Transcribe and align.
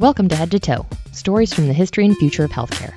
Welcome 0.00 0.28
to 0.28 0.34
Head 0.34 0.50
to 0.52 0.58
Toe 0.58 0.86
Stories 1.12 1.52
from 1.52 1.66
the 1.66 1.74
History 1.74 2.06
and 2.06 2.16
Future 2.16 2.42
of 2.42 2.50
Healthcare. 2.50 2.94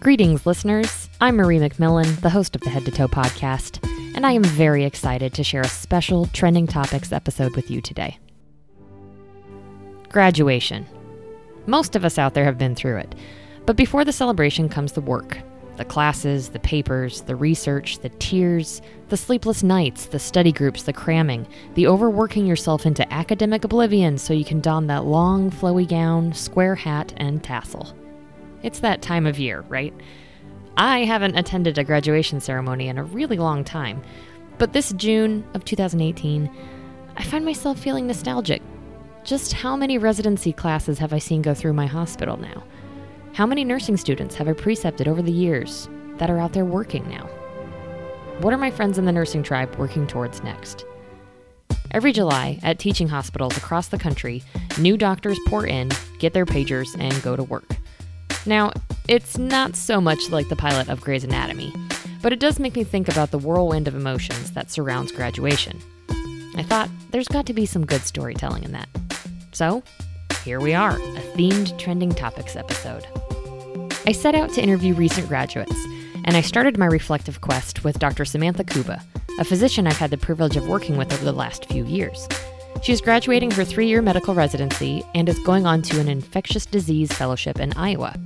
Greetings, 0.00 0.44
listeners. 0.44 1.08
I'm 1.18 1.36
Marie 1.36 1.60
McMillan, 1.60 2.20
the 2.20 2.28
host 2.28 2.54
of 2.54 2.60
the 2.60 2.68
Head 2.68 2.84
to 2.84 2.90
Toe 2.90 3.08
podcast, 3.08 3.82
and 4.14 4.26
I 4.26 4.32
am 4.32 4.44
very 4.44 4.84
excited 4.84 5.32
to 5.32 5.42
share 5.42 5.62
a 5.62 5.68
special 5.68 6.26
Trending 6.26 6.66
Topics 6.66 7.10
episode 7.10 7.56
with 7.56 7.70
you 7.70 7.80
today. 7.80 8.18
Graduation. 10.10 10.86
Most 11.64 11.96
of 11.96 12.04
us 12.04 12.18
out 12.18 12.34
there 12.34 12.44
have 12.44 12.58
been 12.58 12.74
through 12.74 12.98
it, 12.98 13.14
but 13.64 13.74
before 13.74 14.04
the 14.04 14.12
celebration 14.12 14.68
comes 14.68 14.92
the 14.92 15.00
work 15.00 15.38
the 15.76 15.84
classes, 15.84 16.50
the 16.50 16.58
papers, 16.58 17.22
the 17.22 17.36
research, 17.36 17.98
the 18.00 18.08
tears, 18.10 18.82
the 19.08 19.16
sleepless 19.16 19.62
nights, 19.62 20.06
the 20.06 20.18
study 20.18 20.52
groups, 20.52 20.82
the 20.82 20.92
cramming, 20.92 21.46
the 21.74 21.86
overworking 21.86 22.46
yourself 22.46 22.86
into 22.86 23.10
academic 23.12 23.64
oblivion 23.64 24.18
so 24.18 24.32
you 24.32 24.44
can 24.44 24.60
don 24.60 24.86
that 24.86 25.04
long, 25.04 25.50
flowy 25.50 25.88
gown, 25.88 26.32
square 26.32 26.74
hat, 26.74 27.12
and 27.16 27.42
tassel. 27.42 27.94
It's 28.62 28.80
that 28.80 29.02
time 29.02 29.26
of 29.26 29.38
year, 29.38 29.62
right? 29.68 29.94
I 30.76 31.00
haven't 31.04 31.36
attended 31.36 31.78
a 31.78 31.84
graduation 31.84 32.40
ceremony 32.40 32.88
in 32.88 32.98
a 32.98 33.04
really 33.04 33.36
long 33.36 33.64
time, 33.64 34.02
but 34.58 34.72
this 34.72 34.92
June 34.92 35.44
of 35.54 35.64
2018, 35.64 36.50
I 37.16 37.22
find 37.22 37.44
myself 37.44 37.78
feeling 37.78 38.06
nostalgic. 38.06 38.62
Just 39.24 39.52
how 39.52 39.76
many 39.76 39.98
residency 39.98 40.52
classes 40.52 40.98
have 40.98 41.12
I 41.12 41.18
seen 41.18 41.42
go 41.42 41.54
through 41.54 41.74
my 41.74 41.86
hospital 41.86 42.36
now? 42.36 42.62
How 43.34 43.46
many 43.46 43.64
nursing 43.64 43.96
students 43.96 44.34
have 44.34 44.46
I 44.46 44.52
precepted 44.52 45.08
over 45.08 45.22
the 45.22 45.32
years 45.32 45.88
that 46.18 46.28
are 46.28 46.38
out 46.38 46.52
there 46.52 46.66
working 46.66 47.08
now? 47.08 47.24
What 48.40 48.52
are 48.52 48.58
my 48.58 48.70
friends 48.70 48.98
in 48.98 49.06
the 49.06 49.12
nursing 49.12 49.42
tribe 49.42 49.74
working 49.76 50.06
towards 50.06 50.42
next? 50.42 50.84
Every 51.92 52.12
July, 52.12 52.58
at 52.62 52.78
teaching 52.78 53.08
hospitals 53.08 53.56
across 53.56 53.88
the 53.88 53.96
country, 53.96 54.42
new 54.78 54.98
doctors 54.98 55.38
pour 55.46 55.66
in, 55.66 55.90
get 56.18 56.34
their 56.34 56.44
pagers, 56.44 56.94
and 56.98 57.22
go 57.22 57.34
to 57.34 57.42
work. 57.42 57.76
Now, 58.44 58.70
it's 59.08 59.38
not 59.38 59.76
so 59.76 59.98
much 59.98 60.28
like 60.28 60.50
the 60.50 60.56
pilot 60.56 60.90
of 60.90 61.00
Grey's 61.00 61.24
Anatomy, 61.24 61.72
but 62.20 62.34
it 62.34 62.38
does 62.38 62.60
make 62.60 62.76
me 62.76 62.84
think 62.84 63.08
about 63.08 63.30
the 63.30 63.38
whirlwind 63.38 63.88
of 63.88 63.94
emotions 63.94 64.52
that 64.52 64.70
surrounds 64.70 65.10
graduation. 65.10 65.80
I 66.54 66.62
thought 66.62 66.90
there's 67.12 67.28
got 67.28 67.46
to 67.46 67.54
be 67.54 67.64
some 67.64 67.86
good 67.86 68.02
storytelling 68.02 68.64
in 68.64 68.72
that. 68.72 68.90
So, 69.52 69.82
here 70.44 70.60
we 70.60 70.74
are, 70.74 70.96
a 70.96 71.20
themed 71.36 71.78
trending 71.78 72.10
topics 72.10 72.56
episode. 72.56 73.06
I 74.04 74.10
set 74.10 74.34
out 74.34 74.52
to 74.54 74.62
interview 74.62 74.94
recent 74.94 75.28
graduates, 75.28 75.76
and 76.24 76.36
I 76.36 76.40
started 76.40 76.76
my 76.76 76.86
reflective 76.86 77.40
quest 77.40 77.84
with 77.84 78.00
Dr. 78.00 78.24
Samantha 78.24 78.64
Kuba, 78.64 79.00
a 79.38 79.44
physician 79.44 79.86
I've 79.86 79.96
had 79.96 80.10
the 80.10 80.18
privilege 80.18 80.56
of 80.56 80.66
working 80.66 80.96
with 80.96 81.12
over 81.12 81.24
the 81.24 81.30
last 81.30 81.66
few 81.66 81.84
years. 81.84 82.26
She 82.82 82.92
is 82.92 83.00
graduating 83.00 83.52
her 83.52 83.64
three 83.64 83.86
year 83.86 84.02
medical 84.02 84.34
residency 84.34 85.04
and 85.14 85.28
is 85.28 85.38
going 85.40 85.66
on 85.66 85.82
to 85.82 86.00
an 86.00 86.08
infectious 86.08 86.66
disease 86.66 87.12
fellowship 87.12 87.60
in 87.60 87.72
Iowa. 87.74 88.16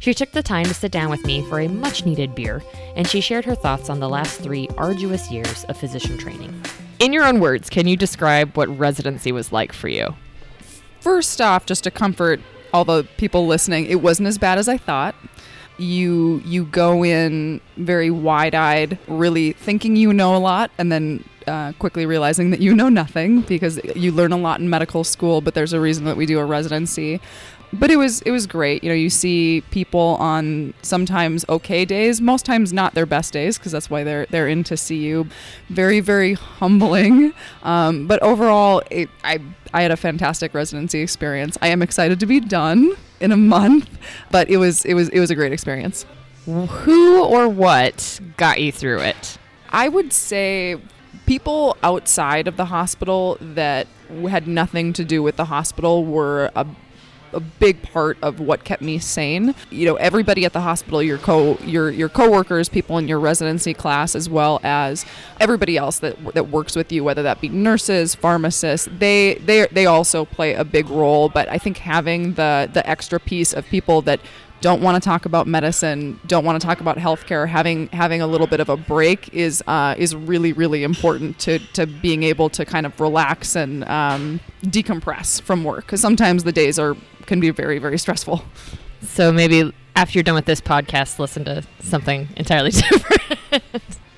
She 0.00 0.12
took 0.12 0.32
the 0.32 0.42
time 0.42 0.66
to 0.66 0.74
sit 0.74 0.92
down 0.92 1.08
with 1.08 1.24
me 1.24 1.42
for 1.48 1.60
a 1.60 1.68
much 1.68 2.04
needed 2.04 2.34
beer, 2.34 2.62
and 2.94 3.08
she 3.08 3.22
shared 3.22 3.46
her 3.46 3.54
thoughts 3.54 3.88
on 3.88 4.00
the 4.00 4.10
last 4.10 4.42
three 4.42 4.68
arduous 4.76 5.30
years 5.30 5.64
of 5.64 5.78
physician 5.78 6.18
training. 6.18 6.62
In 6.98 7.14
your 7.14 7.24
own 7.24 7.40
words, 7.40 7.70
can 7.70 7.88
you 7.88 7.96
describe 7.96 8.54
what 8.54 8.68
residency 8.78 9.32
was 9.32 9.50
like 9.50 9.72
for 9.72 9.88
you? 9.88 10.14
First 11.00 11.40
off, 11.40 11.64
just 11.64 11.84
to 11.84 11.90
comfort 11.90 12.38
all 12.76 12.84
the 12.84 13.04
people 13.16 13.46
listening, 13.46 13.86
it 13.86 14.02
wasn't 14.02 14.28
as 14.28 14.36
bad 14.36 14.58
as 14.58 14.68
I 14.68 14.76
thought. 14.76 15.14
You 15.78 16.42
you 16.44 16.64
go 16.64 17.04
in 17.04 17.60
very 17.76 18.10
wide-eyed, 18.10 18.98
really 19.08 19.52
thinking 19.52 19.96
you 19.96 20.12
know 20.12 20.36
a 20.36 20.38
lot, 20.38 20.70
and 20.78 20.92
then 20.92 21.24
uh, 21.46 21.72
quickly 21.78 22.06
realizing 22.06 22.50
that 22.50 22.60
you 22.60 22.74
know 22.74 22.88
nothing 22.88 23.40
because 23.42 23.80
you 23.94 24.12
learn 24.12 24.32
a 24.32 24.36
lot 24.36 24.60
in 24.60 24.68
medical 24.68 25.04
school. 25.04 25.40
But 25.40 25.54
there's 25.54 25.72
a 25.72 25.80
reason 25.80 26.04
that 26.04 26.16
we 26.16 26.26
do 26.26 26.38
a 26.38 26.44
residency. 26.44 27.20
But 27.72 27.90
it 27.90 27.96
was 27.96 28.22
it 28.22 28.30
was 28.30 28.46
great. 28.46 28.82
You 28.84 28.90
know, 28.90 28.94
you 28.94 29.10
see 29.10 29.62
people 29.70 30.16
on 30.20 30.72
sometimes 30.82 31.44
okay 31.48 31.84
days, 31.84 32.20
most 32.20 32.46
times 32.46 32.72
not 32.72 32.94
their 32.94 33.06
best 33.06 33.32
days 33.32 33.58
because 33.58 33.72
that's 33.72 33.90
why 33.90 34.04
they're 34.04 34.26
they're 34.26 34.48
in 34.48 34.64
to 34.64 34.76
see 34.76 34.98
you. 34.98 35.28
Very 35.68 36.00
very 36.00 36.34
humbling. 36.34 37.32
Um, 37.62 38.06
but 38.06 38.22
overall, 38.22 38.82
it, 38.90 39.08
I 39.24 39.40
I 39.74 39.82
had 39.82 39.90
a 39.90 39.96
fantastic 39.96 40.54
residency 40.54 41.00
experience. 41.00 41.58
I 41.60 41.68
am 41.68 41.82
excited 41.82 42.20
to 42.20 42.26
be 42.26 42.40
done 42.40 42.92
in 43.20 43.32
a 43.32 43.36
month, 43.36 43.90
but 44.30 44.48
it 44.48 44.58
was 44.58 44.84
it 44.84 44.94
was 44.94 45.08
it 45.10 45.20
was 45.20 45.30
a 45.30 45.34
great 45.34 45.52
experience. 45.52 46.06
Who 46.46 47.24
or 47.24 47.48
what 47.48 48.20
got 48.36 48.60
you 48.60 48.70
through 48.70 49.00
it? 49.00 49.38
I 49.70 49.88
would 49.88 50.12
say 50.12 50.80
people 51.26 51.76
outside 51.82 52.46
of 52.46 52.56
the 52.56 52.66
hospital 52.66 53.36
that 53.40 53.88
had 54.28 54.46
nothing 54.46 54.92
to 54.92 55.04
do 55.04 55.22
with 55.22 55.36
the 55.36 55.46
hospital 55.46 56.04
were 56.04 56.50
a 56.54 56.64
a 57.32 57.40
big 57.40 57.82
part 57.82 58.18
of 58.22 58.40
what 58.40 58.64
kept 58.64 58.82
me 58.82 58.98
sane. 58.98 59.54
You 59.70 59.86
know, 59.86 59.96
everybody 59.96 60.44
at 60.44 60.52
the 60.52 60.60
hospital, 60.60 61.02
your 61.02 61.18
co 61.18 61.58
your 61.64 61.90
your 61.90 62.08
coworkers, 62.08 62.68
people 62.68 62.98
in 62.98 63.08
your 63.08 63.20
residency 63.20 63.74
class, 63.74 64.14
as 64.14 64.28
well 64.28 64.60
as 64.62 65.04
everybody 65.40 65.76
else 65.76 65.98
that 66.00 66.16
that 66.34 66.48
works 66.48 66.76
with 66.76 66.92
you, 66.92 67.04
whether 67.04 67.22
that 67.22 67.40
be 67.40 67.48
nurses, 67.48 68.14
pharmacists, 68.14 68.88
they 68.98 69.34
they 69.44 69.66
they 69.72 69.86
also 69.86 70.24
play 70.24 70.54
a 70.54 70.64
big 70.64 70.88
role. 70.88 71.28
But 71.28 71.48
I 71.48 71.58
think 71.58 71.78
having 71.78 72.34
the 72.34 72.68
the 72.72 72.88
extra 72.88 73.20
piece 73.20 73.52
of 73.52 73.66
people 73.66 74.02
that 74.02 74.20
don't 74.60 74.80
want 74.80 75.00
to 75.02 75.06
talk 75.06 75.26
about 75.26 75.46
medicine, 75.46 76.18
don't 76.26 76.44
want 76.44 76.60
to 76.60 76.66
talk 76.66 76.80
about 76.80 76.96
healthcare, 76.96 77.46
having 77.46 77.88
having 77.88 78.22
a 78.22 78.26
little 78.26 78.46
bit 78.46 78.60
of 78.60 78.68
a 78.68 78.76
break 78.76 79.32
is 79.34 79.62
uh, 79.66 79.94
is 79.98 80.14
really 80.16 80.52
really 80.52 80.82
important 80.82 81.38
to 81.40 81.58
to 81.74 81.86
being 81.86 82.22
able 82.22 82.48
to 82.50 82.64
kind 82.64 82.86
of 82.86 82.98
relax 83.00 83.54
and 83.54 83.84
um, 83.84 84.40
decompress 84.64 85.40
from 85.40 85.62
work 85.62 85.84
because 85.84 86.00
sometimes 86.00 86.44
the 86.44 86.52
days 86.52 86.78
are 86.78 86.96
can 87.26 87.40
be 87.40 87.50
very, 87.50 87.78
very 87.78 87.98
stressful. 87.98 88.44
So 89.02 89.32
maybe 89.32 89.72
after 89.94 90.18
you're 90.18 90.24
done 90.24 90.34
with 90.34 90.44
this 90.46 90.60
podcast, 90.60 91.18
listen 91.18 91.44
to 91.44 91.62
something 91.80 92.28
entirely 92.36 92.70
different. 93.50 93.62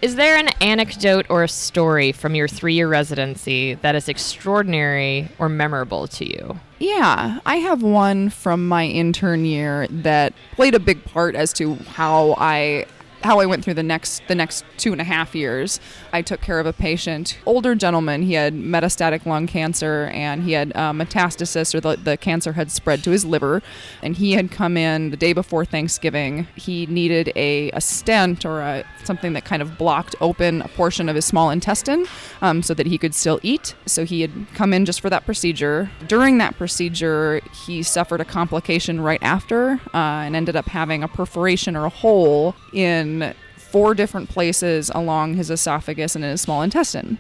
is 0.03 0.17
there 0.17 0.37
an 0.37 0.49
anecdote 0.61 1.27
or 1.29 1.43
a 1.43 1.49
story 1.49 2.13
from 2.13 2.35
your 2.35 2.49
three 2.49 2.75
year 2.75 2.89
residency 2.89 3.75
that 3.75 3.95
is 3.95 4.09
extraordinary 4.09 5.29
or 5.39 5.49
memorable 5.49 6.07
to 6.09 6.25
you? 6.25 6.61
Yeah, 6.79 7.41
I 7.45 7.57
have 7.57 7.83
one 7.83 8.31
from 8.31 8.69
my 8.69 8.87
intern 8.87 9.45
year 9.45 9.87
that 9.89 10.33
played 10.53 10.75
a 10.75 10.81
big 10.81 11.05
part 11.05 11.35
as 11.35 11.53
to 11.55 11.75
how 11.75 12.35
I 12.39 12.87
how 13.23 13.41
I 13.41 13.47
went 13.47 13.65
through 13.65 13.75
the 13.75 13.83
next 13.83 14.23
the 14.29 14.35
next 14.35 14.65
two 14.77 14.93
and 14.93 15.01
a 15.01 15.05
half 15.05 15.35
years. 15.35 15.81
I 16.13 16.23
took 16.23 16.41
care 16.41 16.61
of 16.61 16.67
a 16.67 16.73
patient, 16.73 17.39
older 17.47 17.75
gentleman. 17.75 18.23
He 18.23 18.35
had 18.35 18.55
metastatic 18.55 19.27
lung 19.27 19.47
cancer 19.47 20.11
and 20.13 20.43
he 20.43 20.53
had 20.53 20.73
uh, 20.75 20.93
metastasis, 20.93 21.75
or 21.75 21.81
the, 21.81 21.97
the 21.97 22.17
cancer 22.17 22.53
had 22.53 22.71
spread 22.71 23.03
to 23.05 23.11
his 23.11 23.25
liver. 23.25 23.63
And 24.03 24.17
he 24.17 24.33
had 24.33 24.51
come 24.51 24.77
in 24.77 25.11
the 25.11 25.17
day 25.17 25.33
before 25.33 25.65
Thanksgiving. 25.65 26.47
He 26.55 26.87
needed 26.87 27.33
a, 27.37 27.71
a 27.73 27.81
stent 27.81 28.45
or 28.45 28.61
a, 28.61 28.85
something 29.05 29.33
that 29.33 29.45
kind 29.45 29.63
of 29.63 29.77
blocked 29.79 30.15
open 30.21 30.63
a 30.63 30.69
portion 30.69 31.09
of 31.09 31.15
his 31.15 31.25
small 31.25 31.51
intestine 31.51 32.07
um, 32.41 32.63
so 32.63 32.75
that 32.75 32.87
he 32.87 32.99
could 32.99 33.15
still 33.15 33.41
eat. 33.43 33.75
So 33.87 34.05
he 34.05 34.21
had 34.21 34.47
come 34.55 34.73
in 34.73 34.85
just 34.85 35.01
for 35.01 35.11
that 35.11 35.25
procedure. 35.25 35.91
During 36.07 36.39
that 36.39 36.57
procedure, 36.57 37.41
he 37.67 37.83
suffered 37.83 38.21
a 38.21 38.25
complication 38.25 39.01
right 39.01 39.23
after 39.23 39.81
uh, 39.95 40.25
and 40.27 40.37
ended 40.37 40.57
up 40.57 40.67
having 40.67 41.03
a 41.03 41.09
perforation 41.09 41.77
or 41.77 41.85
a 41.85 41.91
hole 41.91 42.55
in 42.73 43.08
in 43.09 43.35
four 43.57 43.95
different 43.95 44.29
places 44.29 44.91
along 44.95 45.35
his 45.35 45.51
esophagus 45.51 46.15
and 46.15 46.25
in 46.25 46.31
his 46.31 46.41
small 46.41 46.63
intestine. 46.63 47.19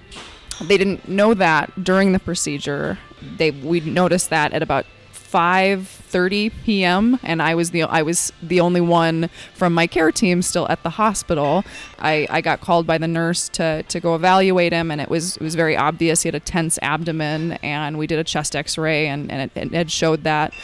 They 0.61 0.77
didn't 0.77 1.09
know 1.09 1.35
that 1.35 1.85
during 1.85 2.13
the 2.13 2.19
procedure. 2.19 2.99
They 3.37 3.51
we 3.51 3.81
noticed 3.81 4.31
that 4.31 4.53
at 4.53 4.63
about 4.63 4.87
5:30 5.13 6.53
p.m. 6.65 7.21
and 7.23 7.43
I 7.43 7.55
was 7.55 7.71
the 7.71 7.83
I 7.83 8.03
was 8.03 8.33
the 8.43 8.61
only 8.61 8.81
one 8.81 9.29
from 9.55 9.75
my 9.75 9.87
care 9.87 10.11
team 10.11 10.41
still 10.41 10.67
at 10.69 10.83
the 10.83 10.91
hospital. 10.91 11.65
I, 11.99 12.27
I 12.31 12.41
got 12.41 12.61
called 12.61 12.87
by 12.87 12.97
the 12.99 13.09
nurse 13.09 13.49
to, 13.51 13.83
to 13.83 14.01
go 14.01 14.15
evaluate 14.15 14.73
him 14.73 14.91
and 14.91 15.01
it 15.01 15.11
was 15.11 15.37
it 15.37 15.43
was 15.43 15.55
very 15.55 15.77
obvious 15.77 16.23
he 16.23 16.29
had 16.29 16.35
a 16.35 16.41
tense 16.41 16.79
abdomen 16.81 17.53
and 17.63 17.99
we 17.99 18.07
did 18.07 18.19
a 18.19 18.25
chest 18.25 18.57
x-ray 18.57 19.07
and, 19.07 19.31
and 19.31 19.51
it, 19.55 19.75
it 19.75 19.91
showed 19.91 20.25
that 20.25 20.55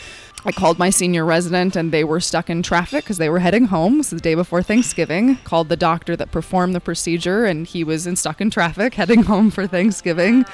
I 0.47 0.53
called 0.53 0.79
my 0.79 0.91
senior 0.91 1.25
resident 1.25 1.75
and 1.75 1.91
they 1.91 2.05
were 2.05 2.21
stuck 2.21 2.51
in 2.51 2.63
traffic 2.63 3.05
because 3.05 3.17
they 3.17 3.31
were 3.31 3.39
heading 3.39 3.67
home. 3.67 4.01
Is 4.01 4.11
the 4.11 4.21
day 4.21 4.35
before 4.35 4.63
Thanksgiving. 4.63 5.37
Called 5.37 5.71
the 5.71 5.77
doctor 5.77 6.17
that 6.17 6.31
performed 6.31 6.75
the 6.75 6.81
procedure 6.81 7.47
and 7.47 7.67
he 7.67 7.83
was 7.83 8.07
in 8.07 8.17
stuck 8.17 8.43
in 8.43 8.51
traffic 8.51 8.95
heading 9.05 9.23
home 9.23 9.51
for 9.51 9.67
Thanksgiving. 9.67 10.45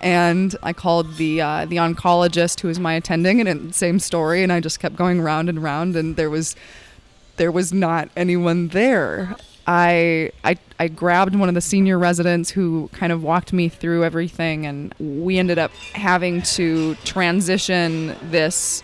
And 0.00 0.54
I 0.62 0.72
called 0.72 1.16
the 1.16 1.40
uh, 1.40 1.66
the 1.66 1.76
oncologist 1.76 2.60
who 2.60 2.68
was 2.68 2.78
my 2.78 2.94
attending 2.94 3.46
and 3.46 3.74
same 3.74 3.98
story. 3.98 4.44
And 4.44 4.52
I 4.52 4.60
just 4.60 4.78
kept 4.78 4.94
going 4.94 5.20
round 5.20 5.48
and 5.48 5.60
round 5.60 5.96
and 5.96 6.14
there 6.14 6.30
was 6.30 6.54
there 7.36 7.50
was 7.50 7.72
not 7.72 8.08
anyone 8.16 8.68
there. 8.68 9.34
I, 9.66 10.30
I 10.44 10.58
I 10.78 10.88
grabbed 10.88 11.34
one 11.34 11.48
of 11.48 11.54
the 11.56 11.60
senior 11.60 11.98
residents 11.98 12.50
who 12.50 12.88
kind 12.92 13.12
of 13.12 13.24
walked 13.24 13.52
me 13.52 13.68
through 13.68 14.04
everything 14.04 14.64
and 14.64 14.94
we 14.98 15.38
ended 15.38 15.58
up 15.58 15.72
having 15.92 16.42
to 16.42 16.94
transition 17.04 18.16
this 18.30 18.82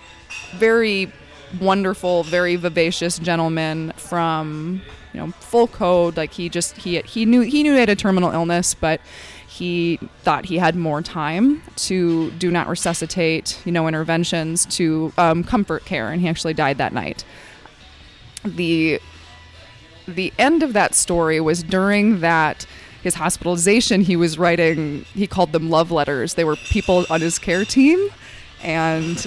very 0.53 1.13
wonderful, 1.61 2.23
very 2.25 2.57
vivacious 2.57 3.19
gentleman 3.19 3.93
from 3.97 4.83
you 5.13 5.21
know 5.21 5.33
full 5.33 5.67
code. 5.67 6.17
Like 6.17 6.33
he 6.33 6.49
just 6.49 6.77
he 6.77 7.01
he 7.03 7.25
knew 7.25 7.41
he 7.43 7.63
knew 7.63 7.73
he 7.73 7.81
had 7.81 7.89
a 7.89 7.97
terminal 7.97 8.31
illness, 8.31 8.75
but 8.75 9.01
he 9.49 9.99
thought 10.23 10.45
he 10.47 10.59
had 10.59 10.77
more 10.77 11.01
time 11.01 11.63
to 11.77 12.31
do 12.33 12.51
not 12.51 12.69
resuscitate, 12.69 13.61
you 13.65 13.73
know, 13.73 13.89
interventions 13.89 14.67
to 14.67 15.13
um, 15.17 15.43
comfort 15.43 15.85
care, 15.87 16.11
and 16.11 16.21
he 16.21 16.29
actually 16.29 16.53
died 16.55 16.79
that 16.79 16.93
night. 16.93 17.25
The 18.45 19.01
the 20.07 20.33
end 20.39 20.63
of 20.63 20.73
that 20.75 20.95
story 20.95 21.41
was 21.41 21.63
during 21.63 22.21
that 22.21 22.67
his 23.03 23.15
hospitalization. 23.15 24.03
He 24.03 24.17
was 24.17 24.39
writing. 24.39 25.05
He 25.15 25.27
called 25.27 25.53
them 25.53 25.71
love 25.71 25.91
letters. 25.91 26.35
They 26.35 26.45
were 26.45 26.57
people 26.57 27.07
on 27.09 27.21
his 27.21 27.39
care 27.39 27.65
team 27.65 28.11
and 28.63 29.19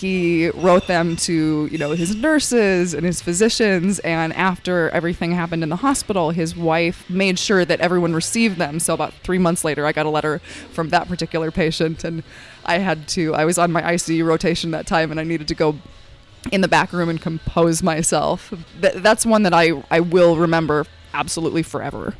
he 0.00 0.50
wrote 0.50 0.86
them 0.86 1.16
to 1.16 1.68
you 1.70 1.78
know 1.78 1.90
his 1.92 2.14
nurses 2.14 2.94
and 2.94 3.04
his 3.04 3.20
physicians 3.20 3.98
and 4.00 4.32
after 4.34 4.90
everything 4.90 5.32
happened 5.32 5.62
in 5.62 5.68
the 5.68 5.76
hospital 5.76 6.30
his 6.30 6.56
wife 6.56 7.08
made 7.10 7.38
sure 7.38 7.64
that 7.64 7.80
everyone 7.80 8.14
received 8.14 8.58
them. 8.58 8.78
So 8.78 8.94
about 8.94 9.12
three 9.24 9.38
months 9.38 9.64
later 9.64 9.86
i 9.86 9.92
got 9.92 10.06
a 10.06 10.10
letter 10.10 10.38
from 10.72 10.90
that 10.90 11.08
particular 11.08 11.50
patient 11.50 12.04
and 12.04 12.22
i 12.64 12.78
had 12.78 13.08
to 13.08 13.34
i 13.34 13.44
was 13.44 13.58
on 13.58 13.72
my 13.72 13.82
icu 13.82 14.24
rotation 14.24 14.70
that 14.70 14.86
time 14.86 15.10
and 15.10 15.18
i 15.18 15.24
needed 15.24 15.48
to 15.48 15.54
go 15.54 15.76
in 16.52 16.60
the 16.60 16.68
back 16.68 16.92
room 16.92 17.08
and 17.08 17.20
compose 17.20 17.82
myself. 17.82 18.52
Th- 18.80 18.94
that's 18.94 19.26
one 19.26 19.42
that 19.42 19.54
i 19.54 19.72
i 19.90 20.00
will 20.00 20.36
remember 20.36 20.86
absolutely 21.14 21.62
forever. 21.62 22.14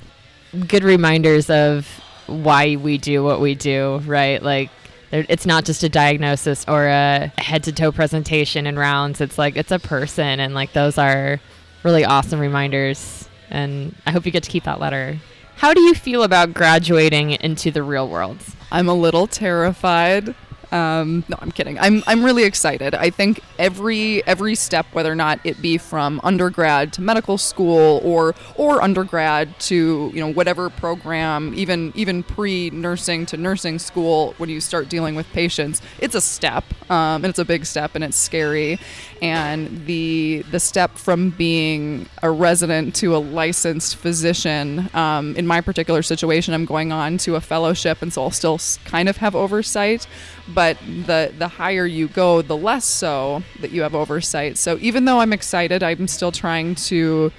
Good 0.67 0.83
reminders 0.83 1.51
of 1.51 1.87
why 2.27 2.77
we 2.77 2.99
do 2.99 3.23
what 3.23 3.41
we 3.41 3.55
do, 3.55 3.99
right? 4.05 4.43
Like, 4.43 4.71
it's 5.11 5.47
not 5.47 5.65
just 5.65 5.83
a 5.83 5.89
diagnosis 5.89 6.65
or 6.69 6.87
a 6.87 7.33
head 7.39 7.65
to 7.65 7.73
toe 7.73 7.93
presentation 7.93 8.67
and 8.67 8.79
rounds. 8.79 9.21
It's 9.21 9.39
like 9.39 9.57
it's 9.57 9.73
a 9.73 9.79
person, 9.79 10.41
and 10.41 10.55
like 10.55 10.73
those 10.73 10.99
are 10.99 11.41
really 11.83 12.05
awesome 12.05 12.41
reminders. 12.41 13.29
And 13.51 13.95
I 14.07 14.11
hope 14.11 14.27
you 14.27 14.33
get 14.33 14.43
to 14.43 14.51
keep 14.51 14.65
that 14.65 14.81
letter. 14.81 15.19
How 15.57 15.75
do 15.75 15.81
you 15.81 15.95
feel 15.95 16.23
about 16.23 16.55
graduating 16.55 17.33
into 17.33 17.71
the 17.71 17.83
real 17.83 18.09
world? 18.09 18.39
I'm 18.71 18.89
a 18.89 18.95
little 18.95 19.27
terrified. 19.27 20.35
Um, 20.71 21.25
no, 21.29 21.37
I'm 21.41 21.51
kidding. 21.51 21.79
I'm 21.79 22.03
I'm 22.07 22.23
really 22.23 22.45
excited. 22.45 22.95
I 22.95 23.11
think 23.11 23.41
every 23.59 24.27
every 24.27 24.55
step, 24.55 24.87
whether 24.93 25.11
or 25.11 25.15
not 25.15 25.41
it 25.45 25.61
be 25.63 25.79
from 25.79 26.21
undergrad 26.23 26.93
to 26.95 27.01
medical 27.01 27.39
school 27.39 28.01
or 28.05 28.35
or 28.57 28.83
undergrad 28.83 29.59
to 29.61 30.11
you 30.13 30.21
know 30.21 30.31
whatever 30.33 30.69
program, 30.69 31.55
even 31.55 31.93
even 31.95 32.23
pre 32.23 32.71
nursing 32.71 33.25
to 33.27 33.37
nursing 33.37 33.79
school, 33.79 34.35
when 34.37 34.51
you 34.51 34.61
start 34.61 34.89
dealing 34.89 35.15
with 35.15 35.31
patients, 35.33 35.81
it's 36.01 36.15
a 36.15 36.21
step, 36.21 36.65
um, 36.91 37.25
and 37.25 37.27
it's 37.27 37.39
a 37.39 37.45
big 37.45 37.67
step, 37.67 37.95
and 37.95 38.05
it's 38.05 38.17
scary. 38.17 38.79
And 39.21 39.87
the 39.87 40.45
the 40.51 40.61
step 40.61 40.97
from 40.97 41.31
being 41.31 42.09
a 42.23 42.31
resident 42.31 42.95
to 42.97 43.17
a 43.17 43.19
licensed 43.19 43.97
physician, 43.97 44.89
um, 44.95 45.37
in 45.37 45.47
my 45.47 45.61
particular 45.61 46.03
situation, 46.03 46.55
I'm 46.55 46.65
going 46.65 46.93
on 46.93 47.19
to 47.19 47.37
a 47.37 47.41
fellowship, 47.41 48.03
and 48.03 48.13
so 48.13 48.23
I'll 48.23 48.31
still 48.31 48.61
kind 48.85 49.09
of 49.09 49.19
have 49.19 49.35
oversight 49.35 50.07
but 50.55 50.79
the 51.07 51.33
the 51.39 51.49
higher 51.49 51.87
you 51.87 52.09
go, 52.09 52.43
the 52.43 52.57
less 52.57 52.85
so 52.85 53.43
that 53.61 53.71
you 53.71 53.83
have 53.83 53.95
oversight. 53.95 54.57
So 54.57 54.79
even 54.81 55.05
though 55.05 55.21
I'm 55.21 55.33
excited, 55.33 55.83
I'm 55.83 56.09
still 56.09 56.33
trying 56.33 56.75
to 56.77 57.33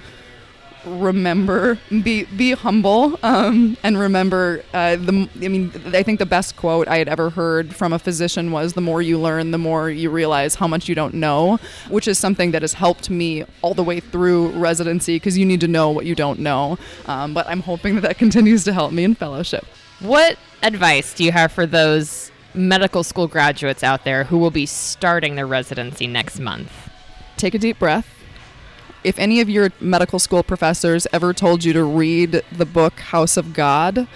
remember 0.84 1.78
be 1.90 2.24
be 2.24 2.52
humble 2.52 3.18
um, 3.22 3.76
and 3.82 3.98
remember 3.98 4.62
uh, 4.72 4.96
the 4.96 5.28
I 5.42 5.48
mean 5.48 5.72
I 5.86 6.02
think 6.02 6.18
the 6.18 6.26
best 6.26 6.56
quote 6.56 6.88
I 6.88 6.98
had 6.98 7.08
ever 7.08 7.30
heard 7.30 7.74
from 7.74 7.92
a 7.92 7.98
physician 7.98 8.50
was 8.50 8.72
the 8.72 8.80
more 8.80 9.02
you 9.02 9.18
learn 9.18 9.50
the 9.50 9.58
more 9.58 9.90
you 9.90 10.10
realize 10.10 10.54
how 10.54 10.66
much 10.66 10.88
you 10.88 10.94
don't 10.94 11.14
know 11.14 11.58
which 11.88 12.08
is 12.08 12.18
something 12.18 12.50
that 12.52 12.62
has 12.62 12.74
helped 12.74 13.10
me 13.10 13.44
all 13.62 13.74
the 13.74 13.84
way 13.84 14.00
through 14.00 14.50
residency 14.50 15.16
because 15.16 15.36
you 15.36 15.44
need 15.44 15.60
to 15.60 15.68
know 15.68 15.90
what 15.90 16.06
you 16.06 16.14
don't 16.14 16.38
know 16.38 16.78
um, 17.06 17.34
but 17.34 17.46
I'm 17.46 17.60
hoping 17.60 17.94
that 17.96 18.02
that 18.02 18.18
continues 18.18 18.64
to 18.64 18.72
help 18.72 18.92
me 18.92 19.04
in 19.04 19.14
fellowship 19.14 19.64
What 20.00 20.38
advice 20.62 21.14
do 21.14 21.24
you 21.24 21.32
have 21.32 21.52
for 21.52 21.66
those 21.66 22.30
medical 22.54 23.04
school 23.04 23.28
graduates 23.28 23.82
out 23.82 24.04
there 24.04 24.24
who 24.24 24.38
will 24.38 24.50
be 24.50 24.66
starting 24.66 25.36
their 25.36 25.46
residency 25.46 26.06
next 26.06 26.40
month? 26.40 26.72
take 27.40 27.54
a 27.54 27.58
deep 27.58 27.78
breath. 27.78 28.19
If 29.02 29.18
any 29.18 29.40
of 29.40 29.48
your 29.48 29.70
medical 29.80 30.18
school 30.18 30.42
professors 30.42 31.06
ever 31.12 31.32
told 31.32 31.64
you 31.64 31.72
to 31.72 31.84
read 31.84 32.42
the 32.52 32.66
book 32.66 33.00
House 33.00 33.36
of 33.36 33.54
God, 33.54 34.06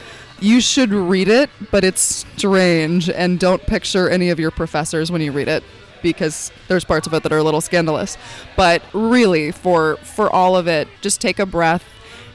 you 0.40 0.60
should 0.60 0.90
read 0.90 1.28
it, 1.28 1.48
but 1.70 1.84
it's 1.84 2.26
strange 2.36 3.08
and 3.08 3.40
don't 3.40 3.64
picture 3.66 4.10
any 4.10 4.30
of 4.30 4.38
your 4.38 4.50
professors 4.50 5.10
when 5.10 5.22
you 5.22 5.32
read 5.32 5.48
it 5.48 5.64
because 6.02 6.52
there's 6.68 6.84
parts 6.84 7.06
of 7.06 7.14
it 7.14 7.22
that 7.22 7.32
are 7.32 7.38
a 7.38 7.42
little 7.42 7.62
scandalous. 7.62 8.18
But 8.56 8.82
really 8.92 9.52
for 9.52 9.96
for 9.96 10.30
all 10.30 10.56
of 10.56 10.68
it, 10.68 10.86
just 11.00 11.20
take 11.20 11.38
a 11.38 11.46
breath, 11.46 11.84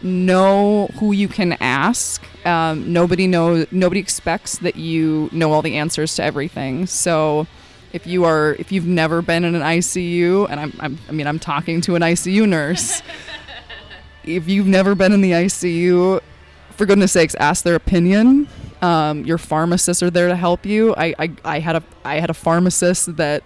know 0.01 0.87
who 0.99 1.11
you 1.11 1.27
can 1.27 1.53
ask. 1.59 2.23
Um, 2.45 2.91
nobody 2.91 3.27
knows 3.27 3.67
nobody 3.71 3.99
expects 3.99 4.57
that 4.59 4.75
you 4.75 5.29
know 5.31 5.51
all 5.51 5.61
the 5.61 5.77
answers 5.77 6.15
to 6.15 6.23
everything. 6.23 6.87
So 6.87 7.47
if 7.93 8.05
you 8.05 8.25
are 8.25 8.55
if 8.59 8.71
you've 8.71 8.87
never 8.87 9.21
been 9.21 9.43
in 9.43 9.55
an 9.55 9.61
ICU 9.61 10.49
and 10.49 10.59
I'm, 10.59 10.73
I'm 10.79 10.97
I 11.07 11.11
mean 11.11 11.27
I'm 11.27 11.39
talking 11.39 11.81
to 11.81 11.95
an 11.95 12.01
ICU 12.01 12.47
nurse. 12.47 13.01
If 14.21 14.47
you've 14.47 14.67
never 14.67 14.95
been 14.95 15.13
in 15.13 15.21
the 15.21 15.31
ICU 15.31 16.21
for 16.71 16.85
goodness 16.85 17.13
sakes 17.13 17.35
ask 17.35 17.63
their 17.63 17.75
opinion. 17.75 18.47
Um, 18.81 19.25
your 19.25 19.37
pharmacists 19.37 20.03
are 20.03 20.09
there 20.09 20.27
to 20.27 20.35
help 20.35 20.65
you. 20.65 20.93
I, 20.95 21.13
I, 21.19 21.31
I 21.43 21.59
had 21.59 21.77
a 21.77 21.83
I 22.05 22.19
had 22.19 22.29
a 22.29 22.33
pharmacist 22.33 23.17
that 23.17 23.43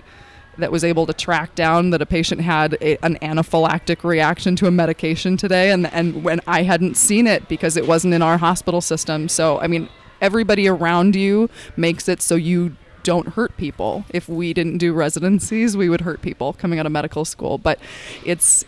that 0.58 0.72
was 0.72 0.84
able 0.84 1.06
to 1.08 1.14
track 1.14 1.56
down 1.56 1.90
that 1.92 2.02
a 2.02 2.06
patient 2.06 2.42
had 2.42 2.74
a, 2.82 3.04
an 3.04 3.18
anaphylactic 3.22 4.04
reaction 4.04 4.56
to 4.58 4.68
a 4.68 4.72
medication 4.72 5.38
today 5.38 5.72
and 5.72 5.88
and 5.94 6.24
when 6.24 6.42
I 6.46 6.64
hadn't 6.64 6.96
seen 6.96 7.28
it 7.28 7.48
because 7.48 7.78
it 7.78 7.88
wasn't 7.88 8.14
in 8.14 8.22
our 8.22 8.38
hospital 8.38 8.82
system. 8.82 9.30
So 9.30 9.60
I 9.60 9.68
mean 9.68 9.90
everybody 10.22 10.68
around 10.68 11.16
you 11.16 11.50
makes 11.76 12.08
it 12.08 12.22
so 12.22 12.36
you 12.36 12.76
don't 13.04 13.30
hurt 13.30 13.56
people. 13.58 14.06
If 14.10 14.28
we 14.28 14.54
didn't 14.54 14.78
do 14.78 14.94
residencies, 14.94 15.78
we 15.78 15.90
would 15.90 16.02
hurt 16.02 16.22
people 16.22 16.54
coming 16.54 16.80
out 16.80 16.86
of 16.86 16.92
medical 16.92 17.26
school. 17.26 17.58
But 17.58 17.80
it's 18.26 18.66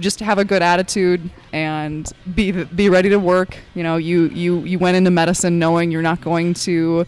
just 0.00 0.20
have 0.20 0.38
a 0.38 0.44
good 0.44 0.62
attitude 0.62 1.30
and 1.52 2.10
be 2.34 2.52
be 2.52 2.88
ready 2.88 3.08
to 3.10 3.18
work. 3.18 3.56
You 3.74 3.82
know, 3.82 3.96
you 3.96 4.24
you 4.28 4.60
you 4.60 4.78
went 4.78 4.96
into 4.96 5.10
medicine 5.10 5.58
knowing 5.58 5.90
you're 5.90 6.02
not 6.02 6.20
going 6.20 6.54
to 6.54 7.06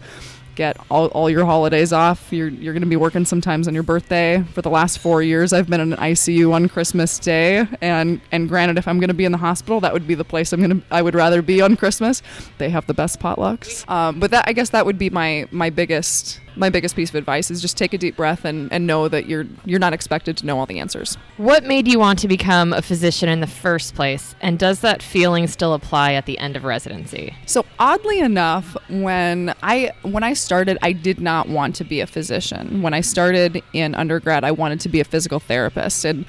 get 0.55 0.77
all, 0.89 1.07
all 1.07 1.29
your 1.29 1.45
holidays 1.45 1.93
off. 1.93 2.31
You're 2.31 2.49
you're 2.49 2.73
going 2.73 2.83
to 2.83 2.89
be 2.89 2.95
working 2.95 3.25
sometimes 3.25 3.67
on 3.67 3.73
your 3.73 3.83
birthday. 3.83 4.43
For 4.53 4.61
the 4.61 4.69
last 4.69 4.99
4 4.99 5.21
years, 5.21 5.53
I've 5.53 5.69
been 5.69 5.81
in 5.81 5.93
an 5.93 5.99
ICU 5.99 6.53
on 6.53 6.69
Christmas 6.69 7.19
Day 7.19 7.67
and 7.81 8.21
and 8.31 8.49
granted 8.49 8.77
if 8.77 8.87
I'm 8.87 8.99
going 8.99 9.09
to 9.09 9.13
be 9.13 9.25
in 9.25 9.31
the 9.31 9.37
hospital, 9.37 9.79
that 9.81 9.93
would 9.93 10.07
be 10.07 10.15
the 10.15 10.25
place 10.25 10.53
I'm 10.53 10.61
going 10.61 10.81
to 10.81 10.87
I 10.91 11.01
would 11.01 11.15
rather 11.15 11.41
be 11.41 11.61
on 11.61 11.75
Christmas. 11.75 12.21
They 12.57 12.69
have 12.69 12.87
the 12.87 12.93
best 12.93 13.19
potlucks. 13.19 13.89
Um, 13.89 14.19
but 14.19 14.31
that 14.31 14.45
I 14.47 14.53
guess 14.53 14.69
that 14.71 14.85
would 14.85 14.97
be 14.97 15.09
my 15.09 15.47
my 15.51 15.69
biggest 15.69 16.39
my 16.55 16.69
biggest 16.69 16.95
piece 16.95 17.09
of 17.09 17.15
advice 17.15 17.51
is 17.51 17.61
just 17.61 17.77
take 17.77 17.93
a 17.93 17.97
deep 17.97 18.15
breath 18.15 18.45
and, 18.45 18.71
and 18.71 18.87
know 18.87 19.07
that 19.07 19.27
you're 19.27 19.45
you're 19.65 19.79
not 19.79 19.93
expected 19.93 20.37
to 20.37 20.45
know 20.45 20.57
all 20.59 20.65
the 20.65 20.79
answers. 20.79 21.17
What 21.37 21.63
made 21.63 21.87
you 21.87 21.99
want 21.99 22.19
to 22.19 22.27
become 22.27 22.73
a 22.73 22.81
physician 22.81 23.29
in 23.29 23.41
the 23.41 23.47
first 23.47 23.95
place? 23.95 24.35
And 24.41 24.57
does 24.57 24.79
that 24.81 25.03
feeling 25.03 25.47
still 25.47 25.73
apply 25.73 26.13
at 26.13 26.25
the 26.25 26.37
end 26.39 26.55
of 26.55 26.63
residency? 26.63 27.35
So 27.45 27.65
oddly 27.79 28.19
enough, 28.19 28.75
when 28.89 29.53
I 29.61 29.91
when 30.03 30.23
I 30.23 30.33
started, 30.45 30.77
I 30.81 30.91
did 30.93 31.19
not 31.19 31.49
want 31.49 31.75
to 31.75 31.83
be 31.83 31.99
a 31.99 32.07
physician. 32.07 32.81
When 32.81 32.93
I 32.93 33.01
started 33.01 33.61
in 33.73 33.95
undergrad, 33.95 34.43
I 34.43 34.51
wanted 34.51 34.79
to 34.81 34.89
be 34.89 34.99
a 34.99 35.03
physical 35.03 35.39
therapist, 35.39 36.05
and 36.05 36.25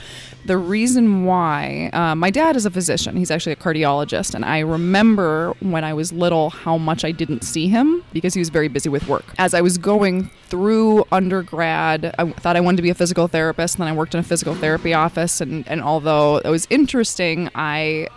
the 0.46 0.56
reason 0.56 1.25
why 1.25 1.90
uh, 1.92 2.14
my 2.14 2.30
dad 2.30 2.56
is 2.56 2.64
a 2.66 2.70
physician. 2.70 3.16
He's 3.16 3.30
actually 3.30 3.52
a 3.52 3.56
cardiologist, 3.56 4.35
and 4.35 4.44
I 4.44 4.61
remember 4.61 5.54
when 5.61 5.85
I 5.85 5.92
was 5.92 6.12
little 6.12 6.50
how 6.50 6.78
much 6.78 7.04
I 7.04 7.12
didn't 7.12 7.42
see 7.42 7.68
him 7.68 8.02
because 8.12 8.32
he 8.35 8.40
was 8.40 8.49
very 8.49 8.68
busy 8.68 8.88
with 8.88 9.06
work. 9.08 9.25
As 9.38 9.54
I 9.54 9.61
was 9.61 9.76
going 9.76 10.30
through 10.49 11.04
undergrad, 11.12 12.14
I 12.18 12.30
thought 12.30 12.56
I 12.56 12.61
wanted 12.61 12.78
to 12.78 12.82
be 12.82 12.90
a 12.90 12.94
physical 12.94 13.28
therapist, 13.28 13.75
and 13.75 13.82
then 13.82 13.88
I 13.88 13.96
worked 13.96 14.14
in 14.14 14.20
a 14.20 14.25
physical 14.25 14.54
therapy 14.54 14.94
office, 14.94 15.40
and 15.40 15.66
and 15.68 15.82
although 15.82 16.38
it 16.38 16.49
was 16.49 16.66
interesting, 16.70 17.50
I 17.54 18.08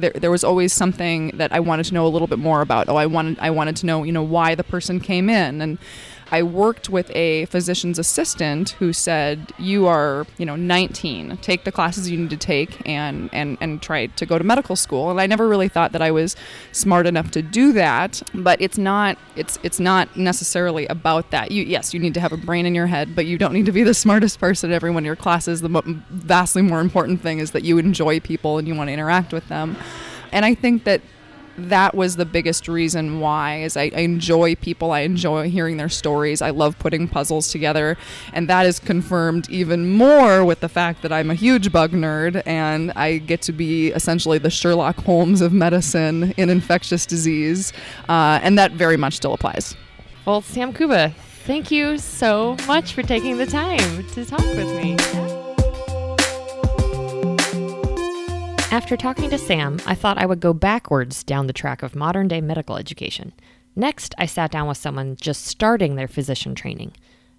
there, 0.00 0.12
there 0.12 0.30
was 0.30 0.44
always 0.44 0.72
something 0.72 1.28
that 1.34 1.52
I 1.52 1.60
wanted 1.60 1.86
to 1.86 1.94
know 1.94 2.06
a 2.06 2.08
little 2.08 2.28
bit 2.28 2.38
more 2.38 2.60
about. 2.60 2.88
Oh, 2.88 2.96
I 2.96 3.06
wanted 3.06 3.38
I 3.40 3.50
wanted 3.50 3.76
to 3.76 3.86
know 3.86 4.04
you 4.04 4.12
know 4.12 4.22
why 4.22 4.54
the 4.54 4.64
person 4.64 5.00
came 5.00 5.28
in, 5.28 5.60
and 5.60 5.78
I 6.32 6.42
worked 6.42 6.88
with 6.88 7.10
a 7.14 7.44
physician's 7.46 7.98
assistant 7.98 8.70
who 8.70 8.92
said, 8.92 9.52
"You 9.58 9.86
are 9.86 10.26
you 10.38 10.46
know 10.46 10.56
19. 10.56 11.38
Take 11.40 11.64
the 11.64 11.72
classes 11.72 12.10
you 12.10 12.18
need 12.18 12.30
to 12.30 12.36
take, 12.36 12.82
and 12.86 13.30
and 13.32 13.56
and 13.60 13.80
try 13.80 14.06
to 14.06 14.26
go 14.26 14.38
to 14.38 14.44
medical 14.44 14.76
school." 14.76 15.10
And 15.10 15.20
I 15.20 15.26
never 15.26 15.48
really 15.48 15.68
thought 15.68 15.92
that 15.92 16.02
I 16.02 16.10
was 16.10 16.34
smart 16.72 17.06
enough 17.06 17.30
to 17.32 17.42
do 17.42 17.72
that. 17.74 18.22
But 18.34 18.60
it's 18.60 18.78
not 18.78 19.18
it's 19.36 19.58
it's 19.62 19.78
not 19.78 20.16
necessarily 20.16 20.86
about 20.86 21.30
that. 21.30 21.52
You 21.52 21.62
yes, 21.62 21.94
you 21.94 22.00
need 22.00 22.14
to 22.14 22.20
have 22.20 22.32
a 22.32 22.36
brain 22.36 22.66
in 22.66 22.74
your 22.74 22.88
head, 22.88 23.14
but 23.14 23.26
you 23.26 23.38
don't 23.38 23.52
need 23.52 23.66
to 23.66 23.72
be 23.72 23.84
the 23.84 23.94
smartest 23.94 24.40
person 24.40 24.70
at 24.70 24.74
every 24.74 24.90
one 24.90 25.04
of 25.04 25.06
your 25.06 25.16
classes. 25.16 25.60
The 25.60 25.68
mo- 25.68 25.82
vastly 26.10 26.62
more 26.62 26.80
important 26.80 27.22
thing 27.22 27.38
is 27.38 27.52
that 27.52 27.62
you 27.62 27.78
enjoy 27.78 28.20
people 28.20 28.58
and 28.58 28.66
you 28.66 28.74
want 28.74 28.88
to 28.88 28.92
interact 28.92 29.32
with 29.32 29.48
them. 29.48 29.76
And 30.32 30.44
I 30.44 30.54
think 30.54 30.84
that 30.84 31.00
that 31.58 31.94
was 31.94 32.16
the 32.16 32.24
biggest 32.24 32.68
reason 32.68 33.20
why 33.20 33.60
is 33.62 33.76
I, 33.76 33.90
I 33.94 34.00
enjoy 34.00 34.54
people 34.56 34.92
i 34.92 35.00
enjoy 35.00 35.48
hearing 35.48 35.76
their 35.76 35.88
stories 35.88 36.42
i 36.42 36.50
love 36.50 36.78
putting 36.78 37.08
puzzles 37.08 37.50
together 37.50 37.96
and 38.32 38.48
that 38.48 38.66
is 38.66 38.78
confirmed 38.78 39.48
even 39.50 39.92
more 39.92 40.44
with 40.44 40.60
the 40.60 40.68
fact 40.68 41.02
that 41.02 41.12
i'm 41.12 41.30
a 41.30 41.34
huge 41.34 41.72
bug 41.72 41.92
nerd 41.92 42.42
and 42.46 42.92
i 42.92 43.18
get 43.18 43.42
to 43.42 43.52
be 43.52 43.88
essentially 43.88 44.38
the 44.38 44.50
sherlock 44.50 44.96
holmes 44.98 45.40
of 45.40 45.52
medicine 45.52 46.32
in 46.36 46.50
infectious 46.50 47.06
disease 47.06 47.72
uh, 48.08 48.38
and 48.42 48.58
that 48.58 48.72
very 48.72 48.96
much 48.96 49.14
still 49.14 49.34
applies. 49.34 49.74
Well 50.24 50.42
sam 50.42 50.72
kuba 50.72 51.14
thank 51.44 51.70
you 51.70 51.98
so 51.98 52.56
much 52.66 52.92
for 52.92 53.02
taking 53.02 53.38
the 53.38 53.46
time 53.46 54.06
to 54.10 54.24
talk 54.24 54.40
with 54.40 54.68
me 54.82 55.35
After 58.76 58.94
talking 58.94 59.30
to 59.30 59.38
Sam, 59.38 59.80
I 59.86 59.94
thought 59.94 60.18
I 60.18 60.26
would 60.26 60.38
go 60.38 60.52
backwards 60.52 61.24
down 61.24 61.46
the 61.46 61.54
track 61.54 61.82
of 61.82 61.96
modern 61.96 62.28
day 62.28 62.42
medical 62.42 62.76
education. 62.76 63.32
Next, 63.74 64.14
I 64.18 64.26
sat 64.26 64.50
down 64.50 64.68
with 64.68 64.76
someone 64.76 65.16
just 65.18 65.46
starting 65.46 65.94
their 65.94 66.06
physician 66.06 66.54
training. 66.54 66.92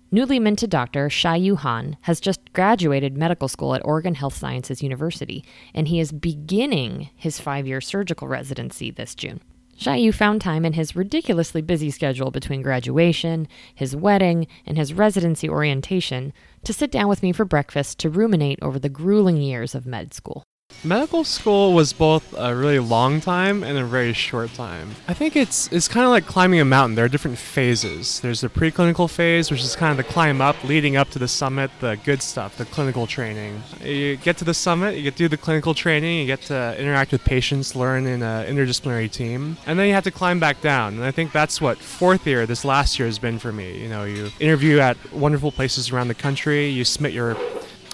Newly 0.10 0.40
minted 0.40 0.72
doctor 0.72 1.12
Yu 1.12 1.56
Han 1.58 1.96
has 2.02 2.20
just 2.20 2.52
graduated 2.54 3.16
medical 3.16 3.48
school 3.48 3.76
at 3.76 3.86
Oregon 3.86 4.16
Health 4.16 4.36
Sciences 4.36 4.82
University, 4.82 5.46
and 5.76 5.88
he 5.88 6.00
is 6.00 6.12
beginning 6.12 7.12
his 7.16 7.40
five 7.40 7.68
year 7.68 7.82
surgical 7.82 8.28
residency 8.28 8.90
this 8.90 9.14
June. 9.14 9.40
Yu 9.80 10.12
found 10.12 10.42
time 10.42 10.66
in 10.66 10.74
his 10.74 10.96
ridiculously 10.96 11.62
busy 11.62 11.92
schedule 11.92 12.32
between 12.32 12.64
graduation, 12.64 13.48
his 13.76 13.96
wedding, 13.96 14.48
and 14.66 14.76
his 14.76 14.92
residency 14.92 15.48
orientation 15.48 16.34
to 16.64 16.74
sit 16.74 16.90
down 16.90 17.08
with 17.08 17.22
me 17.22 17.32
for 17.32 17.46
breakfast 17.46 18.00
to 18.00 18.10
ruminate 18.10 18.58
over 18.64 18.80
the 18.80 18.90
grueling 18.90 19.38
years 19.38 19.76
of 19.76 19.86
med 19.86 20.16
school. 20.16 20.44
Medical 20.84 21.26
school 21.26 21.74
was 21.74 21.92
both 21.92 22.34
a 22.38 22.56
really 22.56 22.80
long 22.80 23.20
time 23.20 23.62
and 23.62 23.78
a 23.78 23.84
very 23.84 24.14
short 24.14 24.54
time. 24.54 24.92
I 25.08 25.14
think 25.14 25.36
it's 25.36 25.68
it's 25.72 25.90
kind 25.90 26.06
of 26.06 26.12
like 26.12 26.26
climbing 26.26 26.62
a 26.62 26.66
mountain. 26.66 26.96
There 26.96 27.04
are 27.04 27.10
different 27.10 27.38
phases. 27.38 28.22
There's 28.22 28.40
the 28.40 28.48
preclinical 28.48 29.10
phase, 29.10 29.52
which 29.52 29.62
is 29.64 29.76
kind 29.76 29.92
of 29.92 29.98
the 29.98 30.10
climb 30.10 30.40
up, 30.40 30.64
leading 30.64 30.96
up 30.96 31.10
to 31.10 31.20
the 31.20 31.28
summit, 31.28 31.72
the 31.82 31.96
good 32.06 32.22
stuff, 32.22 32.56
the 32.58 32.64
clinical 32.64 33.06
training. 33.06 33.64
You 33.84 34.16
get 34.16 34.38
to 34.38 34.46
the 34.46 34.54
summit, 34.54 34.96
you 34.96 35.04
get 35.04 35.18
to 35.18 35.24
do 35.24 35.28
the 35.28 35.36
clinical 35.36 35.74
training, 35.74 36.20
you 36.20 36.26
get 36.26 36.44
to 36.44 36.80
interact 36.80 37.12
with 37.12 37.26
patients, 37.26 37.76
learn 37.76 38.06
in 38.06 38.22
an 38.22 38.46
interdisciplinary 38.46 39.12
team, 39.12 39.58
and 39.66 39.78
then 39.78 39.88
you 39.88 39.94
have 39.94 40.06
to 40.06 40.12
climb 40.12 40.40
back 40.40 40.62
down. 40.62 40.94
And 40.94 41.04
I 41.04 41.12
think 41.12 41.34
that's 41.34 41.60
what 41.60 41.80
fourth 41.80 42.26
year, 42.26 42.46
this 42.46 42.64
last 42.64 42.98
year, 42.98 43.08
has 43.08 43.20
been 43.20 43.40
for 43.40 43.52
me. 43.52 43.78
You 43.78 43.90
know, 43.90 44.06
you 44.06 44.30
interview 44.40 44.80
at 44.80 44.96
wonderful 45.12 45.52
places 45.52 45.92
around 45.92 46.08
the 46.08 46.16
country, 46.16 46.68
you 46.68 46.86
submit 46.86 47.12
your 47.12 47.36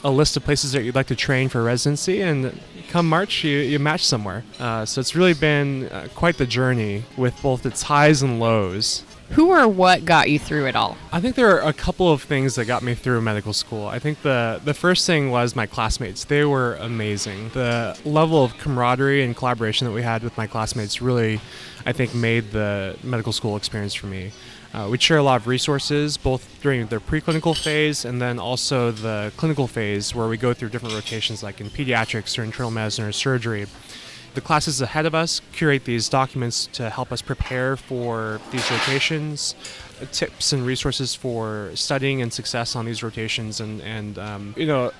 a 0.03 0.11
list 0.11 0.35
of 0.37 0.43
places 0.43 0.71
that 0.73 0.83
you'd 0.83 0.95
like 0.95 1.07
to 1.07 1.15
train 1.15 1.49
for 1.49 1.63
residency, 1.63 2.21
and 2.21 2.59
come 2.89 3.07
March, 3.07 3.43
you, 3.43 3.57
you 3.59 3.79
match 3.79 4.05
somewhere. 4.05 4.43
Uh, 4.59 4.85
so 4.85 4.99
it's 4.99 5.15
really 5.15 5.33
been 5.33 5.87
uh, 5.87 6.07
quite 6.13 6.37
the 6.37 6.45
journey 6.45 7.03
with 7.17 7.39
both 7.41 7.65
its 7.65 7.83
highs 7.83 8.21
and 8.21 8.39
lows. 8.39 9.03
Who 9.31 9.49
or 9.49 9.67
what 9.67 10.05
got 10.05 10.29
you 10.29 10.37
through 10.37 10.67
it 10.67 10.75
all? 10.75 10.95
I 11.11 11.19
think 11.19 11.35
there 11.35 11.49
are 11.49 11.67
a 11.67 11.73
couple 11.73 12.11
of 12.11 12.21
things 12.21 12.55
that 12.55 12.65
got 12.65 12.83
me 12.83 12.93
through 12.93 13.19
medical 13.21 13.53
school. 13.53 13.87
I 13.87 13.97
think 13.97 14.21
the 14.21 14.61
the 14.63 14.75
first 14.75 15.07
thing 15.07 15.31
was 15.31 15.55
my 15.55 15.65
classmates. 15.65 16.25
They 16.25 16.45
were 16.45 16.75
amazing. 16.75 17.49
The 17.49 17.97
level 18.05 18.43
of 18.43 18.55
camaraderie 18.59 19.23
and 19.23 19.35
collaboration 19.35 19.87
that 19.87 19.93
we 19.93 20.03
had 20.03 20.21
with 20.23 20.37
my 20.37 20.45
classmates 20.45 21.01
really, 21.01 21.41
I 21.85 21.93
think, 21.93 22.13
made 22.13 22.51
the 22.51 22.95
medical 23.01 23.31
school 23.31 23.55
experience 23.55 23.95
for 23.95 24.05
me. 24.07 24.33
Uh, 24.73 24.87
we 24.89 24.97
share 24.97 25.17
a 25.17 25.23
lot 25.23 25.39
of 25.39 25.45
resources, 25.45 26.17
both 26.17 26.59
during 26.61 26.87
the 26.87 26.97
preclinical 26.97 27.55
phase 27.55 28.05
and 28.05 28.19
then 28.19 28.39
also 28.39 28.89
the 28.89 29.31
clinical 29.37 29.67
phase, 29.67 30.15
where 30.15 30.27
we 30.27 30.35
go 30.35 30.51
through 30.51 30.69
different 30.69 30.95
rotations, 30.95 31.43
like 31.43 31.61
in 31.61 31.69
pediatrics 31.69 32.39
or 32.39 32.43
internal 32.43 32.71
medicine 32.71 33.05
or 33.05 33.11
surgery. 33.11 33.67
The 34.33 34.41
classes 34.41 34.81
ahead 34.81 35.05
of 35.05 35.13
us 35.13 35.41
curate 35.51 35.85
these 35.85 36.09
documents 36.09 36.65
to 36.73 36.89
help 36.89 37.11
us 37.11 37.21
prepare 37.21 37.77
for 37.77 38.41
these 38.49 38.69
rotations, 38.71 39.53
uh, 40.01 40.05
tips 40.11 40.53
and 40.53 40.65
resources 40.65 41.13
for 41.13 41.69
studying 41.75 42.23
and 42.23 42.33
success 42.33 42.75
on 42.75 42.85
these 42.85 43.03
rotations. 43.03 43.59
And, 43.59 43.79
and 43.81 44.17
um, 44.17 44.55
you 44.57 44.65
know, 44.65 44.91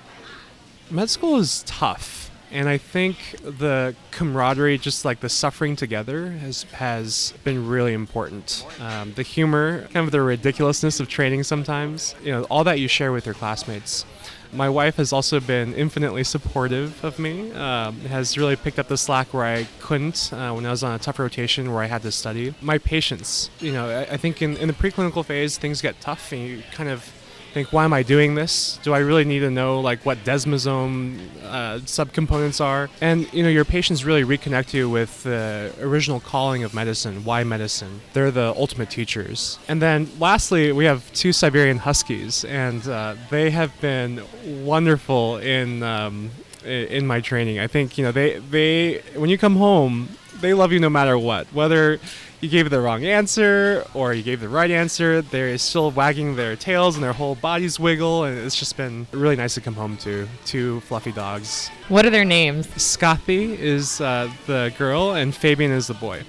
med 0.88 1.10
school 1.10 1.36
is 1.40 1.64
tough 1.66 2.23
and 2.54 2.68
I 2.68 2.78
think 2.78 3.16
the 3.42 3.96
camaraderie, 4.12 4.78
just 4.78 5.04
like 5.04 5.18
the 5.20 5.28
suffering 5.28 5.74
together, 5.74 6.30
has 6.30 6.62
has 6.74 7.34
been 7.42 7.68
really 7.68 7.92
important. 7.92 8.64
Um, 8.80 9.12
the 9.14 9.22
humor, 9.22 9.88
kind 9.92 10.06
of 10.06 10.12
the 10.12 10.22
ridiculousness 10.22 11.00
of 11.00 11.08
training 11.08 11.42
sometimes, 11.42 12.14
you 12.22 12.30
know, 12.30 12.44
all 12.44 12.62
that 12.64 12.78
you 12.78 12.86
share 12.86 13.10
with 13.10 13.26
your 13.26 13.34
classmates. 13.34 14.06
My 14.52 14.68
wife 14.68 14.96
has 14.96 15.12
also 15.12 15.40
been 15.40 15.74
infinitely 15.74 16.22
supportive 16.22 17.04
of 17.04 17.18
me. 17.18 17.50
Um, 17.50 17.96
has 18.02 18.38
really 18.38 18.54
picked 18.54 18.78
up 18.78 18.86
the 18.86 18.96
slack 18.96 19.34
where 19.34 19.44
I 19.44 19.66
couldn't 19.80 20.32
uh, 20.32 20.52
when 20.52 20.64
I 20.64 20.70
was 20.70 20.84
on 20.84 20.94
a 20.94 20.98
tough 21.00 21.18
rotation 21.18 21.72
where 21.72 21.82
I 21.82 21.86
had 21.86 22.02
to 22.02 22.12
study. 22.12 22.54
My 22.62 22.78
patience, 22.78 23.50
you 23.58 23.72
know, 23.72 23.90
I, 23.90 24.12
I 24.12 24.16
think 24.16 24.40
in, 24.40 24.56
in 24.58 24.68
the 24.68 24.74
preclinical 24.74 25.24
phase 25.24 25.58
things 25.58 25.82
get 25.82 26.00
tough 26.00 26.30
and 26.30 26.40
you 26.46 26.62
kind 26.70 26.88
of 26.88 27.12
think, 27.54 27.72
why 27.72 27.84
am 27.84 27.92
I 27.92 28.02
doing 28.02 28.34
this? 28.34 28.78
Do 28.82 28.92
I 28.92 28.98
really 28.98 29.24
need 29.24 29.38
to 29.40 29.50
know 29.50 29.80
like 29.80 30.04
what 30.04 30.18
desmosome 30.24 31.20
uh, 31.44 31.78
subcomponents 31.86 32.60
are? 32.60 32.90
And 33.00 33.32
you 33.32 33.44
know, 33.44 33.48
your 33.48 33.64
patients 33.64 34.04
really 34.04 34.24
reconnect 34.24 34.74
you 34.74 34.90
with 34.90 35.22
the 35.22 35.72
original 35.80 36.18
calling 36.18 36.64
of 36.64 36.74
medicine. 36.74 37.24
Why 37.24 37.44
medicine? 37.44 38.00
They're 38.12 38.32
the 38.32 38.52
ultimate 38.56 38.90
teachers. 38.90 39.58
And 39.68 39.80
then 39.80 40.10
lastly, 40.18 40.72
we 40.72 40.84
have 40.84 41.10
two 41.12 41.32
Siberian 41.32 41.78
Huskies, 41.78 42.44
and 42.44 42.86
uh, 42.88 43.14
they 43.30 43.50
have 43.50 43.80
been 43.80 44.22
wonderful 44.44 45.38
in. 45.38 45.82
Um, 45.82 46.30
in 46.64 47.06
my 47.06 47.20
training, 47.20 47.58
I 47.58 47.66
think 47.66 47.98
you 47.98 48.04
know 48.04 48.10
they 48.10 48.38
they 48.38 49.02
when 49.16 49.28
you 49.28 49.36
come 49.36 49.56
home, 49.56 50.08
they 50.40 50.54
love 50.54 50.72
you 50.72 50.80
no 50.80 50.88
matter 50.88 51.18
what. 51.18 51.46
Whether 51.52 52.00
you 52.44 52.50
gave 52.50 52.68
the 52.68 52.80
wrong 52.80 53.06
answer 53.06 53.86
or 53.94 54.12
you 54.12 54.22
gave 54.22 54.38
the 54.38 54.48
right 54.48 54.70
answer, 54.70 55.22
they're 55.22 55.56
still 55.56 55.90
wagging 55.90 56.36
their 56.36 56.56
tails 56.56 56.94
and 56.94 57.02
their 57.02 57.14
whole 57.14 57.34
bodies 57.36 57.80
wiggle, 57.80 58.24
and 58.24 58.38
it's 58.38 58.54
just 58.54 58.76
been 58.76 59.06
really 59.12 59.34
nice 59.34 59.54
to 59.54 59.62
come 59.62 59.74
home 59.74 59.96
to. 59.96 60.28
Two 60.44 60.80
fluffy 60.80 61.10
dogs. 61.10 61.70
What 61.88 62.04
are 62.04 62.10
their 62.10 62.24
names? 62.24 62.68
Scothy 62.80 63.54
is 63.58 64.00
uh, 64.02 64.30
the 64.46 64.74
girl, 64.76 65.12
and 65.12 65.34
Fabian 65.34 65.72
is 65.72 65.86
the 65.86 65.94
boy. 65.94 66.22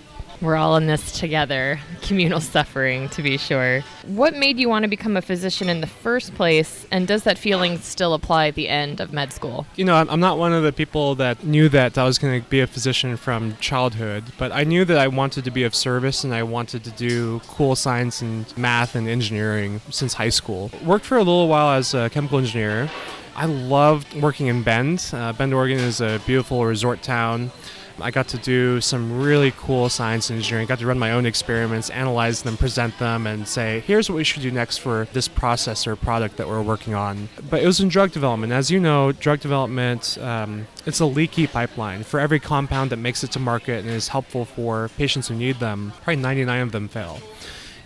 We're 0.45 0.57
all 0.57 0.77
in 0.77 0.85
this 0.85 1.11
together, 1.11 1.79
communal 2.03 2.39
suffering, 2.39 3.09
to 3.09 3.23
be 3.23 3.35
sure. 3.35 3.81
What 4.05 4.35
made 4.35 4.59
you 4.59 4.69
want 4.69 4.83
to 4.83 4.87
become 4.87 5.17
a 5.17 5.21
physician 5.23 5.69
in 5.69 5.81
the 5.81 5.87
first 5.87 6.35
place, 6.35 6.85
and 6.91 7.07
does 7.07 7.23
that 7.23 7.39
feeling 7.39 7.79
still 7.79 8.13
apply 8.13 8.49
at 8.49 8.53
the 8.53 8.69
end 8.69 8.99
of 8.99 9.11
med 9.11 9.33
school? 9.33 9.65
You 9.75 9.85
know, 9.85 9.95
I'm 9.95 10.19
not 10.19 10.37
one 10.37 10.53
of 10.53 10.61
the 10.61 10.71
people 10.71 11.15
that 11.15 11.43
knew 11.43 11.67
that 11.69 11.97
I 11.97 12.03
was 12.03 12.19
going 12.19 12.43
to 12.43 12.47
be 12.47 12.59
a 12.59 12.67
physician 12.67 13.17
from 13.17 13.57
childhood, 13.57 14.25
but 14.37 14.51
I 14.51 14.65
knew 14.65 14.85
that 14.85 14.99
I 14.99 15.07
wanted 15.07 15.45
to 15.45 15.51
be 15.51 15.63
of 15.63 15.73
service 15.73 16.23
and 16.23 16.31
I 16.31 16.43
wanted 16.43 16.83
to 16.83 16.91
do 16.91 17.41
cool 17.47 17.75
science 17.75 18.21
and 18.21 18.55
math 18.55 18.93
and 18.93 19.07
engineering 19.07 19.81
since 19.89 20.13
high 20.13 20.29
school. 20.29 20.69
Worked 20.83 21.05
for 21.05 21.15
a 21.15 21.23
little 21.23 21.47
while 21.47 21.75
as 21.75 21.95
a 21.95 22.11
chemical 22.11 22.37
engineer. 22.37 22.91
I 23.35 23.47
loved 23.47 24.13
working 24.21 24.45
in 24.45 24.61
Bend. 24.61 25.09
Uh, 25.11 25.33
Bend, 25.33 25.55
Oregon 25.55 25.79
is 25.79 26.01
a 26.01 26.21
beautiful 26.27 26.63
resort 26.65 27.01
town. 27.01 27.51
I 27.99 28.11
got 28.11 28.27
to 28.29 28.37
do 28.37 28.81
some 28.81 29.21
really 29.21 29.51
cool 29.51 29.87
science 29.89 30.29
and 30.29 30.37
engineering. 30.37 30.67
Got 30.67 30.79
to 30.79 30.85
run 30.85 30.99
my 30.99 31.11
own 31.11 31.25
experiments, 31.25 31.89
analyze 31.89 32.41
them, 32.41 32.57
present 32.57 32.97
them, 32.99 33.25
and 33.25 33.47
say, 33.47 33.81
here's 33.81 34.09
what 34.09 34.15
we 34.15 34.23
should 34.23 34.41
do 34.41 34.51
next 34.51 34.77
for 34.79 35.07
this 35.13 35.27
process 35.27 35.87
or 35.87 35.95
product 35.95 36.37
that 36.37 36.47
we're 36.47 36.61
working 36.61 36.93
on. 36.93 37.29
But 37.49 37.63
it 37.63 37.65
was 37.67 37.79
in 37.79 37.87
drug 37.87 38.11
development. 38.11 38.51
As 38.51 38.69
you 38.69 38.79
know, 38.79 39.11
drug 39.13 39.39
development, 39.39 40.17
um, 40.19 40.67
it's 40.85 40.99
a 40.99 41.05
leaky 41.05 41.47
pipeline. 41.47 42.03
For 42.03 42.19
every 42.19 42.39
compound 42.39 42.91
that 42.91 42.97
makes 42.97 43.23
it 43.23 43.31
to 43.31 43.39
market 43.39 43.85
and 43.85 43.89
is 43.89 44.09
helpful 44.09 44.45
for 44.45 44.89
patients 44.97 45.29
who 45.29 45.35
need 45.35 45.59
them, 45.59 45.93
probably 46.03 46.17
99 46.17 46.61
of 46.61 46.71
them 46.73 46.87
fail. 46.87 47.19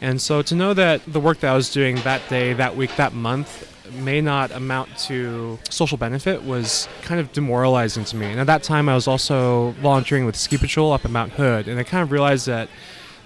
And 0.02 0.22
so 0.22 0.42
to 0.42 0.56
know 0.56 0.74
that 0.74 1.02
the 1.06 1.20
work 1.20 1.42
that 1.42 1.52
I 1.52 1.56
was 1.56 1.72
doing 1.72 1.98
that 1.98 2.28
day, 2.30 2.54
that 2.54 2.76
week, 2.76 2.96
that 2.96 3.14
month 3.14 3.76
may 3.94 4.22
not 4.22 4.52
amount 4.52 4.98
to 5.00 5.60
social 5.70 5.98
benefit 5.98 6.44
was 6.44 6.88
kind 7.02 7.20
of 7.20 7.32
demoralizing 7.34 8.06
to 8.06 8.16
me. 8.16 8.28
And 8.28 8.40
at 8.40 8.48
that 8.48 8.64
time, 8.64 8.90
I 8.90 8.96
was 8.96 9.08
also 9.08 9.72
volunteering 9.82 10.26
with 10.26 10.36
Ski 10.36 10.58
Patrol 10.58 10.92
up 10.92 11.06
in 11.06 11.12
Mount 11.12 11.34
Hood, 11.34 11.68
and 11.68 11.80
I 11.80 11.84
kind 11.84 12.04
of 12.04 12.12
realized 12.12 12.48
that 12.48 12.70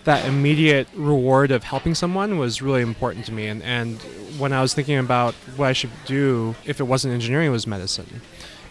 that 0.03 0.25
immediate 0.25 0.87
reward 0.95 1.51
of 1.51 1.63
helping 1.63 1.95
someone 1.95 2.37
was 2.37 2.61
really 2.61 2.81
important 2.81 3.25
to 3.25 3.31
me. 3.31 3.47
And, 3.47 3.63
and 3.63 4.01
when 4.37 4.51
I 4.51 4.61
was 4.61 4.73
thinking 4.73 4.97
about 4.97 5.33
what 5.55 5.67
I 5.67 5.73
should 5.73 5.91
do 6.05 6.55
if 6.65 6.79
it 6.79 6.83
wasn't 6.83 7.13
engineering, 7.13 7.47
it 7.47 7.51
was 7.51 7.67
medicine. 7.67 8.21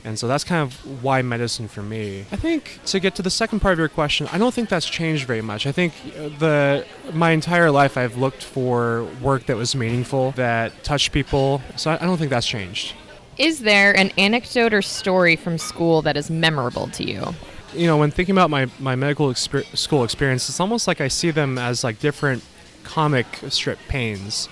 And 0.05 0.19
so 0.19 0.27
that's 0.27 0.43
kind 0.43 0.63
of 0.63 1.03
why 1.03 1.23
medicine 1.23 1.69
for 1.69 1.83
me. 1.83 2.27
I 2.33 2.37
think 2.37 2.81
to 2.87 2.99
get 2.99 3.15
to 3.17 3.23
the 3.23 3.31
second 3.31 3.61
part 3.61 3.73
of 3.73 3.79
your 3.79 3.89
question, 3.89 4.29
I 4.33 4.39
don't 4.39 4.53
think 4.53 4.69
that's 4.69 4.89
changed 4.89 5.27
very 5.27 5.43
much. 5.43 5.67
I 5.67 5.73
think 5.73 5.93
uh, 6.17 6.29
the 6.39 6.87
my 7.13 7.31
entire 7.31 7.71
life 7.71 7.97
I've 7.97 8.17
looked 8.17 8.43
for 8.43 9.05
work 9.21 9.47
that 9.47 9.57
was 9.57 9.77
meaningful, 9.77 10.33
that 10.33 10.83
touched 10.83 11.13
people. 11.13 11.63
So 11.77 11.93
I 11.93 11.99
don't 11.99 12.19
think 12.19 12.31
that's 12.31 12.47
changed. 12.47 12.95
Is 13.39 13.61
there 13.61 13.97
an 13.97 14.11
anecdote 14.19 14.75
or 14.75 14.83
story 14.83 15.37
from 15.37 15.57
school 15.57 16.03
that 16.03 16.17
is 16.17 16.31
memorable 16.31 16.89
to 16.89 17.05
you? 17.05 17.35
You 17.73 17.87
know, 17.87 17.97
when 17.97 18.11
thinking 18.11 18.35
about 18.35 18.51
my, 18.51 18.69
my 18.79 18.95
medical 18.95 19.29
exper- 19.29 19.65
school 19.75 20.05
experience, 20.05 20.49
it's 20.51 20.61
almost 20.61 20.87
like 20.87 21.01
I 21.01 21.09
see 21.09 21.31
them 21.31 21.57
as 21.59 21.83
like 21.83 21.99
different 21.99 22.45
comic 22.83 23.27
strip 23.49 23.79
panes. 23.89 24.49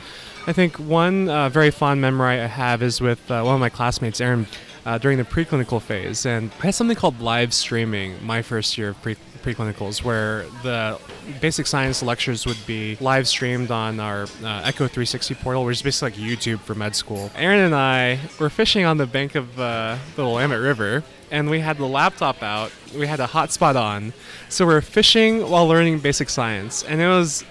I 0.47 0.55
think 0.55 0.79
one 0.79 1.29
uh, 1.29 1.51
very 1.51 1.71
fond 1.71 2.01
memory 2.01 2.41
I 2.41 2.47
have 2.47 2.83
is 2.83 3.01
with 3.01 3.31
uh, 3.31 3.43
one 3.43 3.55
of 3.55 3.61
my 3.61 3.69
classmates, 3.69 4.21
Aaron 4.21 4.47
uh, 4.87 4.99
during 4.99 5.19
the 5.19 5.25
preclinical 5.25 5.81
phase. 5.81 6.27
And 6.27 6.51
I 6.61 6.67
had 6.67 6.75
something 6.75 6.97
called 6.97 7.21
live 7.21 7.53
streaming 7.55 8.25
my 8.25 8.43
first 8.43 8.77
year 8.79 8.91
of 8.91 9.03
pre- 9.03 9.17
preclinicals, 9.43 10.03
where 10.03 10.45
the 10.63 10.99
basic 11.41 11.67
science 11.67 12.03
lectures 12.03 12.47
would 12.47 12.59
be 12.67 12.97
live 13.01 13.27
streamed 13.27 13.71
on 13.71 14.01
our 14.01 14.25
uh, 14.45 14.63
Echo 14.65 14.87
360 14.87 15.35
portal, 15.37 15.65
which 15.65 15.79
is 15.79 15.83
basically 15.83 16.11
like 16.11 16.31
YouTube 16.31 16.61
for 16.61 16.75
med 16.75 16.95
school. 16.95 17.31
Aaron 17.35 17.61
and 17.61 17.75
I 17.75 18.19
were 18.39 18.51
fishing 18.51 18.85
on 18.85 18.99
the 18.99 19.07
bank 19.07 19.35
of 19.35 19.59
uh, 19.59 19.97
the 20.17 20.25
Willamette 20.25 20.61
River, 20.61 21.03
and 21.31 21.51
we 21.51 21.61
had 21.61 21.79
the 21.79 21.87
laptop 21.87 22.43
out. 22.43 22.73
We 22.95 23.07
had 23.07 23.21
a 23.21 23.27
hotspot 23.27 23.77
on, 23.77 24.13
so 24.49 24.67
we 24.67 24.75
are 24.75 24.81
fishing 24.81 25.49
while 25.49 25.67
learning 25.67 26.01
basic 26.01 26.29
science, 26.29 26.85
and 26.85 27.01
it 27.01 27.09
was 27.09 27.45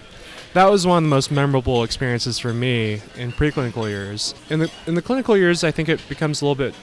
that 0.53 0.69
was 0.69 0.85
one 0.87 0.97
of 0.97 1.03
the 1.03 1.09
most 1.09 1.31
memorable 1.31 1.83
experiences 1.83 2.39
for 2.39 2.53
me 2.53 3.01
in 3.15 3.31
preclinical 3.31 3.87
years. 3.87 4.33
In 4.49 4.59
the 4.59 4.71
in 4.87 4.95
the 4.95 5.01
clinical 5.01 5.37
years, 5.37 5.63
I 5.63 5.71
think 5.71 5.89
it 5.89 6.01
becomes 6.09 6.41
a 6.41 6.45
little 6.45 6.55
bit 6.55 6.73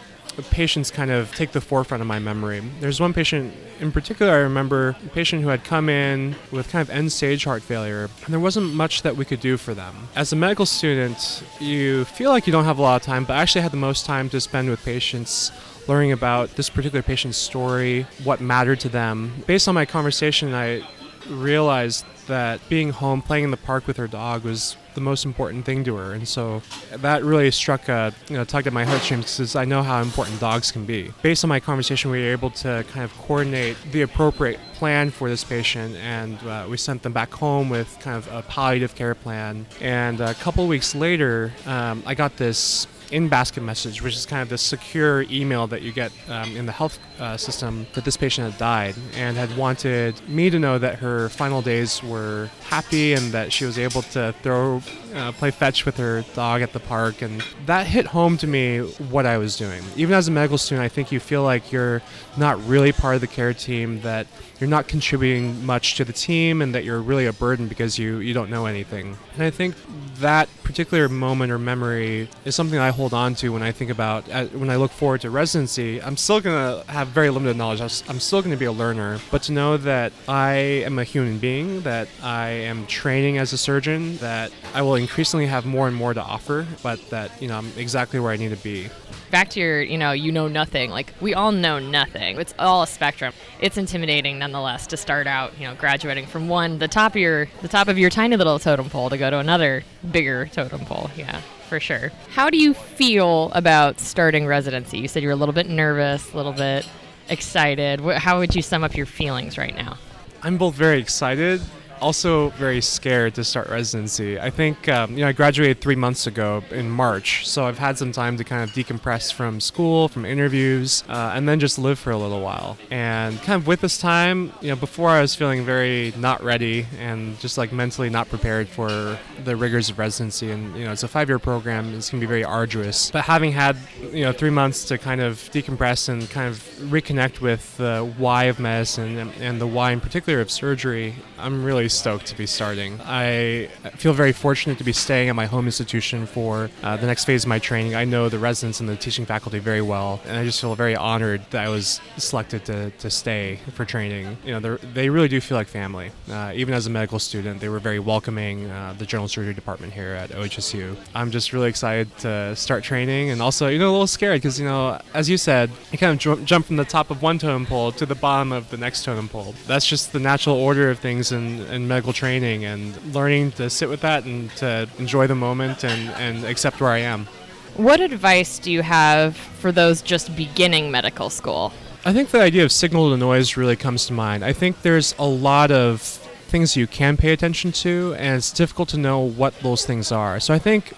patients 0.45 0.91
kind 0.91 1.11
of 1.11 1.35
take 1.35 1.53
the 1.53 1.61
forefront 1.61 2.01
of 2.01 2.07
my 2.07 2.19
memory. 2.19 2.63
There's 2.81 3.01
one 3.01 3.13
patient 3.13 3.55
in 3.81 3.93
particular 3.93 4.33
I 4.33 4.39
remember, 4.39 4.97
a 5.05 5.09
patient 5.11 5.43
who 5.43 5.49
had 5.49 5.65
come 5.65 5.89
in 5.89 6.35
with 6.51 6.71
kind 6.71 6.83
of 6.83 6.91
end 6.91 7.13
stage 7.13 7.45
heart 7.45 7.63
failure, 7.63 8.09
and 8.25 8.33
there 8.33 8.41
wasn't 8.41 8.75
much 8.75 9.03
that 9.03 9.17
we 9.17 9.25
could 9.25 9.41
do 9.41 9.57
for 9.57 9.75
them. 9.75 10.09
As 10.15 10.33
a 10.33 10.37
medical 10.37 10.67
student, 10.67 11.43
you 11.61 12.05
feel 12.07 12.31
like 12.31 12.47
you 12.47 12.53
don't 12.53 12.65
have 12.65 12.79
a 12.79 12.83
lot 12.83 12.97
of 12.97 13.03
time, 13.03 13.25
but 13.25 13.35
I 13.35 13.43
actually 13.43 13.63
had 13.63 13.73
the 13.73 13.77
most 13.77 14.07
time 14.07 14.29
to 14.31 14.41
spend 14.41 14.71
with 14.71 14.85
patients 14.85 15.53
learning 15.89 16.13
about 16.13 16.51
this 16.57 16.69
particular 16.69 17.03
patient's 17.03 17.39
story, 17.39 18.07
what 18.25 18.41
mattered 18.41 18.81
to 18.81 18.89
them. 18.89 19.45
Based 19.47 19.69
on 19.69 19.75
my 19.75 19.85
conversation, 19.85 20.53
I 20.53 20.83
realized 21.29 22.05
that 22.27 22.61
being 22.69 22.91
home 22.91 23.23
playing 23.23 23.45
in 23.45 23.51
the 23.51 23.57
park 23.57 23.87
with 23.87 23.97
her 23.97 24.09
dog 24.09 24.45
was 24.45 24.77
the 24.95 25.01
most 25.01 25.25
important 25.25 25.65
thing 25.65 25.85
to 25.85 25.95
her. 25.97 26.13
And 26.13 26.27
so 26.27 26.63
that 26.91 27.23
really 27.23 27.51
struck 27.51 27.89
a 27.89 28.13
you 28.29 28.37
know 28.37 28.45
tugged 28.45 28.67
at 28.67 28.73
my 28.73 28.85
heartstrings 28.85 29.37
because 29.37 29.55
i 29.55 29.65
know 29.65 29.83
how 29.83 30.01
important 30.03 30.41
dogs 30.41 30.73
can 30.73 30.85
be. 30.85 31.13
Based 31.23 31.45
on 31.45 31.49
my 31.49 31.61
conversation 31.61 32.11
we 32.11 32.21
were 32.21 32.33
able 32.33 32.51
to 32.51 32.85
kind 32.91 33.05
of 33.05 33.17
coordinate 33.19 33.77
the 33.93 34.03
appropriate 34.03 34.59
plan 34.75 35.11
for 35.11 35.29
this 35.29 35.45
patient 35.45 35.97
and 35.97 36.43
uh, 36.47 36.67
we 36.69 36.77
sent 36.77 37.03
them 37.03 37.13
back 37.13 37.33
home 37.33 37.69
with 37.69 37.97
kind 38.01 38.17
of 38.17 38.27
a 38.33 38.43
palliative 38.43 38.95
care 38.95 39.15
plan. 39.15 39.67
And 39.81 40.21
a 40.21 40.35
couple 40.35 40.67
weeks 40.67 40.95
later 40.95 41.53
um, 41.67 42.03
i 42.07 42.15
got 42.15 42.37
this 42.37 42.87
in 43.11 43.29
basket 43.29 43.63
message, 43.63 44.03
which 44.03 44.15
is 44.15 44.27
kind 44.27 44.43
of 44.43 44.49
the 44.49 44.59
secure 44.59 45.23
email 45.23 45.67
that 45.67 45.83
you 45.83 45.93
get 45.93 46.13
um, 46.29 46.57
in 46.57 46.67
the 46.67 46.73
health 46.73 46.99
uh, 47.19 47.37
system 47.37 47.87
that 47.95 48.05
this 48.05 48.17
patient 48.17 48.51
had 48.51 48.59
died 48.59 48.95
and 49.15 49.37
had 49.37 49.55
wanted 49.57 50.15
me 50.29 50.51
to 50.51 50.59
know 50.59 50.79
that 50.79 50.97
her 50.97 51.29
final 51.29 51.63
days 51.63 52.03
were 52.03 52.51
happy 52.65 53.15
and 53.15 53.33
that 53.33 53.53
she 53.53 53.65
was 53.65 53.79
able 53.79 54.03
to 54.03 54.35
throw, 54.43 54.81
uh, 55.15 55.33
play 55.33 55.51
fetch 55.51 55.85
with 55.85 55.97
her 55.99 56.25
dog 56.35 56.63
at 56.63 56.73
the 56.73 56.81
park. 56.81 57.23
And 57.23 57.43
that 57.67 57.87
hit 57.87 58.07
home 58.07 58.37
to 58.39 58.47
me 58.47 58.81
what 59.11 59.27
I 59.27 59.39
was 59.39 59.57
doing. 59.57 59.83
Even 59.97 60.15
as 60.15 60.29
a 60.29 60.31
medical 60.31 60.59
student, 60.59 60.85
I 60.85 60.89
think 60.89 61.13
you 61.13 61.21
feel 61.21 61.43
like 61.43 61.73
you're 61.73 62.03
not 62.37 62.63
really 62.67 62.93
part 62.93 63.15
of 63.15 63.21
the 63.21 63.27
care 63.27 63.55
team, 63.55 64.01
that 64.01 64.27
you're 64.61 64.71
not 64.71 64.89
contributing 64.89 65.65
much 65.67 65.97
to 65.97 66.05
the 66.05 66.13
team, 66.13 66.63
and 66.63 66.75
that 66.75 66.85
you're 66.85 67.01
really 67.01 67.27
a 67.27 67.33
burden 67.33 67.69
because 67.69 67.99
you, 67.99 68.19
you 68.19 68.33
don't 68.33 68.51
know 68.51 68.67
anything. 68.67 69.17
And 69.35 69.43
I 69.43 69.51
think 69.51 69.75
that 70.19 70.49
particular 70.65 71.09
moment 71.09 71.53
or 71.53 71.59
memory 71.59 72.29
is 72.45 72.55
something 72.55 72.79
I 72.79 72.91
hold 72.91 73.13
on 73.13 73.35
to 73.37 73.53
when 73.53 73.63
I 73.63 73.71
think 73.71 73.91
about 73.91 74.29
uh, 74.31 74.47
when 74.47 74.71
I 74.71 74.77
look 74.77 74.91
forward 74.91 75.21
to 75.23 75.31
residency. 75.31 76.03
I'm 76.03 76.17
still 76.17 76.41
to 76.41 76.85
have 76.89 77.09
very 77.09 77.31
limited 77.31 77.57
knowledge. 77.57 77.81
I'm 77.81 78.21
still 78.21 78.43
to 78.43 78.57
be 78.57 78.65
a 78.65 78.73
learner, 78.73 79.19
but 79.31 79.43
to 79.45 79.53
know 79.53 79.77
that 79.79 80.13
I 80.29 80.55
am 80.55 80.99
a 80.99 81.05
human 81.05 81.39
being, 81.39 81.81
that 81.83 82.09
I 82.23 82.49
am 82.49 82.87
training 82.87 83.39
as 83.39 83.53
a 83.53 83.59
surgeon, 83.59 84.17
that 84.19 84.53
I 84.75 84.83
will 84.83 84.97
increasingly 85.07 85.47
have 85.47 85.65
more 85.65 85.87
and 85.87 85.95
more 85.95 86.13
to 86.13 86.21
offer, 86.21 86.67
but 86.83 86.99
that 87.11 87.31
you 87.41 87.47
know 87.47 87.57
I'm 87.57 87.71
exactly 87.77 88.19
where 88.19 88.33
I 88.33 88.37
need 88.37 88.51
to 88.51 88.57
be 88.57 88.89
back 89.31 89.51
to 89.51 89.61
your, 89.61 89.81
you 89.83 89.97
know, 89.97 90.13
you 90.13 90.33
know 90.33 90.49
nothing. 90.49 90.91
Like 90.91 91.13
we 91.21 91.33
all 91.33 91.53
know 91.53 91.79
nothing. 91.79 92.41
It's 92.41 92.55
all 92.59 92.83
a 92.83 92.87
spectrum. 92.89 93.33
It's 93.61 93.77
intimidating 93.77 94.39
nonetheless 94.41 94.87
to 94.89 94.97
start 94.97 95.29
out, 95.29 95.53
you 95.59 95.67
know, 95.67 95.77
graduating 95.77 96.27
from 96.27 96.49
one 96.49 96.79
the 96.81 96.89
top 96.89 97.13
of 97.13 97.21
your 97.21 97.47
the 97.63 97.69
top 97.69 97.87
of 97.87 97.99
your 97.99 98.11
tiny 98.11 98.37
little 98.37 98.59
totem 98.59 98.91
pole 98.91 99.11
to 99.11 99.17
go 99.17 99.31
to 99.31 99.39
another 99.39 99.85
bigger 100.11 100.47
totem 100.47 100.81
pole. 100.81 101.09
Yeah, 101.17 101.41
for 101.69 101.79
sure. 101.79 102.11
How 102.31 102.51
do 102.51 102.59
you 102.59 102.75
feel 102.75 103.53
about 103.53 104.01
starting 104.01 104.45
residency? 104.45 104.99
You 104.99 105.07
said 105.07 105.23
you're 105.23 105.33
a 105.33 105.37
little 105.37 105.55
bit 105.55 105.69
nervous, 105.69 106.33
a 106.33 106.37
little 106.37 106.53
bit 106.53 106.89
excited. 107.29 108.01
How 108.01 108.41
would 108.41 108.57
you 108.57 108.63
sum 108.63 108.83
up 108.83 108.97
your 108.97 109.07
feelings 109.07 109.57
right 109.57 109.77
now? 109.77 109.99
I'm 110.43 110.59
both 110.59 110.75
very 110.75 111.01
excited 111.01 111.61
also 112.01 112.51
very 112.51 112.81
scared 112.81 113.35
to 113.35 113.45
start 113.45 113.69
residency. 113.69 114.39
I 114.39 114.51
think 114.51 114.89
um, 114.89 115.13
you 115.13 115.21
know 115.21 115.29
I 115.29 115.33
graduated 115.33 115.81
three 115.81 115.97
months 115.97 116.27
ago 116.27 116.63
in 116.71 116.91
March, 116.91 117.47
so 117.49 117.65
I've 117.65 117.79
had 117.79 117.99
some 117.99 118.13
time 118.13 118.37
to 118.37 118.45
kind 118.45 118.63
of 118.63 118.75
decompress 118.75 119.33
from 119.33 119.61
school, 119.61 120.09
from 120.09 120.25
interviews, 120.25 121.05
uh, 121.09 121.33
and 121.35 121.49
then 121.49 121.61
just 121.61 121.79
live 121.79 121.99
for 121.99 122.11
a 122.11 122.17
little 122.17 122.41
while. 122.41 122.77
And 122.91 123.41
kind 123.43 123.61
of 123.61 123.67
with 123.67 123.81
this 123.81 123.99
time, 123.99 124.53
you 124.61 124.69
know, 124.69 124.77
before 124.77 125.11
I 125.11 125.21
was 125.21 125.35
feeling 125.35 125.65
very 125.65 126.13
not 126.17 126.43
ready 126.43 126.87
and 126.99 127.39
just 127.41 127.59
like 127.59 127.73
mentally 127.73 128.11
not 128.11 128.29
prepared 128.29 128.69
for 128.69 129.19
the 129.45 129.57
rigors 129.57 129.91
of 129.91 129.99
residency. 129.99 130.51
And 130.51 130.77
you 130.77 130.85
know, 130.85 130.93
it's 130.93 131.03
a 131.03 131.09
five-year 131.09 131.39
program; 131.39 131.95
it's 131.95 132.11
gonna 132.11 132.21
be 132.21 132.27
very 132.27 132.45
arduous. 132.45 133.11
But 133.11 133.25
having 133.25 133.53
had 133.53 133.77
you 134.13 134.25
know 134.25 134.33
three 134.33 134.51
months 134.51 134.85
to 134.87 134.99
kind 134.99 135.21
of 135.21 135.37
decompress 135.53 136.09
and 136.09 136.29
kind 136.31 136.49
of 136.49 136.59
reconnect 136.79 137.41
with 137.41 137.77
the 137.77 138.13
why 138.19 138.45
of 138.45 138.59
medicine 138.59 139.19
and, 139.19 139.33
and 139.41 139.61
the 139.61 139.67
why 139.67 139.93
in 139.93 140.01
particular 140.01 140.41
of 140.41 140.51
surgery, 140.51 141.15
I'm 141.39 141.65
really 141.65 141.86
stoked 141.89 142.27
to 142.27 142.37
be 142.37 142.47
starting. 142.47 143.01
I 143.03 143.69
feel 143.97 144.13
very 144.13 144.33
fortunate 144.33 144.79
to 144.79 144.85
be 144.85 144.93
staying 144.93 145.29
at 145.29 145.35
my 145.35 145.47
home 145.47 145.67
institution 145.67 146.27
for 146.27 146.71
uh, 146.83 146.97
the 146.97 147.07
next 147.07 147.25
phase 147.25 147.45
of 147.45 147.49
my 147.49 147.59
training. 147.59 147.95
I 147.95 148.05
know 148.05 148.29
the 148.29 148.39
residents 148.39 148.81
and 148.81 148.89
the 148.89 148.97
teaching 148.97 149.27
faculty 149.27 149.59
very 149.59 149.83
well, 149.83 150.21
and 150.27 150.37
I 150.37 150.45
just 150.45 150.61
feel 150.61 150.75
very 150.75 150.97
honored 150.97 151.43
that 151.51 151.65
I 151.65 151.69
was 151.69 152.01
selected 152.17 152.65
to, 152.67 152.91
to 152.91 153.11
stay 153.11 153.59
for 153.73 153.85
training. 153.85 154.37
You 154.45 154.59
know, 154.59 154.77
they 154.77 155.09
really 155.09 155.29
do 155.29 155.41
feel 155.41 155.57
like 155.57 155.69
family. 155.69 156.11
Uh, 156.31 156.53
even 156.55 156.75
as 156.75 156.87
a 156.87 156.91
medical 156.91 157.19
student, 157.19 157.61
they 157.61 157.69
were 157.69 157.79
very 157.79 157.99
welcoming, 157.99 158.71
uh, 158.71 158.95
the 158.99 159.07
general 159.07 159.29
surgery 159.29 159.55
department 159.55 159.93
here 159.93 160.15
at 160.15 160.31
OHSU. 160.31 160.97
I'm 161.15 161.31
just 161.31 161.53
really 161.53 161.69
excited 161.69 162.17
to 162.19 162.55
start 162.57 162.85
training 162.85 163.31
and 163.31 163.43
also, 163.43 163.69
you 163.69 163.79
know, 163.79 163.91
a 163.91 163.93
little 163.93 164.07
scared 164.07 164.41
because, 164.41 164.59
you 164.59 164.67
know, 164.67 165.01
as 165.15 165.29
you 165.29 165.37
said, 165.37 165.71
you 165.93 165.99
kind 165.99 166.13
of 166.27 166.45
jump 166.45 166.67
from 166.67 166.77
the 166.77 166.85
top 166.85 167.11
of 167.11 167.23
one 167.23 167.39
totem 167.39 167.67
pole 167.67 167.93
to 167.93 168.07
the 168.07 168.15
bottom 168.15 168.53
of 168.53 168.71
the 168.71 168.77
next 168.77 169.05
totem 169.05 169.29
pole. 169.29 169.55
That's 169.67 169.87
just 169.87 170.13
the 170.13 170.19
natural 170.19 170.57
order 170.57 170.91
of 170.91 170.99
things 170.99 171.33
in, 171.33 171.61
in 171.77 171.87
medical 171.87 172.13
training 172.13 172.65
and 172.65 172.97
learning 173.15 173.53
to 173.53 173.71
sit 173.71 173.89
with 173.89 174.01
that 174.01 174.25
and 174.25 174.51
to 174.57 174.89
enjoy 174.99 175.29
the 175.29 175.35
moment 175.35 175.85
and, 175.85 176.11
and 176.11 176.45
accept 176.45 176.81
where 176.81 176.91
I 176.91 176.99
am. 176.99 177.29
What 177.77 178.01
advice 178.01 178.59
do 178.59 178.73
you 178.73 178.83
have 178.83 179.37
for 179.37 179.71
those 179.71 180.03
just 180.03 180.35
beginning 180.35 180.91
medical 180.91 181.31
school? 181.31 181.73
I 182.05 182.13
think 182.13 182.31
the 182.31 182.41
idea 182.41 182.65
of 182.65 182.73
signal 182.73 183.11
to 183.11 183.17
noise 183.17 183.57
really 183.57 183.77
comes 183.77 184.07
to 184.07 184.13
mind. 184.13 184.45
I 184.45 184.53
think 184.53 184.83
there's 184.83 185.15
a 185.19 185.27
lot 185.27 185.71
of 185.71 186.01
things 186.49 186.77
you 186.77 186.87
can 186.87 187.17
pay 187.17 187.33
attention 187.33 187.73
to, 187.73 188.15
and 188.19 188.37
it's 188.37 188.53
difficult 188.53 188.89
to 188.91 188.97
know 188.97 189.21
what 189.21 189.59
those 189.61 189.85
things 189.85 190.11
are. 190.11 190.41
So 190.41 190.55
I 190.55 190.59
think 190.59 190.95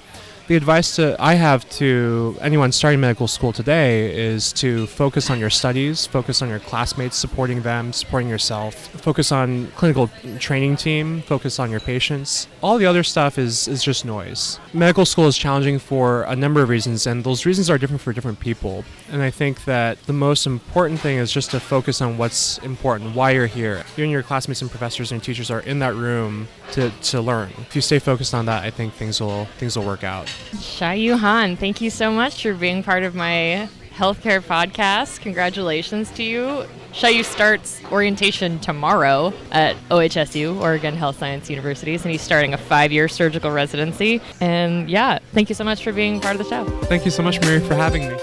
the 0.48 0.56
advice 0.56 0.96
to, 0.96 1.14
I 1.18 1.34
have 1.34 1.68
to 1.72 2.36
anyone 2.40 2.72
starting 2.72 3.00
medical 3.00 3.28
school 3.28 3.52
today 3.52 4.16
is 4.16 4.50
to 4.54 4.86
focus 4.86 5.28
on 5.28 5.38
your 5.38 5.50
studies, 5.50 6.06
focus 6.06 6.40
on 6.40 6.48
your 6.48 6.58
classmates, 6.58 7.16
supporting 7.16 7.60
them, 7.60 7.92
supporting 7.92 8.30
yourself, 8.30 8.74
focus 8.74 9.30
on 9.30 9.66
clinical 9.72 10.10
training 10.38 10.76
team, 10.76 11.20
focus 11.20 11.58
on 11.58 11.70
your 11.70 11.80
patients. 11.80 12.48
All 12.62 12.78
the 12.78 12.86
other 12.86 13.02
stuff 13.02 13.38
is, 13.38 13.68
is 13.68 13.82
just 13.84 14.06
noise. 14.06 14.58
Medical 14.72 15.04
school 15.04 15.26
is 15.26 15.36
challenging 15.36 15.78
for 15.78 16.22
a 16.22 16.34
number 16.34 16.62
of 16.62 16.70
reasons, 16.70 17.06
and 17.06 17.24
those 17.24 17.44
reasons 17.44 17.68
are 17.68 17.76
different 17.76 18.00
for 18.00 18.14
different 18.14 18.40
people. 18.40 18.84
And 19.12 19.20
I 19.20 19.30
think 19.30 19.64
that 19.66 20.02
the 20.04 20.14
most 20.14 20.46
important 20.46 20.98
thing 20.98 21.18
is 21.18 21.30
just 21.30 21.50
to 21.50 21.60
focus 21.60 22.00
on 22.00 22.16
what's 22.16 22.56
important, 22.58 23.14
why 23.14 23.32
you're 23.32 23.46
here. 23.46 23.84
You 23.98 24.04
and 24.04 24.10
your 24.10 24.22
classmates 24.22 24.62
and 24.62 24.70
professors 24.70 25.12
and 25.12 25.22
teachers 25.22 25.50
are 25.50 25.60
in 25.60 25.78
that 25.80 25.94
room 25.94 26.48
to, 26.72 26.90
to 26.90 27.20
learn. 27.20 27.50
If 27.58 27.76
you 27.76 27.82
stay 27.82 27.98
focused 27.98 28.32
on 28.32 28.46
that, 28.46 28.64
I 28.64 28.70
think 28.70 28.94
things 28.94 29.20
will 29.20 29.44
things 29.58 29.76
will 29.76 29.84
work 29.84 30.04
out. 30.04 30.32
Xiaoyu 30.52 31.18
Han, 31.18 31.56
thank 31.56 31.80
you 31.80 31.90
so 31.90 32.10
much 32.10 32.42
for 32.42 32.54
being 32.54 32.82
part 32.82 33.02
of 33.02 33.14
my 33.14 33.68
healthcare 33.98 34.40
podcast. 34.40 35.20
Congratulations 35.20 36.10
to 36.12 36.22
you. 36.22 36.64
Xiaoyu 36.92 37.24
starts 37.24 37.80
orientation 37.92 38.58
tomorrow 38.60 39.32
at 39.50 39.76
OHSU, 39.90 40.60
Oregon 40.60 40.96
Health 40.96 41.18
Science 41.18 41.50
Universities, 41.50 42.02
and 42.02 42.12
he's 42.12 42.22
starting 42.22 42.54
a 42.54 42.58
five 42.58 42.92
year 42.92 43.08
surgical 43.08 43.50
residency. 43.50 44.20
And 44.40 44.88
yeah, 44.88 45.18
thank 45.32 45.48
you 45.48 45.54
so 45.54 45.64
much 45.64 45.82
for 45.82 45.92
being 45.92 46.20
part 46.20 46.36
of 46.36 46.38
the 46.38 46.48
show. 46.48 46.64
Thank 46.86 47.04
you 47.04 47.10
so 47.10 47.22
much, 47.22 47.40
Mary, 47.40 47.60
for 47.60 47.74
having 47.74 48.08
me. 48.08 48.16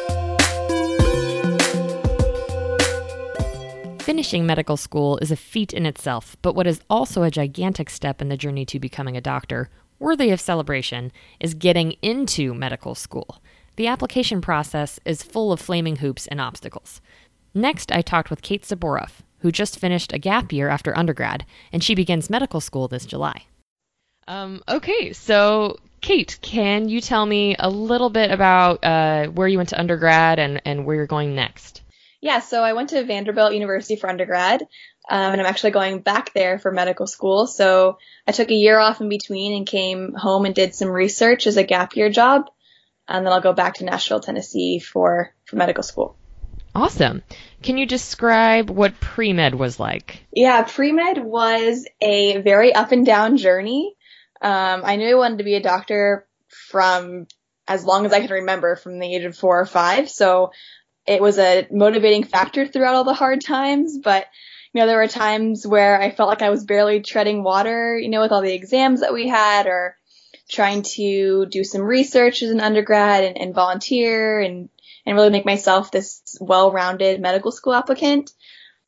Finishing 3.99 4.45
medical 4.45 4.77
school 4.77 5.17
is 5.17 5.31
a 5.31 5.35
feat 5.35 5.73
in 5.73 5.85
itself, 5.85 6.37
but 6.41 6.55
what 6.55 6.67
is 6.67 6.79
also 6.89 7.23
a 7.23 7.31
gigantic 7.31 7.89
step 7.89 8.21
in 8.21 8.29
the 8.29 8.37
journey 8.37 8.65
to 8.65 8.79
becoming 8.79 9.17
a 9.17 9.21
doctor 9.21 9.69
worthy 9.99 10.31
of 10.31 10.41
celebration 10.41 11.11
is 11.39 11.53
getting 11.53 11.93
into 12.01 12.53
medical 12.53 12.95
school. 12.95 13.41
The 13.75 13.87
application 13.87 14.41
process 14.41 14.99
is 15.05 15.23
full 15.23 15.51
of 15.51 15.59
flaming 15.59 15.97
hoops 15.97 16.27
and 16.27 16.39
obstacles. 16.39 17.01
Next, 17.53 17.91
I 17.91 18.01
talked 18.01 18.29
with 18.29 18.41
Kate 18.41 18.63
Zaborov, 18.63 19.21
who 19.39 19.51
just 19.51 19.79
finished 19.79 20.13
a 20.13 20.19
gap 20.19 20.51
year 20.51 20.69
after 20.69 20.97
undergrad, 20.97 21.45
and 21.71 21.83
she 21.83 21.95
begins 21.95 22.29
medical 22.29 22.61
school 22.61 22.87
this 22.87 23.05
July. 23.05 23.43
Um, 24.27 24.63
okay, 24.67 25.13
so 25.13 25.77
Kate, 26.01 26.37
can 26.41 26.89
you 26.89 27.01
tell 27.01 27.25
me 27.25 27.55
a 27.59 27.69
little 27.69 28.09
bit 28.09 28.31
about 28.31 28.83
uh, 28.83 29.27
where 29.27 29.47
you 29.47 29.57
went 29.57 29.69
to 29.69 29.79
undergrad 29.79 30.39
and, 30.39 30.61
and 30.65 30.85
where 30.85 30.95
you're 30.95 31.05
going 31.05 31.35
next? 31.35 31.81
Yeah, 32.21 32.39
so 32.39 32.63
I 32.63 32.73
went 32.73 32.89
to 32.89 33.03
Vanderbilt 33.03 33.53
University 33.53 33.95
for 33.95 34.09
undergrad. 34.09 34.65
Um, 35.07 35.33
and 35.33 35.41
I'm 35.41 35.47
actually 35.47 35.71
going 35.71 35.99
back 35.99 36.33
there 36.33 36.57
for 36.57 36.71
medical 36.71 37.05
school. 37.05 37.47
So 37.47 37.99
I 38.27 38.31
took 38.31 38.49
a 38.49 38.55
year 38.55 38.79
off 38.79 39.01
in 39.01 39.09
between 39.09 39.53
and 39.55 39.67
came 39.67 40.13
home 40.13 40.45
and 40.45 40.55
did 40.55 40.73
some 40.73 40.89
research 40.89 41.45
as 41.45 41.57
a 41.57 41.63
gap 41.63 41.95
year 41.95 42.09
job. 42.09 42.49
And 43.07 43.25
then 43.25 43.31
I'll 43.31 43.41
go 43.41 43.53
back 43.53 43.75
to 43.75 43.85
Nashville, 43.85 44.19
Tennessee 44.19 44.79
for, 44.79 45.33
for 45.45 45.57
medical 45.57 45.83
school. 45.83 46.17
Awesome. 46.73 47.21
Can 47.61 47.77
you 47.77 47.85
describe 47.85 48.69
what 48.69 48.99
pre 48.99 49.31
med 49.31 49.55
was 49.55 49.79
like? 49.79 50.25
Yeah, 50.33 50.63
pre 50.63 50.91
med 50.91 51.23
was 51.23 51.87
a 52.01 52.41
very 52.41 52.73
up 52.73 52.91
and 52.91 53.05
down 53.05 53.37
journey. 53.37 53.95
Um, 54.41 54.81
I 54.83 54.97
knew 54.97 55.09
I 55.09 55.19
wanted 55.19 55.37
to 55.37 55.43
be 55.43 55.55
a 55.55 55.61
doctor 55.61 56.27
from 56.49 57.27
as 57.67 57.85
long 57.85 58.05
as 58.05 58.13
I 58.13 58.19
can 58.19 58.31
remember 58.31 58.75
from 58.75 58.99
the 58.99 59.15
age 59.15 59.23
of 59.23 59.37
four 59.37 59.59
or 59.59 59.65
five. 59.65 60.09
So 60.09 60.51
it 61.07 61.21
was 61.21 61.39
a 61.39 61.67
motivating 61.71 62.23
factor 62.23 62.67
throughout 62.67 62.95
all 62.95 63.03
the 63.03 63.13
hard 63.13 63.41
times, 63.41 63.97
but 63.97 64.25
you 64.75 64.81
know, 64.81 64.87
there 64.87 64.97
were 64.97 65.07
times 65.07 65.65
where 65.65 66.01
I 66.01 66.11
felt 66.11 66.27
like 66.27 66.41
I 66.41 66.49
was 66.49 66.65
barely 66.65 66.99
treading 66.99 67.43
water, 67.43 67.97
you 67.97 68.09
know, 68.09 68.19
with 68.19 68.33
all 68.33 68.41
the 68.41 68.51
exams 68.51 68.99
that 68.99 69.13
we 69.13 69.25
had 69.25 69.67
or 69.67 69.95
trying 70.49 70.81
to 70.81 71.45
do 71.45 71.63
some 71.63 71.81
research 71.81 72.43
as 72.43 72.49
an 72.49 72.59
undergrad 72.59 73.23
and, 73.23 73.37
and 73.37 73.55
volunteer 73.55 74.41
and, 74.41 74.67
and 75.05 75.15
really 75.15 75.29
make 75.29 75.45
myself 75.45 75.91
this 75.91 76.37
well-rounded 76.41 77.21
medical 77.21 77.53
school 77.53 77.73
applicant. 77.73 78.31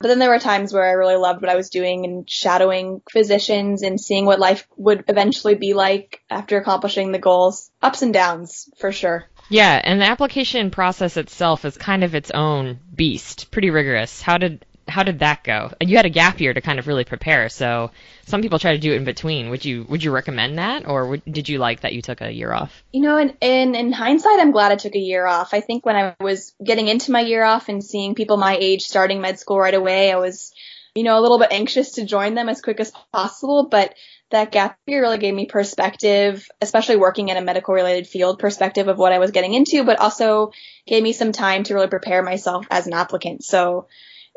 But 0.01 0.09
then 0.09 0.19
there 0.19 0.29
were 0.29 0.39
times 0.39 0.73
where 0.73 0.83
I 0.83 0.91
really 0.91 1.15
loved 1.15 1.41
what 1.41 1.49
I 1.49 1.55
was 1.55 1.69
doing 1.69 2.03
and 2.03 2.29
shadowing 2.29 3.01
physicians 3.09 3.81
and 3.81 3.97
seeing 3.97 4.25
what 4.25 4.41
life 4.41 4.67
would 4.75 5.05
eventually 5.07 5.55
be 5.55 5.73
like 5.73 6.21
after 6.29 6.57
accomplishing 6.57 7.13
the 7.13 7.17
goals. 7.17 7.71
Ups 7.81 8.01
and 8.01 8.13
downs, 8.13 8.69
for 8.77 8.91
sure. 8.91 9.29
Yeah, 9.49 9.79
and 9.81 10.01
the 10.01 10.05
application 10.05 10.69
process 10.69 11.15
itself 11.15 11.63
is 11.63 11.77
kind 11.77 12.03
of 12.03 12.13
its 12.13 12.31
own 12.31 12.79
beast, 12.93 13.51
pretty 13.51 13.69
rigorous. 13.69 14.21
How 14.21 14.37
did 14.37 14.65
how 14.87 15.03
did 15.03 15.19
that 15.19 15.43
go? 15.43 15.71
You 15.81 15.97
had 15.97 16.05
a 16.05 16.09
gap 16.09 16.39
year 16.39 16.53
to 16.53 16.61
kind 16.61 16.79
of 16.79 16.87
really 16.87 17.03
prepare, 17.03 17.49
so 17.49 17.91
some 18.25 18.41
people 18.41 18.59
try 18.59 18.73
to 18.73 18.77
do 18.77 18.93
it 18.93 18.97
in 18.97 19.05
between. 19.05 19.49
Would 19.49 19.65
you 19.65 19.85
would 19.89 20.03
you 20.03 20.11
recommend 20.11 20.57
that, 20.57 20.87
or 20.87 21.07
would, 21.07 21.21
did 21.25 21.49
you 21.49 21.57
like 21.59 21.81
that 21.81 21.93
you 21.93 22.01
took 22.01 22.21
a 22.21 22.31
year 22.31 22.53
off? 22.53 22.83
You 22.91 23.01
know, 23.01 23.17
in, 23.17 23.35
in 23.41 23.75
in 23.75 23.91
hindsight, 23.91 24.39
I'm 24.39 24.51
glad 24.51 24.71
I 24.71 24.75
took 24.75 24.95
a 24.95 24.99
year 24.99 25.25
off. 25.25 25.53
I 25.53 25.61
think 25.61 25.85
when 25.85 25.95
I 25.95 26.15
was 26.19 26.53
getting 26.63 26.87
into 26.87 27.11
my 27.11 27.21
year 27.21 27.43
off 27.43 27.69
and 27.69 27.83
seeing 27.83 28.15
people 28.15 28.37
my 28.37 28.57
age 28.59 28.83
starting 28.83 29.21
med 29.21 29.39
school 29.39 29.59
right 29.59 29.73
away, 29.73 30.11
I 30.11 30.17
was, 30.17 30.53
you 30.95 31.03
know, 31.03 31.19
a 31.19 31.21
little 31.21 31.39
bit 31.39 31.51
anxious 31.51 31.91
to 31.93 32.05
join 32.05 32.33
them 32.33 32.49
as 32.49 32.61
quick 32.61 32.79
as 32.79 32.91
possible, 33.11 33.67
but 33.69 33.93
that 34.29 34.51
gap 34.51 34.77
year 34.87 35.01
really 35.01 35.17
gave 35.17 35.33
me 35.33 35.45
perspective, 35.45 36.47
especially 36.61 36.97
working 36.97 37.29
in 37.29 37.37
a 37.37 37.41
medical 37.41 37.73
related 37.73 38.07
field 38.07 38.39
perspective 38.39 38.87
of 38.87 38.97
what 38.97 39.13
I 39.13 39.19
was 39.19 39.31
getting 39.31 39.53
into, 39.53 39.85
but 39.85 39.99
also 39.99 40.51
gave 40.85 41.01
me 41.01 41.13
some 41.13 41.31
time 41.31 41.63
to 41.63 41.73
really 41.73 41.87
prepare 41.87 42.21
myself 42.23 42.65
as 42.69 42.87
an 42.87 42.93
applicant. 42.93 43.43
So 43.43 43.87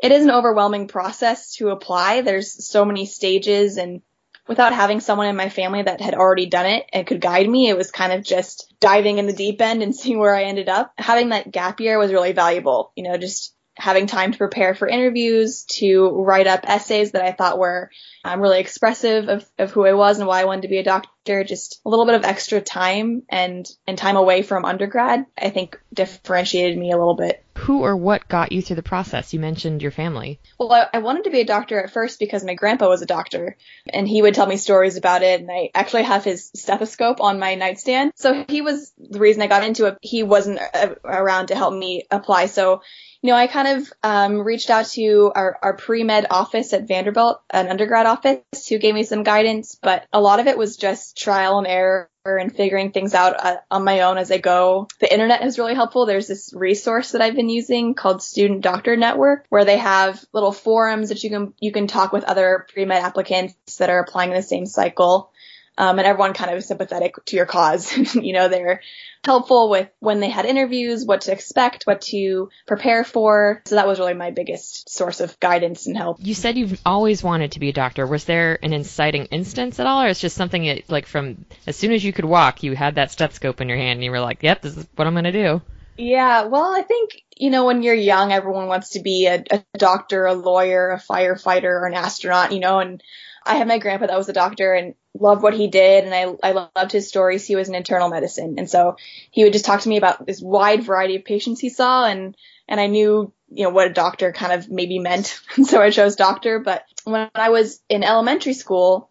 it 0.01 0.11
is 0.11 0.23
an 0.23 0.31
overwhelming 0.31 0.87
process 0.87 1.55
to 1.55 1.69
apply. 1.69 2.21
There's 2.21 2.67
so 2.67 2.85
many 2.85 3.05
stages 3.05 3.77
and 3.77 4.01
without 4.47 4.73
having 4.73 4.99
someone 4.99 5.27
in 5.27 5.35
my 5.35 5.49
family 5.49 5.83
that 5.83 6.01
had 6.01 6.15
already 6.15 6.47
done 6.47 6.65
it 6.65 6.85
and 6.91 7.05
could 7.05 7.21
guide 7.21 7.47
me, 7.47 7.69
it 7.69 7.77
was 7.77 7.91
kind 7.91 8.11
of 8.11 8.23
just 8.23 8.73
diving 8.79 9.17
in 9.17 9.27
the 9.27 9.33
deep 9.33 9.61
end 9.61 9.83
and 9.83 9.95
seeing 9.97 10.19
where 10.19 10.35
I 10.35 10.43
ended 10.43 10.69
up. 10.69 10.93
Having 10.97 11.29
that 11.29 11.51
gap 11.51 11.79
year 11.79 11.97
was 11.97 12.11
really 12.11 12.33
valuable, 12.33 12.91
you 12.95 13.03
know, 13.03 13.17
just 13.17 13.55
having 13.75 14.07
time 14.07 14.31
to 14.31 14.37
prepare 14.37 14.75
for 14.75 14.87
interviews, 14.87 15.63
to 15.63 16.09
write 16.09 16.47
up 16.47 16.61
essays 16.63 17.11
that 17.11 17.23
I 17.23 17.31
thought 17.31 17.59
were 17.59 17.89
um, 18.23 18.41
really 18.41 18.59
expressive 18.59 19.29
of, 19.29 19.45
of 19.57 19.71
who 19.71 19.85
I 19.85 19.93
was 19.93 20.19
and 20.19 20.27
why 20.27 20.41
I 20.41 20.45
wanted 20.45 20.63
to 20.63 20.67
be 20.67 20.77
a 20.77 20.83
doctor. 20.83 21.43
Just 21.43 21.81
a 21.85 21.89
little 21.89 22.05
bit 22.05 22.15
of 22.15 22.25
extra 22.25 22.61
time 22.61 23.23
and, 23.29 23.69
and 23.85 23.97
time 23.97 24.17
away 24.17 24.41
from 24.41 24.65
undergrad, 24.65 25.25
I 25.37 25.51
think 25.51 25.79
differentiated 25.93 26.77
me 26.77 26.91
a 26.91 26.97
little 26.97 27.15
bit. 27.15 27.43
Who 27.57 27.83
or 27.83 27.95
what 27.95 28.27
got 28.27 28.51
you 28.51 28.61
through 28.61 28.77
the 28.77 28.83
process? 28.83 29.33
You 29.33 29.39
mentioned 29.39 29.83
your 29.83 29.91
family. 29.91 30.39
Well, 30.57 30.71
I, 30.71 30.87
I 30.93 30.99
wanted 30.99 31.25
to 31.25 31.29
be 31.29 31.41
a 31.41 31.45
doctor 31.45 31.79
at 31.79 31.91
first 31.91 32.17
because 32.19 32.43
my 32.43 32.55
grandpa 32.55 32.87
was 32.87 33.03
a 33.03 33.05
doctor 33.05 33.55
and 33.87 34.07
he 34.07 34.21
would 34.21 34.33
tell 34.33 34.47
me 34.47 34.57
stories 34.57 34.97
about 34.97 35.21
it. 35.21 35.41
And 35.41 35.51
I 35.51 35.69
actually 35.75 36.03
have 36.03 36.23
his 36.23 36.49
stethoscope 36.55 37.21
on 37.21 37.39
my 37.39 37.53
nightstand. 37.53 38.13
So 38.15 38.45
he 38.47 38.61
was 38.61 38.91
the 38.97 39.19
reason 39.19 39.43
I 39.43 39.47
got 39.47 39.63
into 39.63 39.85
it. 39.85 39.97
He 40.01 40.23
wasn't 40.23 40.59
uh, 40.73 40.95
around 41.03 41.47
to 41.47 41.55
help 41.55 41.73
me 41.73 42.07
apply. 42.09 42.47
So 42.47 42.81
you 43.21 43.31
know, 43.31 43.37
I 43.37 43.47
kind 43.47 43.79
of 43.79 43.93
um, 44.01 44.39
reached 44.39 44.69
out 44.69 44.87
to 44.87 45.31
our, 45.35 45.57
our 45.61 45.75
pre-med 45.75 46.27
office 46.31 46.73
at 46.73 46.87
Vanderbilt, 46.87 47.41
an 47.51 47.67
undergrad 47.67 48.07
office, 48.07 48.67
who 48.67 48.79
gave 48.79 48.95
me 48.95 49.03
some 49.03 49.23
guidance, 49.23 49.77
but 49.81 50.05
a 50.11 50.19
lot 50.19 50.39
of 50.39 50.47
it 50.47 50.57
was 50.57 50.77
just 50.77 51.17
trial 51.17 51.59
and 51.59 51.67
error 51.67 52.09
and 52.25 52.55
figuring 52.55 52.91
things 52.91 53.13
out 53.13 53.35
uh, 53.43 53.57
on 53.69 53.83
my 53.83 54.01
own 54.01 54.17
as 54.17 54.31
I 54.31 54.37
go. 54.37 54.87
The 54.99 55.11
internet 55.11 55.43
is 55.43 55.57
really 55.57 55.75
helpful. 55.75 56.05
There's 56.05 56.27
this 56.27 56.53
resource 56.53 57.11
that 57.11 57.21
I've 57.21 57.35
been 57.35 57.49
using 57.49 57.93
called 57.93 58.21
Student 58.21 58.61
Doctor 58.61 58.95
Network, 58.95 59.45
where 59.49 59.65
they 59.65 59.77
have 59.77 60.23
little 60.33 60.51
forums 60.51 61.09
that 61.09 61.23
you 61.23 61.29
can 61.29 61.53
you 61.59 61.71
can 61.71 61.87
talk 61.87 62.11
with 62.11 62.23
other 62.23 62.67
pre-med 62.71 63.03
applicants 63.03 63.77
that 63.77 63.89
are 63.89 63.99
applying 63.99 64.31
in 64.31 64.35
the 64.35 64.43
same 64.43 64.65
cycle. 64.65 65.31
Um, 65.77 65.97
and 65.97 66.07
everyone 66.07 66.33
kind 66.33 66.55
of 66.55 66.63
sympathetic 66.63 67.15
to 67.25 67.35
your 67.35 67.45
cause. 67.45 67.95
you 68.15 68.33
know, 68.33 68.49
they're 68.49 68.81
helpful 69.23 69.69
with 69.69 69.89
when 69.99 70.19
they 70.19 70.29
had 70.29 70.45
interviews, 70.45 71.05
what 71.05 71.21
to 71.21 71.31
expect, 71.31 71.83
what 71.85 72.01
to 72.01 72.49
prepare 72.67 73.03
for. 73.03 73.61
So 73.65 73.75
that 73.75 73.87
was 73.87 73.99
really 73.99 74.13
my 74.13 74.31
biggest 74.31 74.89
source 74.89 75.21
of 75.21 75.39
guidance 75.39 75.87
and 75.87 75.95
help. 75.95 76.17
You 76.19 76.33
said 76.33 76.57
you've 76.57 76.79
always 76.85 77.23
wanted 77.23 77.53
to 77.53 77.59
be 77.59 77.69
a 77.69 77.73
doctor. 77.73 78.05
Was 78.05 78.25
there 78.25 78.59
an 78.61 78.73
inciting 78.73 79.25
instance 79.25 79.79
at 79.79 79.87
all, 79.87 80.03
or 80.03 80.07
it's 80.07 80.19
just 80.19 80.35
something 80.35 80.65
that, 80.65 80.89
like 80.89 81.05
from 81.05 81.45
as 81.67 81.75
soon 81.75 81.91
as 81.93 82.03
you 82.03 82.13
could 82.13 82.25
walk, 82.25 82.63
you 82.63 82.75
had 82.75 82.95
that 82.95 83.11
stethoscope 83.11 83.61
in 83.61 83.69
your 83.69 83.77
hand 83.77 83.97
and 83.97 84.03
you 84.03 84.11
were 84.11 84.19
like, 84.19 84.43
"Yep, 84.43 84.61
this 84.61 84.77
is 84.77 84.87
what 84.95 85.07
I'm 85.07 85.13
going 85.13 85.25
to 85.25 85.31
do." 85.31 85.61
Yeah, 85.97 86.45
well, 86.45 86.73
I 86.75 86.81
think, 86.81 87.23
you 87.37 87.49
know, 87.49 87.65
when 87.65 87.83
you're 87.83 87.93
young, 87.93 88.31
everyone 88.31 88.67
wants 88.67 88.91
to 88.91 89.01
be 89.01 89.27
a, 89.27 89.43
a 89.51 89.63
doctor, 89.77 90.25
a 90.25 90.33
lawyer, 90.33 90.91
a 90.91 90.99
firefighter, 90.99 91.65
or 91.65 91.85
an 91.85 91.93
astronaut, 91.93 92.53
you 92.53 92.59
know, 92.59 92.79
and 92.79 93.03
I 93.45 93.55
had 93.55 93.67
my 93.67 93.79
grandpa 93.79 94.07
that 94.07 94.17
was 94.17 94.29
a 94.29 94.33
doctor 94.33 94.73
and 94.73 94.93
loved 95.19 95.41
what 95.41 95.53
he 95.53 95.67
did 95.67 96.05
and 96.05 96.13
I, 96.13 96.49
I 96.49 96.51
loved 96.51 96.91
his 96.91 97.07
stories. 97.07 97.45
He 97.45 97.55
was 97.55 97.69
in 97.69 97.75
internal 97.75 98.09
medicine. 98.09 98.55
And 98.57 98.69
so 98.69 98.97
he 99.31 99.43
would 99.43 99.53
just 99.53 99.65
talk 99.65 99.81
to 99.81 99.89
me 99.89 99.97
about 99.97 100.25
this 100.25 100.41
wide 100.41 100.83
variety 100.83 101.15
of 101.15 101.25
patients 101.25 101.59
he 101.59 101.69
saw 101.69 102.05
and, 102.05 102.35
and 102.67 102.79
I 102.79 102.87
knew, 102.87 103.33
you 103.49 103.63
know, 103.63 103.71
what 103.71 103.87
a 103.87 103.93
doctor 103.93 104.31
kind 104.31 104.53
of 104.53 104.69
maybe 104.69 104.99
meant. 104.99 105.39
And 105.55 105.67
so 105.67 105.81
I 105.81 105.89
chose 105.89 106.15
doctor. 106.15 106.59
But 106.59 106.85
when 107.03 107.29
I 107.35 107.49
was 107.49 107.81
in 107.89 108.03
elementary 108.03 108.53
school, 108.53 109.09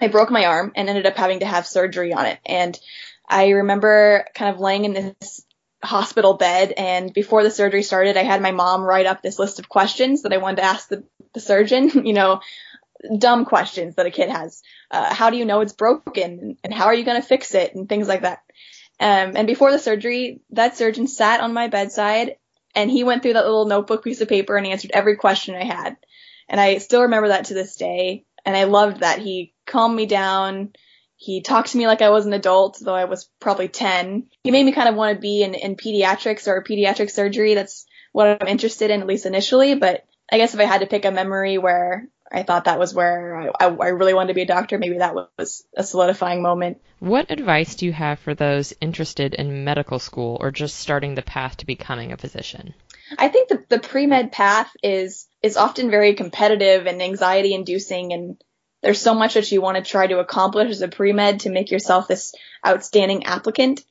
I 0.00 0.08
broke 0.08 0.30
my 0.30 0.46
arm 0.46 0.72
and 0.76 0.88
ended 0.88 1.06
up 1.06 1.16
having 1.16 1.40
to 1.40 1.46
have 1.46 1.66
surgery 1.66 2.12
on 2.12 2.26
it. 2.26 2.38
And 2.46 2.78
I 3.28 3.48
remember 3.50 4.24
kind 4.34 4.54
of 4.54 4.60
laying 4.60 4.84
in 4.84 4.92
this 4.94 5.44
hospital 5.82 6.34
bed 6.34 6.72
and 6.76 7.12
before 7.12 7.44
the 7.44 7.50
surgery 7.50 7.84
started 7.84 8.16
I 8.16 8.24
had 8.24 8.42
my 8.42 8.50
mom 8.50 8.82
write 8.82 9.06
up 9.06 9.22
this 9.22 9.38
list 9.38 9.60
of 9.60 9.68
questions 9.68 10.22
that 10.22 10.32
I 10.32 10.38
wanted 10.38 10.56
to 10.56 10.64
ask 10.64 10.88
the, 10.88 11.04
the 11.34 11.40
surgeon, 11.40 11.88
you 12.06 12.14
know, 12.14 12.40
dumb 13.18 13.44
questions 13.44 13.94
that 13.94 14.06
a 14.06 14.10
kid 14.10 14.28
has. 14.28 14.62
Uh, 14.90 15.12
how 15.12 15.30
do 15.30 15.36
you 15.36 15.44
know 15.44 15.60
it's 15.60 15.72
broken 15.72 16.56
and 16.64 16.74
how 16.74 16.86
are 16.86 16.94
you 16.94 17.04
going 17.04 17.20
to 17.20 17.26
fix 17.26 17.54
it 17.54 17.74
and 17.74 17.88
things 17.88 18.08
like 18.08 18.22
that. 18.22 18.40
Um, 19.00 19.36
and 19.36 19.46
before 19.46 19.70
the 19.70 19.78
surgery, 19.78 20.40
that 20.50 20.76
surgeon 20.76 21.06
sat 21.06 21.40
on 21.40 21.52
my 21.52 21.68
bedside 21.68 22.36
and 22.74 22.90
he 22.90 23.04
went 23.04 23.22
through 23.22 23.34
that 23.34 23.44
little 23.44 23.66
notebook 23.66 24.02
piece 24.02 24.20
of 24.20 24.28
paper 24.28 24.56
and 24.56 24.66
answered 24.66 24.90
every 24.92 25.16
question 25.16 25.54
I 25.54 25.64
had. 25.64 25.96
And 26.48 26.60
I 26.60 26.78
still 26.78 27.02
remember 27.02 27.28
that 27.28 27.46
to 27.46 27.54
this 27.54 27.76
day. 27.76 28.24
And 28.44 28.56
I 28.56 28.64
loved 28.64 29.00
that 29.00 29.18
he 29.18 29.54
calmed 29.66 29.94
me 29.94 30.06
down. 30.06 30.72
He 31.16 31.42
talked 31.42 31.72
to 31.72 31.78
me 31.78 31.86
like 31.86 32.02
I 32.02 32.10
was 32.10 32.26
an 32.26 32.32
adult, 32.32 32.78
though 32.80 32.94
I 32.94 33.04
was 33.04 33.28
probably 33.40 33.68
10. 33.68 34.28
He 34.42 34.50
made 34.50 34.64
me 34.64 34.72
kind 34.72 34.88
of 34.88 34.94
want 34.94 35.16
to 35.16 35.20
be 35.20 35.42
in, 35.42 35.54
in 35.54 35.76
pediatrics 35.76 36.46
or 36.46 36.64
pediatric 36.64 37.10
surgery. 37.10 37.54
That's 37.54 37.86
what 38.12 38.40
I'm 38.40 38.48
interested 38.48 38.90
in, 38.90 39.00
at 39.00 39.06
least 39.06 39.26
initially. 39.26 39.74
But 39.74 40.04
I 40.30 40.38
guess 40.38 40.54
if 40.54 40.60
I 40.60 40.64
had 40.64 40.80
to 40.80 40.86
pick 40.86 41.04
a 41.04 41.10
memory 41.10 41.58
where 41.58 42.08
I 42.30 42.42
thought 42.42 42.64
that 42.64 42.78
was 42.78 42.94
where 42.94 43.52
I, 43.58 43.66
I, 43.66 43.88
really 43.88 44.12
wanted 44.12 44.28
to 44.28 44.34
be 44.34 44.42
a 44.42 44.46
doctor. 44.46 44.78
Maybe 44.78 44.98
that 44.98 45.14
was 45.14 45.64
a 45.76 45.82
solidifying 45.82 46.42
moment. 46.42 46.78
What 46.98 47.30
advice 47.30 47.74
do 47.74 47.86
you 47.86 47.92
have 47.92 48.18
for 48.18 48.34
those 48.34 48.74
interested 48.80 49.34
in 49.34 49.64
medical 49.64 49.98
school 49.98 50.36
or 50.40 50.50
just 50.50 50.76
starting 50.76 51.14
the 51.14 51.22
path 51.22 51.58
to 51.58 51.66
becoming 51.66 52.12
a 52.12 52.16
physician? 52.16 52.74
I 53.16 53.28
think 53.28 53.48
that 53.48 53.68
the 53.68 53.78
pre-med 53.78 54.32
path 54.32 54.70
is 54.82 55.26
is 55.42 55.56
often 55.56 55.90
very 55.90 56.14
competitive 56.14 56.86
and 56.86 57.00
anxiety 57.00 57.54
inducing 57.54 58.12
and 58.12 58.42
there's 58.82 59.00
so 59.00 59.14
much 59.14 59.34
that 59.34 59.50
you 59.50 59.60
want 59.60 59.76
to 59.76 59.90
try 59.90 60.06
to 60.06 60.20
accomplish 60.20 60.70
as 60.70 60.82
a 60.82 60.88
pre-med 60.88 61.40
to 61.40 61.50
make 61.50 61.70
yourself 61.70 62.06
this 62.06 62.34
outstanding 62.66 63.24
applicant. 63.24 63.82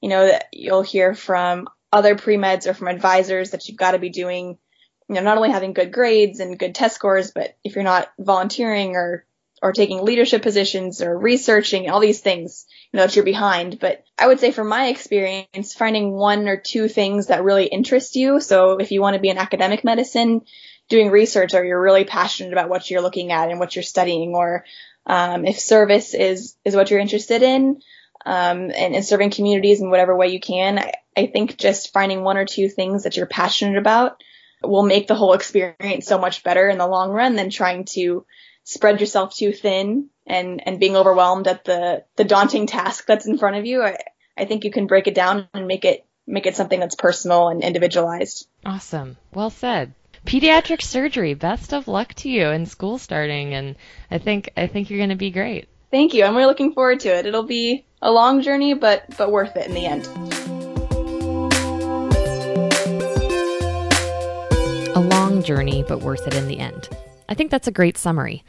You 0.00 0.08
know, 0.08 0.26
that 0.26 0.46
you'll 0.52 0.82
hear 0.82 1.14
from 1.14 1.68
other 1.92 2.16
pre-meds 2.16 2.66
or 2.66 2.74
from 2.74 2.88
advisors 2.88 3.50
that 3.50 3.68
you've 3.68 3.78
got 3.78 3.92
to 3.92 3.98
be 3.98 4.08
doing 4.08 4.58
you 5.08 5.16
know, 5.16 5.22
not 5.22 5.36
only 5.36 5.50
having 5.50 5.72
good 5.72 5.92
grades 5.92 6.40
and 6.40 6.58
good 6.58 6.74
test 6.74 6.94
scores, 6.94 7.30
but 7.30 7.56
if 7.64 7.74
you're 7.74 7.84
not 7.84 8.10
volunteering 8.18 8.96
or 8.96 9.24
or 9.62 9.72
taking 9.72 10.04
leadership 10.04 10.42
positions 10.42 11.00
or 11.00 11.16
researching 11.16 11.88
all 11.88 12.00
these 12.00 12.20
things, 12.20 12.66
you 12.92 12.96
know, 12.96 13.06
that 13.06 13.14
you're 13.14 13.24
behind. 13.24 13.78
But 13.78 14.04
I 14.18 14.26
would 14.26 14.40
say 14.40 14.50
from 14.50 14.68
my 14.68 14.88
experience, 14.88 15.72
finding 15.72 16.10
one 16.10 16.48
or 16.48 16.56
two 16.56 16.88
things 16.88 17.28
that 17.28 17.44
really 17.44 17.66
interest 17.66 18.16
you. 18.16 18.40
So 18.40 18.78
if 18.78 18.90
you 18.90 19.00
want 19.00 19.14
to 19.14 19.22
be 19.22 19.28
in 19.28 19.38
academic 19.38 19.84
medicine, 19.84 20.42
doing 20.88 21.10
research 21.10 21.54
or 21.54 21.64
you're 21.64 21.80
really 21.80 22.04
passionate 22.04 22.52
about 22.52 22.68
what 22.68 22.90
you're 22.90 23.02
looking 23.02 23.30
at 23.30 23.50
and 23.50 23.60
what 23.60 23.76
you're 23.76 23.84
studying, 23.84 24.34
or 24.34 24.64
um, 25.06 25.46
if 25.46 25.60
service 25.60 26.12
is 26.12 26.56
is 26.64 26.74
what 26.74 26.90
you're 26.90 26.98
interested 26.98 27.42
in, 27.42 27.80
um, 28.26 28.70
and, 28.70 28.94
and 28.96 29.04
serving 29.04 29.30
communities 29.30 29.80
in 29.80 29.90
whatever 29.90 30.16
way 30.16 30.28
you 30.28 30.40
can, 30.40 30.80
I, 30.80 30.92
I 31.16 31.26
think 31.26 31.56
just 31.56 31.92
finding 31.92 32.22
one 32.22 32.36
or 32.36 32.44
two 32.44 32.68
things 32.68 33.04
that 33.04 33.16
you're 33.16 33.26
passionate 33.26 33.78
about 33.78 34.22
will 34.62 34.82
make 34.82 35.06
the 35.06 35.14
whole 35.14 35.32
experience 35.32 36.06
so 36.06 36.18
much 36.18 36.42
better 36.42 36.68
in 36.68 36.78
the 36.78 36.86
long 36.86 37.10
run 37.10 37.36
than 37.36 37.50
trying 37.50 37.84
to 37.84 38.24
spread 38.64 39.00
yourself 39.00 39.34
too 39.34 39.52
thin 39.52 40.08
and, 40.26 40.62
and 40.66 40.80
being 40.80 40.96
overwhelmed 40.96 41.48
at 41.48 41.64
the, 41.64 42.04
the 42.16 42.24
daunting 42.24 42.66
task 42.66 43.06
that's 43.06 43.26
in 43.26 43.38
front 43.38 43.56
of 43.56 43.66
you. 43.66 43.82
I, 43.82 43.96
I 44.36 44.44
think 44.44 44.64
you 44.64 44.70
can 44.70 44.86
break 44.86 45.06
it 45.06 45.14
down 45.14 45.48
and 45.54 45.66
make 45.66 45.84
it 45.84 46.06
make 46.24 46.46
it 46.46 46.54
something 46.54 46.78
that's 46.78 46.94
personal 46.94 47.48
and 47.48 47.62
individualized. 47.62 48.46
Awesome. 48.64 49.16
Well 49.34 49.50
said. 49.50 49.92
Pediatric 50.24 50.80
surgery. 50.80 51.34
Best 51.34 51.74
of 51.74 51.88
luck 51.88 52.14
to 52.14 52.30
you 52.30 52.46
in 52.48 52.66
school 52.66 52.98
starting 52.98 53.54
and 53.54 53.76
I 54.10 54.18
think 54.18 54.50
I 54.56 54.68
think 54.68 54.88
you're 54.88 55.00
going 55.00 55.10
to 55.10 55.16
be 55.16 55.30
great. 55.30 55.68
Thank 55.90 56.14
you. 56.14 56.24
I'm 56.24 56.34
really 56.34 56.46
looking 56.46 56.72
forward 56.72 57.00
to 57.00 57.08
it. 57.08 57.26
It'll 57.26 57.42
be 57.42 57.84
a 58.00 58.10
long 58.10 58.42
journey 58.42 58.74
but 58.74 59.16
but 59.18 59.32
worth 59.32 59.56
it 59.56 59.66
in 59.66 59.74
the 59.74 59.86
end. 59.86 60.51
A 64.94 65.00
long 65.00 65.42
journey 65.42 65.82
but 65.88 66.02
worth 66.02 66.26
it 66.26 66.34
in 66.34 66.48
the 66.48 66.58
end. 66.58 66.90
I 67.26 67.32
think 67.32 67.50
that's 67.50 67.66
a 67.66 67.72
great 67.72 67.96
summary. 67.96 68.44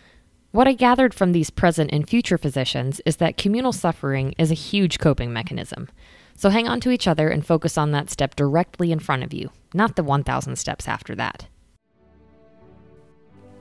What 0.52 0.68
I 0.68 0.74
gathered 0.74 1.14
from 1.14 1.32
these 1.32 1.50
present 1.50 1.92
and 1.94 2.08
future 2.08 2.38
physicians 2.38 3.00
is 3.06 3.16
that 3.18 3.38
communal 3.38 3.72
suffering 3.72 4.36
is 4.38 4.52
a 4.52 4.56
huge 4.56 5.00
coping 5.00 5.32
mechanism. 5.32 5.88
So 6.36 6.50
hang 6.50 6.68
on 6.68 6.82
to 6.82 6.92
each 6.92 7.08
other 7.08 7.30
and 7.30 7.46
focus 7.46 7.78
on 7.78 7.92
that 7.92 8.10
step 8.10 8.36
directly 8.36 8.92
in 8.92 9.00
front 9.00 9.24
of 9.24 9.34
you, 9.34 9.52
not 9.74 9.96
the 9.96 10.04
1,000 10.04 10.58
steps 10.58 10.86
after 10.86 11.16
that. 11.16 11.48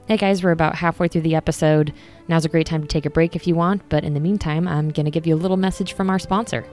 Hey 0.09 0.17
guys, 0.17 0.43
we're 0.43 0.51
about 0.51 0.75
halfway 0.75 1.07
through 1.07 1.21
the 1.21 1.37
episode. 1.37 1.95
Now's 2.27 2.45
a 2.45 2.49
great 2.49 2.67
time 2.67 2.83
to 2.83 2.89
take 2.89 3.07
a 3.07 3.11
break 3.11 3.37
if 3.37 3.47
you 3.47 3.55
want, 3.55 3.89
but 3.91 4.03
in 4.03 4.15
the 4.15 4.21
meantime, 4.21 4.67
I'm 4.67 4.89
going 4.89 5.05
to 5.05 5.13
give 5.13 5.29
you 5.29 5.37
a 5.37 5.39
little 5.39 5.57
message 5.57 5.93
from 5.93 6.11
our 6.11 6.19
sponsor. 6.19 6.67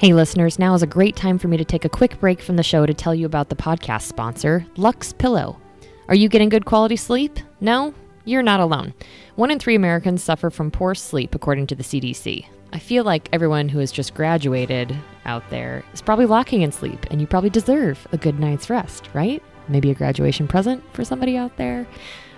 Hey 0.00 0.14
listeners, 0.14 0.58
now 0.58 0.72
is 0.72 0.82
a 0.82 0.86
great 0.86 1.14
time 1.14 1.36
for 1.36 1.48
me 1.48 1.58
to 1.58 1.64
take 1.66 1.84
a 1.84 1.90
quick 1.90 2.18
break 2.20 2.40
from 2.40 2.56
the 2.56 2.62
show 2.62 2.86
to 2.86 2.94
tell 2.94 3.14
you 3.14 3.26
about 3.26 3.50
the 3.50 3.54
podcast 3.54 4.04
sponsor, 4.04 4.64
Luxe 4.78 5.12
Pillow. 5.12 5.60
Are 6.08 6.14
you 6.14 6.30
getting 6.30 6.48
good 6.48 6.64
quality 6.64 6.96
sleep? 6.96 7.38
No? 7.60 7.92
You're 8.24 8.42
not 8.42 8.60
alone. 8.60 8.94
One 9.36 9.50
in 9.50 9.58
three 9.58 9.74
Americans 9.74 10.24
suffer 10.24 10.48
from 10.48 10.70
poor 10.70 10.94
sleep, 10.94 11.34
according 11.34 11.66
to 11.66 11.74
the 11.74 11.82
CDC. 11.82 12.46
I 12.72 12.78
feel 12.78 13.04
like 13.04 13.28
everyone 13.30 13.68
who 13.68 13.78
has 13.80 13.92
just 13.92 14.14
graduated 14.14 14.96
out 15.26 15.42
there 15.50 15.84
is 15.92 16.00
probably 16.00 16.24
lacking 16.24 16.62
in 16.62 16.72
sleep, 16.72 17.04
and 17.10 17.20
you 17.20 17.26
probably 17.26 17.50
deserve 17.50 18.08
a 18.10 18.16
good 18.16 18.40
night's 18.40 18.70
rest, 18.70 19.10
right? 19.12 19.42
Maybe 19.68 19.90
a 19.90 19.94
graduation 19.94 20.48
present 20.48 20.82
for 20.94 21.04
somebody 21.04 21.36
out 21.36 21.58
there. 21.58 21.86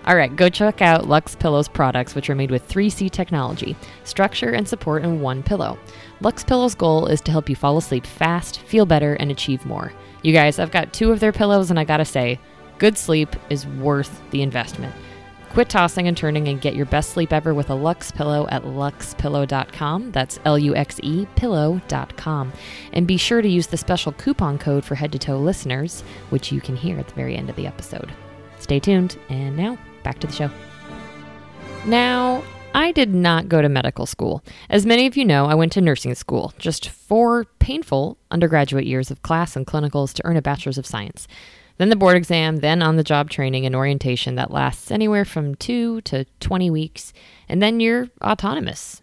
All 0.05 0.17
right, 0.17 0.35
go 0.35 0.49
check 0.49 0.81
out 0.81 1.07
Luxe 1.07 1.33
Pillow's 1.33 1.69
products, 1.69 2.13
which 2.13 2.29
are 2.29 2.35
made 2.35 2.51
with 2.51 2.67
3C 2.67 3.09
technology, 3.09 3.77
structure 4.03 4.49
and 4.49 4.67
support 4.67 5.03
in 5.03 5.21
one 5.21 5.43
pillow. 5.43 5.79
Luxe 6.19 6.43
Pillow's 6.43 6.75
goal 6.75 7.07
is 7.07 7.21
to 7.21 7.31
help 7.31 7.49
you 7.49 7.55
fall 7.55 7.77
asleep 7.77 8.05
fast, 8.05 8.59
feel 8.59 8.85
better, 8.85 9.13
and 9.13 9.31
achieve 9.31 9.65
more. 9.65 9.93
You 10.21 10.33
guys, 10.33 10.59
I've 10.59 10.71
got 10.71 10.91
two 10.91 11.11
of 11.11 11.21
their 11.21 11.31
pillows, 11.31 11.69
and 11.69 11.79
I 11.79 11.85
gotta 11.85 12.03
say, 12.03 12.37
good 12.79 12.97
sleep 12.97 13.33
is 13.49 13.65
worth 13.65 14.21
the 14.31 14.41
investment. 14.41 14.93
Quit 15.51 15.69
tossing 15.69 16.07
and 16.07 16.17
turning 16.17 16.47
and 16.49 16.59
get 16.59 16.75
your 16.75 16.87
best 16.87 17.11
sleep 17.11 17.31
ever 17.31 17.53
with 17.53 17.69
a 17.69 17.75
Luxe 17.75 18.11
pillow 18.11 18.47
at 18.49 18.63
luxepillow.com. 18.63 20.11
That's 20.11 20.39
L 20.43 20.57
U 20.57 20.75
X 20.75 20.99
E 21.03 21.27
pillow.com. 21.35 22.51
And 22.91 23.07
be 23.07 23.17
sure 23.17 23.41
to 23.41 23.47
use 23.47 23.67
the 23.67 23.77
special 23.77 24.13
coupon 24.13 24.57
code 24.57 24.83
for 24.83 24.95
head 24.95 25.11
to 25.11 25.19
toe 25.19 25.37
listeners, 25.37 26.01
which 26.29 26.51
you 26.51 26.59
can 26.59 26.75
hear 26.75 26.97
at 26.97 27.07
the 27.07 27.13
very 27.13 27.37
end 27.37 27.51
of 27.51 27.55
the 27.55 27.67
episode. 27.67 28.11
Stay 28.57 28.79
tuned, 28.79 29.19
and 29.29 29.55
now 29.55 29.77
back 30.03 30.19
to 30.19 30.27
the 30.27 30.33
show. 30.33 30.49
Now, 31.85 32.43
I 32.75 32.91
did 32.91 33.13
not 33.13 33.49
go 33.49 33.61
to 33.61 33.69
medical 33.69 34.05
school. 34.05 34.43
As 34.69 34.85
many 34.85 35.05
of 35.05 35.15
you 35.15 35.25
know, 35.25 35.45
I 35.45 35.55
went 35.55 35.71
to 35.73 35.81
nursing 35.81 36.15
school, 36.15 36.53
just 36.57 36.89
four 36.89 37.45
painful 37.59 38.17
undergraduate 38.31 38.85
years 38.85 39.11
of 39.11 39.21
class 39.21 39.55
and 39.55 39.67
clinicals 39.67 40.13
to 40.13 40.25
earn 40.25 40.37
a 40.37 40.41
bachelor's 40.41 40.77
of 40.77 40.85
science 40.85 41.27
then 41.77 41.89
the 41.89 41.95
board 41.95 42.15
exam, 42.15 42.57
then 42.57 42.81
on 42.81 42.97
the 42.97 43.03
job 43.03 43.29
training 43.29 43.65
and 43.65 43.75
orientation 43.75 44.35
that 44.35 44.51
lasts 44.51 44.91
anywhere 44.91 45.25
from 45.25 45.55
two 45.55 46.01
to 46.01 46.25
20 46.39 46.69
weeks, 46.69 47.13
and 47.49 47.61
then 47.61 47.79
you're 47.79 48.09
autonomous. 48.23 49.01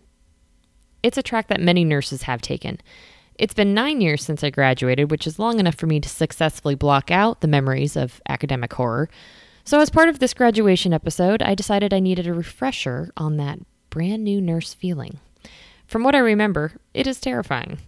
It's 1.02 1.18
a 1.18 1.22
track 1.22 1.48
that 1.48 1.60
many 1.60 1.84
nurses 1.84 2.22
have 2.22 2.40
taken. 2.40 2.78
It's 3.34 3.54
been 3.54 3.74
nine 3.74 4.00
years 4.00 4.22
since 4.22 4.44
I 4.44 4.50
graduated, 4.50 5.10
which 5.10 5.26
is 5.26 5.38
long 5.38 5.58
enough 5.58 5.74
for 5.74 5.86
me 5.86 5.98
to 5.98 6.08
successfully 6.08 6.74
block 6.74 7.10
out 7.10 7.40
the 7.40 7.48
memories 7.48 7.96
of 7.96 8.20
academic 8.28 8.72
horror. 8.72 9.08
So, 9.64 9.80
as 9.80 9.90
part 9.90 10.08
of 10.08 10.18
this 10.18 10.34
graduation 10.34 10.92
episode, 10.92 11.42
I 11.42 11.54
decided 11.54 11.92
I 11.92 12.00
needed 12.00 12.26
a 12.26 12.34
refresher 12.34 13.10
on 13.16 13.36
that 13.36 13.60
brand 13.90 14.24
new 14.24 14.40
nurse 14.40 14.74
feeling. 14.74 15.20
From 15.86 16.02
what 16.02 16.14
I 16.14 16.18
remember, 16.18 16.72
it 16.94 17.06
is 17.06 17.20
terrifying. 17.20 17.78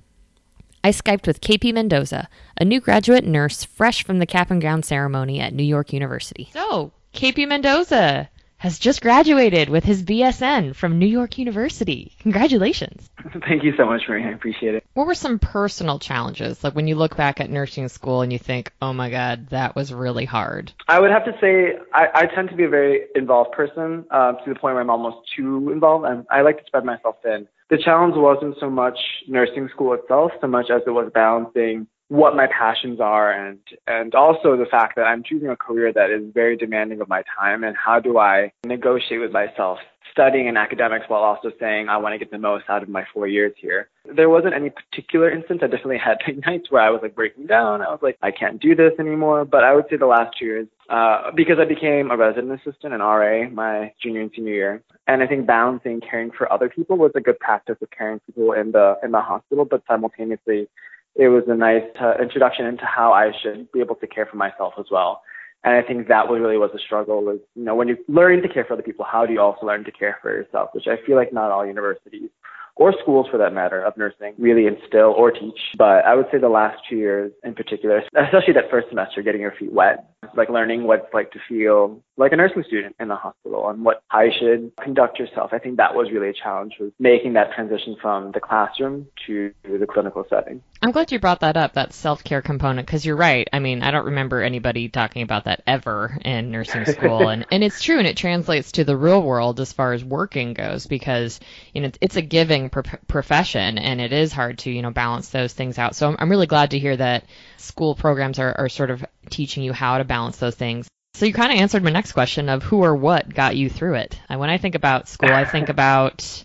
I 0.85 0.91
Skyped 0.91 1.27
with 1.27 1.41
KP 1.41 1.73
Mendoza, 1.73 2.29
a 2.59 2.65
new 2.65 2.81
graduate 2.81 3.25
nurse 3.25 3.63
fresh 3.63 4.05
from 4.05 4.19
the 4.19 4.27
cap 4.27 4.51
and 4.51 4.61
gown 4.61 4.83
ceremony 4.83 5.41
at 5.41 5.55
New 5.55 5.63
York 5.63 5.93
University. 5.93 6.51
Oh, 6.57 6.91
so, 7.15 7.21
KP 7.21 7.47
Mendoza 7.47 8.29
has 8.63 8.79
just 8.79 9.03
graduated 9.03 9.69
with 9.69 9.83
his 9.83 10.05
BSN 10.05 10.77
from 10.77 11.01
New 11.01 11.07
York 11.07 11.37
University. 11.37 12.13
Congratulations. 12.21 13.11
Thank 13.49 13.65
you 13.65 13.75
so 13.77 13.87
much, 13.87 14.03
Marie. 14.09 14.25
I 14.25 14.31
appreciate 14.31 14.77
it. 14.77 14.87
What 14.95 15.09
were 15.09 15.17
some 15.17 15.41
personal 15.41 15.99
challenges? 15.99 16.63
Like 16.63 16.73
when 16.73 16.87
you 16.87 16.95
look 16.95 17.17
back 17.17 17.41
at 17.41 17.51
nursing 17.51 17.89
school 17.89 18.23
and 18.23 18.33
you 18.33 18.39
think, 18.39 18.73
oh 18.81 18.93
my 18.93 19.11
God, 19.11 19.49
that 19.49 19.75
was 19.75 19.93
really 19.93 20.27
hard? 20.27 20.73
I 20.87 21.01
would 21.01 21.11
have 21.11 21.25
to 21.25 21.33
say 21.41 21.77
I, 21.93 22.07
I 22.15 22.27
tend 22.27 22.51
to 22.51 22.55
be 22.55 22.63
a 22.63 22.69
very 22.69 23.07
involved 23.17 23.51
person 23.51 24.05
uh, 24.13 24.35
to 24.35 24.55
the 24.55 24.61
point 24.61 24.75
where 24.75 24.81
I'm 24.81 24.91
almost 24.91 25.17
too 25.35 25.73
involved. 25.73 26.05
and 26.07 26.25
I 26.31 26.43
like 26.43 26.59
to 26.61 26.65
spread 26.65 26.85
myself 26.85 27.17
thin 27.25 27.49
the 27.73 27.79
challenge 27.79 28.15
wasn't 28.17 28.55
so 28.61 28.69
much 28.69 28.99
nursing 29.27 29.67
school 29.73 29.95
itself, 29.95 30.31
so 30.43 30.47
much 30.47 30.67
as 30.69 30.83
it 30.87 30.91
was 30.91 31.11
balancing 31.15 31.87
what 32.13 32.37
my 32.37 32.47
passions 32.47 33.01
are 33.01 33.33
and 33.33 33.59
and 33.87 34.15
also 34.15 34.55
the 34.55 34.67
fact 34.71 34.97
that 34.97 35.07
I'm 35.07 35.23
choosing 35.23 35.49
a 35.49 35.57
career 35.57 35.91
that 35.95 36.11
is 36.11 36.31
very 36.35 36.59
demanding 36.59 37.01
of 37.01 37.09
my 37.09 37.23
time 37.41 37.65
and 37.65 37.75
how 37.75 38.01
do 38.01 38.19
I 38.19 38.53
negotiate 38.67 39.19
with 39.19 39.33
myself 39.33 39.79
studying 40.11 40.47
in 40.47 40.59
academics 40.59 41.07
while 41.09 41.23
also 41.23 41.51
saying 41.59 41.89
I 41.89 41.97
want 41.97 42.13
to 42.13 42.19
get 42.19 42.31
the 42.31 42.37
most 42.37 42.65
out 42.69 42.83
of 42.83 42.91
my 42.91 43.03
four 43.15 43.27
years 43.27 43.55
here. 43.57 43.89
There 44.15 44.29
wasn't 44.29 44.53
any 44.53 44.69
particular 44.69 45.31
instance. 45.31 45.61
I 45.63 45.69
definitely 45.69 46.01
had 46.05 46.19
nights 46.47 46.71
where 46.71 46.83
I 46.83 46.91
was 46.91 47.01
like 47.03 47.15
breaking 47.15 47.47
down. 47.47 47.81
I 47.81 47.89
was 47.89 48.01
like, 48.03 48.19
I 48.21 48.31
can't 48.31 48.61
do 48.61 48.75
this 48.75 48.93
anymore. 48.99 49.47
But 49.47 49.65
I 49.65 49.75
would 49.75 49.87
say 49.89 49.97
the 49.97 50.05
last 50.05 50.37
two 50.39 50.45
years, 50.45 50.69
uh, 50.91 51.31
because 51.35 51.57
I 51.59 51.65
became 51.65 52.11
a 52.11 52.17
resident 52.19 52.53
assistant 52.61 52.93
and 52.93 53.03
RA 53.03 53.49
my 53.49 53.91
junior 54.03 54.21
and 54.21 54.31
senior 54.37 54.53
year, 54.53 54.83
and 55.07 55.23
I 55.23 55.27
think 55.27 55.47
balancing 55.47 56.03
caring 56.03 56.31
for 56.31 56.53
other 56.53 56.69
people 56.69 56.99
was 56.99 57.13
a 57.15 57.21
good 57.23 57.39
practice 57.39 57.77
of 57.81 57.91
caring 57.91 58.19
for 58.19 58.33
people 58.33 58.53
in 58.53 58.73
the 58.73 58.99
in 59.03 59.13
the 59.13 59.23
hospital, 59.23 59.65
but 59.65 59.83
simultaneously, 59.89 60.69
it 61.15 61.29
was 61.29 61.45
a 61.49 61.55
nice 61.55 61.83
uh, 62.01 62.15
introduction 62.21 62.67
into 62.67 62.85
how 62.85 63.13
I 63.13 63.33
should 63.43 63.71
be 63.73 63.81
able 63.81 63.97
to 63.97 64.07
care 64.07 64.27
for 64.27 64.37
myself 64.37 64.75
as 64.79 64.87
well. 64.91 65.23
And 65.65 65.75
I 65.77 65.87
think 65.87 66.09
that 66.09 66.29
really 66.29 66.57
was 66.57 66.71
a 66.75 66.79
struggle 66.79 67.23
was, 67.23 67.39
you 67.55 67.65
know, 67.65 67.75
when 67.75 67.87
you're 67.87 67.99
learning 68.09 68.43
to 68.43 68.49
care 68.49 68.65
for 68.65 68.75
other 68.75 68.83
people, 68.83 69.05
how 69.09 69.27
do 69.27 69.33
you 69.33 69.41
also 69.41 69.65
learn 69.65 69.85
to 69.85 69.93
care 69.93 70.19
for 70.21 70.33
yourself? 70.33 70.71
Which 70.73 70.87
I 70.89 70.97
feel 71.07 71.17
like 71.17 71.33
not 71.33 71.53
all 71.53 71.65
universities 71.65 72.31
or 72.75 72.95
schools 73.01 73.27
for 73.31 73.39
that 73.39 73.53
matter 73.53 73.83
of 73.85 73.97
nursing 73.97 74.35
really 74.39 74.67
instill 74.67 75.15
or 75.17 75.31
teach. 75.31 75.61
But 75.77 76.05
I 76.05 76.15
would 76.15 76.27
say 76.33 76.39
the 76.39 76.49
last 76.49 76.79
two 76.89 76.97
years 76.97 77.33
in 77.45 77.55
particular, 77.55 77.99
especially 77.99 78.55
that 78.55 78.71
first 78.71 78.89
semester, 78.89 79.23
getting 79.23 79.41
your 79.41 79.55
feet 79.59 79.73
wet, 79.73 80.11
like 80.37 80.49
learning 80.49 80.85
what 80.85 81.01
it's 81.05 81.15
like 81.15 81.31
to 81.33 81.39
feel 81.49 82.01
like 82.23 82.33
a 82.33 82.37
nursing 82.37 82.63
student 82.67 82.95
in 83.01 83.09
the 83.09 83.17
hospital 83.17 83.69
and 83.69 83.85
what 83.85 84.03
how 84.09 84.23
you 84.23 84.33
should 84.39 84.73
conduct 84.83 85.19
yourself. 85.19 85.51
I 85.53 85.59
think 85.59 85.77
that 85.77 85.95
was 85.95 86.09
really 86.13 86.29
a 86.29 86.33
challenge 86.33 86.75
was 86.79 86.93
making 86.99 87.33
that 87.35 87.53
transition 87.53 87.97
from 88.01 88.33
the 88.33 88.41
classroom 88.41 89.09
to 89.27 89.53
the 89.65 89.87
clinical 89.87 90.25
setting. 90.31 90.63
I'm 90.81 90.93
glad 90.93 91.13
you 91.13 91.19
brought 91.19 91.41
that 91.41 91.57
up, 91.57 91.75
that 91.75 91.93
self-care 91.93 92.43
component, 92.43 92.87
because 92.87 93.05
you're 93.05 93.17
right. 93.17 93.49
I 93.53 93.59
mean, 93.59 93.83
I 93.83 93.91
don't 93.91 94.07
remember 94.07 94.41
anybody 94.41 94.89
talking 94.89 95.23
about 95.23 95.45
that 95.45 95.63
ever 95.67 96.17
in 96.25 96.51
nursing 96.51 96.85
school, 96.87 97.29
and 97.29 97.45
and 97.51 97.65
it's 97.65 97.83
true, 97.83 97.99
and 97.99 98.07
it 98.07 98.17
translates 98.17 98.73
to 98.73 98.85
the 98.85 98.97
real 98.97 99.23
world 99.23 99.61
as 99.61 99.73
far 99.73 99.93
as 99.93 100.05
working 100.05 100.55
goes, 100.55 100.87
because 100.87 101.41
you 101.73 101.83
know 101.83 101.91
it's 102.01 102.17
a 102.17 102.23
giving 102.23 102.71
pro- 102.71 102.83
profession, 103.09 103.79
and 103.79 104.01
it 104.01 104.13
is 104.13 104.33
hard 104.33 104.59
to 104.59 104.71
you 104.71 104.83
know 104.83 104.91
balance 104.91 105.29
those 105.31 105.53
things 105.53 105.79
out. 105.79 105.97
So 105.97 106.09
I'm, 106.09 106.17
I'm 106.19 106.31
really 106.31 106.47
glad 106.47 106.71
to 106.71 106.79
hear 106.79 106.97
that 106.97 107.27
school 107.57 107.95
programs 107.95 108.39
are, 108.39 108.55
are 108.57 108.69
sort 108.69 108.91
of 108.91 109.05
teaching 109.31 109.63
you 109.63 109.73
how 109.73 109.99
to 109.99 110.05
balance 110.05 110.37
those 110.37 110.55
things. 110.55 110.89
So 111.15 111.27
you 111.27 111.33
kind 111.33 111.53
of 111.53 111.59
answered 111.59 111.83
my 111.83 111.91
next 111.91 112.13
question 112.13 112.49
of 112.49 112.63
who 112.63 112.83
or 112.83 112.97
what 112.97 113.33
got 113.33 113.55
you 113.55 113.69
through 113.69 113.95
it. 113.95 114.19
And 114.29 114.41
when 114.41 114.51
I 114.51 114.59
think 114.59 114.75
about 114.75 115.09
school, 115.09 115.31
I 115.31 115.45
think 115.45 115.69
about 115.69 116.45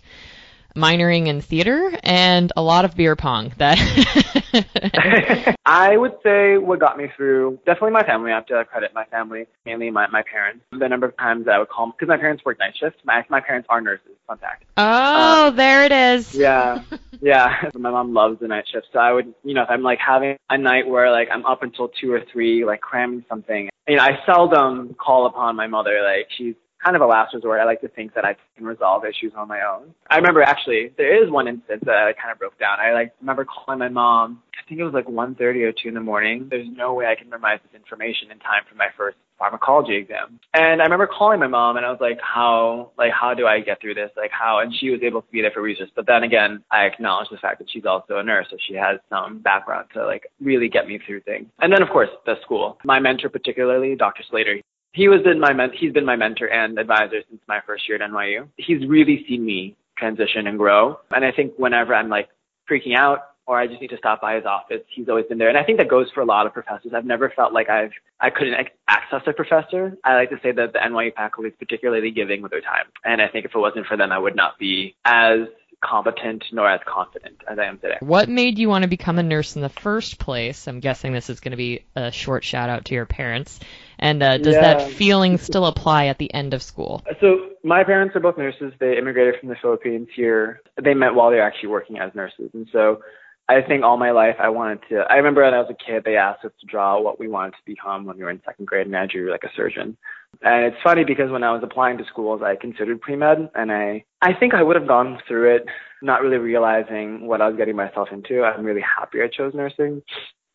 minoring 0.76 1.26
in 1.26 1.40
theater 1.40 1.90
and 2.02 2.52
a 2.56 2.62
lot 2.62 2.84
of 2.84 2.94
beer 2.94 3.16
pong. 3.16 3.52
That 3.56 3.78
I 5.66 5.96
would 5.96 6.16
say 6.22 6.58
what 6.58 6.78
got 6.78 6.96
me 6.96 7.10
through 7.16 7.58
definitely 7.66 7.92
my 7.92 8.04
family. 8.04 8.30
I 8.30 8.36
have 8.36 8.46
to 8.46 8.64
credit 8.66 8.92
my 8.94 9.04
family, 9.06 9.46
mainly 9.64 9.90
my 9.90 10.06
my 10.08 10.22
parents. 10.22 10.64
The 10.70 10.88
number 10.88 11.06
of 11.06 11.16
times 11.16 11.46
that 11.46 11.54
I 11.54 11.58
would 11.58 11.68
call 11.68 11.90
because 11.90 12.08
my 12.08 12.18
parents 12.18 12.44
work 12.44 12.58
night 12.58 12.76
shifts. 12.78 13.00
My 13.04 13.24
my 13.28 13.40
parents 13.40 13.66
are 13.70 13.80
nurses. 13.80 14.12
Fun 14.26 14.38
fact. 14.38 14.64
Oh, 14.76 15.48
um, 15.48 15.56
there 15.56 15.84
it 15.84 15.92
is. 15.92 16.34
Yeah, 16.34 16.82
yeah. 17.20 17.54
my 17.74 17.90
mom 17.90 18.14
loves 18.14 18.40
the 18.40 18.48
night 18.48 18.64
shift, 18.70 18.88
so 18.92 18.98
I 18.98 19.12
would 19.12 19.34
you 19.44 19.54
know 19.54 19.62
if 19.62 19.70
I'm 19.70 19.82
like 19.82 19.98
having 19.98 20.36
a 20.50 20.58
night 20.58 20.86
where 20.88 21.10
like 21.10 21.28
I'm 21.32 21.44
up 21.46 21.62
until 21.62 21.90
two 22.00 22.12
or 22.12 22.22
three, 22.32 22.64
like 22.64 22.80
cramming 22.80 23.24
something. 23.28 23.68
You 23.86 23.96
know, 23.96 24.02
I 24.02 24.18
seldom 24.26 24.94
call 24.94 25.26
upon 25.26 25.56
my 25.56 25.66
mother. 25.66 26.02
Like 26.02 26.28
she's 26.36 26.54
kind 26.82 26.96
of 26.96 27.02
a 27.02 27.06
last 27.06 27.34
resort. 27.34 27.60
I 27.60 27.64
like 27.64 27.80
to 27.82 27.88
think 27.88 28.14
that 28.14 28.24
I 28.24 28.36
can 28.56 28.66
resolve 28.66 29.04
issues 29.04 29.32
on 29.36 29.48
my 29.48 29.60
own. 29.60 29.94
I 30.10 30.16
remember 30.16 30.42
actually 30.42 30.92
there 30.96 31.22
is 31.22 31.30
one 31.30 31.48
instance 31.48 31.82
that 31.84 31.96
I 31.96 32.12
kind 32.12 32.32
of 32.32 32.38
broke 32.38 32.58
down. 32.58 32.78
I 32.80 32.92
like 32.92 33.12
remember 33.20 33.44
calling 33.44 33.78
my 33.78 33.88
mom. 33.88 34.42
I 34.58 34.68
think 34.68 34.80
it 34.80 34.84
was 34.84 34.94
like 34.94 35.06
1:30 35.06 35.40
or 35.62 35.72
2 35.72 35.88
in 35.88 35.94
the 35.94 36.00
morning. 36.00 36.48
There's 36.50 36.68
no 36.70 36.94
way 36.94 37.06
I 37.06 37.14
can 37.14 37.30
memorize 37.30 37.60
this 37.62 37.78
information 37.78 38.30
in 38.30 38.38
time 38.38 38.62
for 38.68 38.76
my 38.76 38.88
first 38.96 39.16
pharmacology 39.38 39.94
exam. 39.94 40.40
And 40.52 40.80
I 40.82 40.84
remember 40.84 41.06
calling 41.06 41.38
my 41.38 41.46
mom 41.46 41.76
and 41.76 41.86
I 41.86 41.90
was 41.90 42.00
like, 42.00 42.18
how, 42.20 42.90
like, 42.98 43.12
how 43.12 43.34
do 43.34 43.46
I 43.46 43.60
get 43.60 43.80
through 43.80 43.94
this? 43.94 44.10
Like, 44.16 44.32
how? 44.32 44.58
And 44.58 44.74
she 44.74 44.90
was 44.90 45.00
able 45.02 45.22
to 45.22 45.30
be 45.30 45.40
there 45.40 45.52
for 45.52 45.62
research. 45.62 45.90
But 45.94 46.06
then 46.06 46.24
again, 46.24 46.62
I 46.72 46.86
acknowledge 46.86 47.28
the 47.30 47.38
fact 47.38 47.60
that 47.60 47.70
she's 47.70 47.86
also 47.86 48.18
a 48.18 48.22
nurse, 48.22 48.46
so 48.50 48.56
she 48.66 48.74
has 48.74 48.98
some 49.08 49.38
background 49.38 49.86
to 49.94 50.04
like 50.04 50.26
really 50.40 50.68
get 50.68 50.88
me 50.88 50.98
through 51.06 51.20
things. 51.20 51.46
And 51.60 51.72
then 51.72 51.82
of 51.82 51.88
course 51.88 52.10
the 52.26 52.34
school. 52.42 52.78
My 52.84 52.98
mentor 52.98 53.28
particularly, 53.28 53.94
Dr. 53.94 54.22
Slater, 54.28 54.60
he 54.92 55.08
was 55.08 55.20
in 55.24 55.40
my 55.40 55.52
men- 55.52 55.72
he's 55.72 55.92
been 55.92 56.04
my 56.04 56.16
mentor 56.16 56.46
and 56.46 56.78
advisor 56.78 57.22
since 57.28 57.40
my 57.48 57.60
first 57.66 57.88
year 57.88 58.02
at 58.02 58.10
NYU. 58.10 58.48
He's 58.56 58.86
really 58.86 59.24
seen 59.28 59.44
me 59.44 59.76
transition 59.96 60.46
and 60.46 60.58
grow. 60.58 60.98
And 61.10 61.24
I 61.24 61.32
think 61.32 61.54
whenever 61.56 61.94
I'm 61.94 62.08
like 62.08 62.28
freaking 62.70 62.96
out 62.96 63.20
or 63.46 63.58
I 63.58 63.66
just 63.66 63.80
need 63.80 63.88
to 63.88 63.96
stop 63.96 64.20
by 64.20 64.34
his 64.36 64.44
office, 64.44 64.82
he's 64.94 65.08
always 65.08 65.24
been 65.26 65.38
there. 65.38 65.48
And 65.48 65.56
I 65.56 65.64
think 65.64 65.78
that 65.78 65.88
goes 65.88 66.10
for 66.14 66.20
a 66.20 66.26
lot 66.26 66.46
of 66.46 66.52
professors. 66.52 66.92
I've 66.94 67.04
never 67.04 67.30
felt 67.34 67.52
like 67.52 67.68
I've 67.68 67.92
I 68.20 68.30
couldn't 68.30 68.54
access 68.88 69.22
a 69.26 69.32
professor. 69.32 69.96
I 70.04 70.14
like 70.14 70.30
to 70.30 70.38
say 70.42 70.52
that 70.52 70.72
the 70.72 70.78
NYU 70.78 71.14
faculty 71.14 71.48
is 71.50 71.54
particularly 71.58 72.10
giving 72.10 72.42
with 72.42 72.50
their 72.50 72.60
time. 72.60 72.86
And 73.04 73.22
I 73.22 73.28
think 73.28 73.44
if 73.44 73.54
it 73.54 73.58
wasn't 73.58 73.86
for 73.86 73.96
them, 73.96 74.12
I 74.12 74.18
would 74.18 74.36
not 74.36 74.58
be 74.58 74.94
as 75.04 75.40
competent 75.82 76.44
nor 76.52 76.68
as 76.68 76.80
confident 76.86 77.36
as 77.48 77.58
I 77.58 77.64
am 77.64 77.78
today. 77.78 77.98
What 78.00 78.28
made 78.28 78.58
you 78.58 78.68
want 78.68 78.82
to 78.82 78.88
become 78.88 79.18
a 79.18 79.22
nurse 79.22 79.54
in 79.56 79.62
the 79.62 79.68
first 79.68 80.18
place? 80.18 80.66
I'm 80.66 80.80
guessing 80.80 81.12
this 81.12 81.30
is 81.30 81.40
going 81.40 81.52
to 81.52 81.56
be 81.56 81.84
a 81.94 82.10
short 82.10 82.44
shout 82.44 82.68
out 82.68 82.86
to 82.86 82.94
your 82.94 83.06
parents. 83.06 83.60
And 83.98 84.22
uh, 84.22 84.38
does 84.38 84.54
Yeah. 84.54 84.74
that 84.74 84.82
feeling 84.92 85.38
still 85.38 85.66
apply 85.66 86.06
at 86.06 86.18
the 86.18 86.32
end 86.32 86.54
of 86.54 86.62
school? 86.62 87.02
So 87.20 87.50
my 87.64 87.84
parents 87.84 88.14
are 88.16 88.20
both 88.20 88.38
nurses. 88.38 88.72
They 88.78 88.96
immigrated 88.96 89.40
from 89.40 89.48
the 89.48 89.56
Philippines 89.56 90.08
here. 90.14 90.60
They 90.82 90.94
met 90.94 91.14
while 91.14 91.30
they 91.30 91.36
were 91.36 91.42
actually 91.42 91.70
working 91.70 91.98
as 91.98 92.14
nurses. 92.14 92.50
And 92.54 92.68
so 92.72 93.00
I 93.48 93.62
think 93.62 93.82
all 93.82 93.96
my 93.96 94.10
life 94.10 94.36
I 94.38 94.50
wanted 94.50 94.80
to, 94.90 94.96
I 95.08 95.16
remember 95.16 95.42
when 95.42 95.54
I 95.54 95.58
was 95.58 95.70
a 95.70 95.84
kid, 95.90 96.04
they 96.04 96.16
asked 96.16 96.44
us 96.44 96.52
to 96.60 96.66
draw 96.66 97.00
what 97.00 97.18
we 97.18 97.28
wanted 97.28 97.52
to 97.52 97.64
become 97.64 98.04
when 98.04 98.18
we 98.18 98.22
were 98.22 98.30
in 98.30 98.42
second 98.44 98.66
grade 98.66 98.86
and 98.86 98.96
I 98.96 99.06
drew 99.06 99.30
like 99.30 99.44
a 99.44 99.50
surgeon. 99.56 99.96
And 100.42 100.66
it's 100.66 100.82
funny 100.84 101.04
because 101.04 101.30
when 101.30 101.42
I 101.42 101.52
was 101.52 101.62
applying 101.64 101.96
to 101.98 102.04
schools, 102.04 102.42
I 102.44 102.56
considered 102.56 103.00
pre-med 103.00 103.50
and 103.54 103.72
I, 103.72 104.04
I 104.20 104.34
think 104.34 104.52
I 104.52 104.62
would 104.62 104.76
have 104.76 104.86
gone 104.86 105.18
through 105.26 105.56
it, 105.56 105.64
not 106.02 106.20
really 106.20 106.36
realizing 106.36 107.26
what 107.26 107.40
I 107.40 107.48
was 107.48 107.56
getting 107.56 107.74
myself 107.74 108.08
into. 108.12 108.44
I'm 108.44 108.64
really 108.64 108.82
happy 108.82 109.22
I 109.22 109.28
chose 109.28 109.54
nursing. 109.54 110.02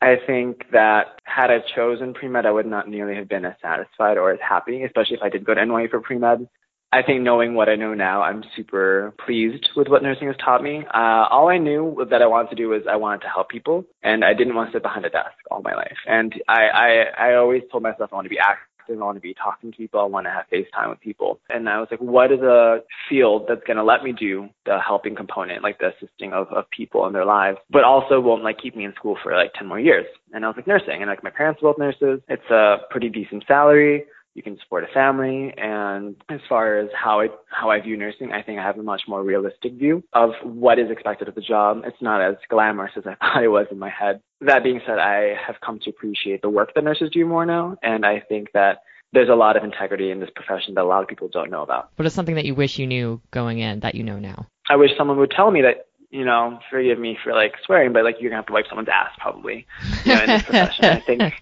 I 0.03 0.17
think 0.27 0.65
that 0.73 1.21
had 1.23 1.49
I 1.49 1.59
chosen 1.75 2.13
pre-med, 2.13 2.45
I 2.45 2.51
would 2.51 2.65
not 2.65 2.89
nearly 2.89 3.15
have 3.15 3.29
been 3.29 3.45
as 3.45 3.53
satisfied 3.61 4.17
or 4.17 4.31
as 4.31 4.39
happy, 4.41 4.83
especially 4.83 5.15
if 5.15 5.23
I 5.23 5.29
did 5.29 5.45
go 5.45 5.53
to 5.53 5.61
NYU 5.61 5.89
for 5.89 6.01
pre-med. 6.01 6.49
I 6.91 7.01
think 7.03 7.21
knowing 7.21 7.55
what 7.55 7.69
I 7.69 7.75
know 7.75 7.93
now, 7.93 8.21
I'm 8.21 8.43
super 8.53 9.13
pleased 9.25 9.69
with 9.77 9.87
what 9.87 10.03
nursing 10.03 10.27
has 10.27 10.35
taught 10.43 10.61
me. 10.61 10.85
Uh, 10.93 11.25
all 11.31 11.47
I 11.47 11.57
knew 11.57 12.05
that 12.09 12.21
I 12.21 12.27
wanted 12.27 12.49
to 12.49 12.55
do 12.55 12.67
was 12.67 12.81
I 12.87 12.97
wanted 12.97 13.21
to 13.21 13.29
help 13.29 13.47
people, 13.47 13.85
and 14.03 14.25
I 14.25 14.33
didn't 14.33 14.55
want 14.55 14.71
to 14.71 14.75
sit 14.75 14.83
behind 14.83 15.05
a 15.05 15.09
desk 15.09 15.31
all 15.49 15.61
my 15.63 15.73
life. 15.73 15.97
And 16.05 16.35
I, 16.49 16.67
I, 16.67 17.29
I 17.29 17.35
always 17.35 17.63
told 17.71 17.81
myself 17.81 18.09
I 18.11 18.15
want 18.15 18.25
to 18.25 18.29
be 18.29 18.39
active, 18.39 18.67
I 18.89 18.93
want 18.95 19.17
to 19.17 19.21
be 19.21 19.33
talking 19.33 19.71
to 19.71 19.77
people, 19.77 19.99
I 19.99 20.05
want 20.05 20.25
to 20.25 20.31
have 20.31 20.45
FaceTime 20.51 20.89
with 20.89 20.99
people. 20.99 21.39
And 21.49 21.67
I 21.69 21.79
was 21.79 21.87
like, 21.91 21.99
what 21.99 22.31
is 22.31 22.41
a 22.41 22.79
field 23.09 23.45
that's 23.47 23.63
going 23.65 23.77
to 23.77 23.83
let 23.83 24.03
me 24.03 24.11
do 24.11 24.49
the 24.65 24.79
helping 24.79 25.15
component, 25.15 25.63
like 25.63 25.79
the 25.79 25.91
assisting 25.95 26.33
of, 26.33 26.47
of 26.47 26.69
people 26.69 27.05
in 27.07 27.13
their 27.13 27.25
lives, 27.25 27.57
but 27.69 27.83
also 27.83 28.19
won't 28.19 28.43
like 28.43 28.61
keep 28.61 28.75
me 28.75 28.85
in 28.85 28.93
school 28.93 29.17
for 29.21 29.35
like 29.35 29.53
10 29.53 29.67
more 29.67 29.79
years? 29.79 30.05
And 30.33 30.45
I 30.45 30.47
was 30.47 30.57
like, 30.57 30.67
nursing. 30.67 31.01
And 31.01 31.07
like 31.07 31.23
my 31.23 31.29
parents 31.29 31.61
are 31.61 31.71
both 31.71 31.79
nurses. 31.79 32.21
It's 32.27 32.49
a 32.49 32.77
pretty 32.89 33.09
decent 33.09 33.43
salary 33.47 34.05
you 34.33 34.41
can 34.41 34.57
support 34.59 34.83
a 34.83 34.87
family 34.93 35.53
and 35.57 36.15
as 36.29 36.39
far 36.49 36.77
as 36.77 36.89
how 36.95 37.21
I 37.21 37.27
how 37.49 37.69
I 37.69 37.79
view 37.81 37.97
nursing, 37.97 38.31
I 38.31 38.41
think 38.41 38.59
I 38.59 38.63
have 38.63 38.77
a 38.77 38.83
much 38.83 39.03
more 39.07 39.23
realistic 39.23 39.73
view 39.73 40.03
of 40.13 40.31
what 40.43 40.79
is 40.79 40.89
expected 40.89 41.27
of 41.27 41.35
the 41.35 41.41
job. 41.41 41.81
It's 41.85 42.01
not 42.01 42.21
as 42.21 42.35
glamorous 42.49 42.93
as 42.95 43.03
I 43.07 43.15
thought 43.15 43.43
it 43.43 43.49
was 43.49 43.67
in 43.71 43.79
my 43.79 43.89
head. 43.89 44.21
That 44.41 44.63
being 44.63 44.81
said, 44.85 44.99
I 44.99 45.35
have 45.45 45.55
come 45.65 45.79
to 45.79 45.89
appreciate 45.89 46.41
the 46.41 46.49
work 46.49 46.73
that 46.73 46.83
nurses 46.83 47.09
do 47.11 47.25
more 47.25 47.45
now 47.45 47.77
and 47.83 48.05
I 48.05 48.19
think 48.19 48.51
that 48.53 48.79
there's 49.13 49.29
a 49.29 49.35
lot 49.35 49.55
of 49.55 49.63
integrity 49.63 50.09
in 50.09 50.19
this 50.19 50.31
profession 50.35 50.73
that 50.73 50.83
a 50.83 50.87
lot 50.87 51.03
of 51.03 51.07
people 51.07 51.27
don't 51.27 51.51
know 51.51 51.61
about. 51.61 51.91
What 51.97 52.07
is 52.07 52.13
something 52.13 52.33
that 52.33 52.45
you 52.45 52.55
wish 52.55 52.79
you 52.79 52.87
knew 52.87 53.21
going 53.29 53.59
in 53.59 53.81
that 53.81 53.93
you 53.93 54.03
know 54.03 54.17
now? 54.17 54.47
I 54.69 54.75
wish 54.75 54.89
someone 54.97 55.17
would 55.17 55.29
tell 55.29 55.51
me 55.51 55.61
that 55.61 55.85
you 56.13 56.23
know, 56.23 56.59
forgive 56.69 56.99
me 56.99 57.17
for 57.23 57.33
like 57.33 57.55
swearing, 57.65 57.91
but 57.91 58.03
like 58.03 58.17
you're 58.19 58.29
gonna 58.29 58.37
have 58.37 58.45
to 58.45 58.53
wipe 58.53 58.67
someone's 58.69 58.87
ass 58.87 59.09
probably, 59.17 59.65
you 60.05 60.13
know, 60.13 60.21
in 60.21 60.29
this 60.29 60.43
profession. 60.43 60.85
I 60.85 60.99
think 60.99 61.33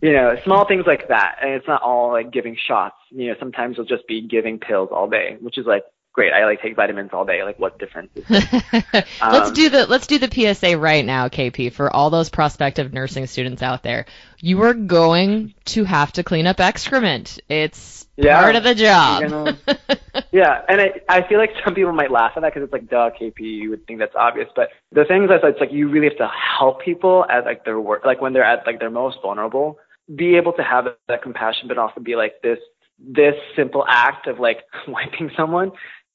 you 0.00 0.12
know, 0.12 0.36
small 0.44 0.66
things 0.66 0.84
like 0.86 1.08
that. 1.08 1.36
And 1.42 1.52
it's 1.52 1.66
not 1.66 1.82
all 1.82 2.10
like 2.12 2.30
giving 2.30 2.56
shots. 2.68 2.96
You 3.10 3.28
know, 3.28 3.34
sometimes 3.38 3.72
it'll 3.74 3.84
just 3.84 4.06
be 4.06 4.20
giving 4.26 4.58
pills 4.58 4.90
all 4.92 5.08
day, 5.08 5.36
which 5.40 5.58
is 5.58 5.66
like 5.66 5.84
great. 6.12 6.32
I 6.32 6.44
like 6.46 6.62
take 6.62 6.76
vitamins 6.76 7.10
all 7.12 7.24
day. 7.24 7.42
Like 7.42 7.58
what 7.58 7.78
difference 7.78 8.10
is 8.14 8.24
it? 8.28 8.64
let's 9.20 9.48
Um, 9.48 9.54
do 9.54 9.68
the 9.68 9.86
let's 9.86 10.06
do 10.06 10.18
the 10.18 10.30
PSA 10.54 10.78
right 10.78 11.04
now, 11.04 11.28
KP, 11.28 11.72
for 11.72 11.94
all 11.94 12.10
those 12.10 12.28
prospective 12.30 12.92
nursing 12.92 13.26
students 13.26 13.62
out 13.62 13.82
there. 13.82 14.06
You 14.40 14.62
are 14.62 14.74
going 14.74 15.54
to 15.66 15.84
have 15.84 16.12
to 16.12 16.22
clean 16.22 16.46
up 16.46 16.60
excrement. 16.60 17.38
It's 17.48 18.06
Yeah, 18.16 18.40
part 18.40 18.56
of 18.56 18.64
the 18.64 18.74
job. 18.74 19.22
gonna- 19.22 19.58
Yeah, 20.32 20.62
and 20.68 20.80
I 20.80 20.92
I 21.08 21.28
feel 21.28 21.38
like 21.38 21.50
some 21.64 21.74
people 21.74 21.92
might 21.92 22.10
laugh 22.10 22.32
at 22.36 22.40
that 22.42 22.52
because 22.54 22.64
it's 22.64 22.72
like, 22.72 22.88
duh, 22.88 23.10
KP, 23.18 23.40
you 23.40 23.70
would 23.70 23.86
think 23.86 23.98
that's 23.98 24.14
obvious. 24.16 24.48
But 24.56 24.68
the 24.92 25.04
thing 25.04 25.24
is, 25.24 25.28
that 25.28 25.44
it's 25.44 25.60
like 25.60 25.72
you 25.72 25.88
really 25.90 26.08
have 26.08 26.16
to 26.18 26.28
help 26.58 26.80
people 26.82 27.24
at 27.30 27.44
like 27.44 27.64
their 27.64 27.78
work, 27.80 28.04
like 28.04 28.20
when 28.22 28.32
they're 28.32 28.44
at 28.44 28.66
like 28.66 28.78
their 28.80 28.90
most 28.90 29.18
vulnerable, 29.22 29.78
be 30.14 30.36
able 30.36 30.52
to 30.54 30.62
have 30.62 30.86
that 31.08 31.22
compassion, 31.22 31.68
but 31.68 31.78
also 31.78 32.00
be 32.00 32.16
like 32.16 32.34
this 32.42 32.58
this 32.98 33.34
simple 33.54 33.84
act 33.86 34.26
of 34.26 34.38
like 34.38 34.58
wiping 34.88 35.30
someone 35.36 35.70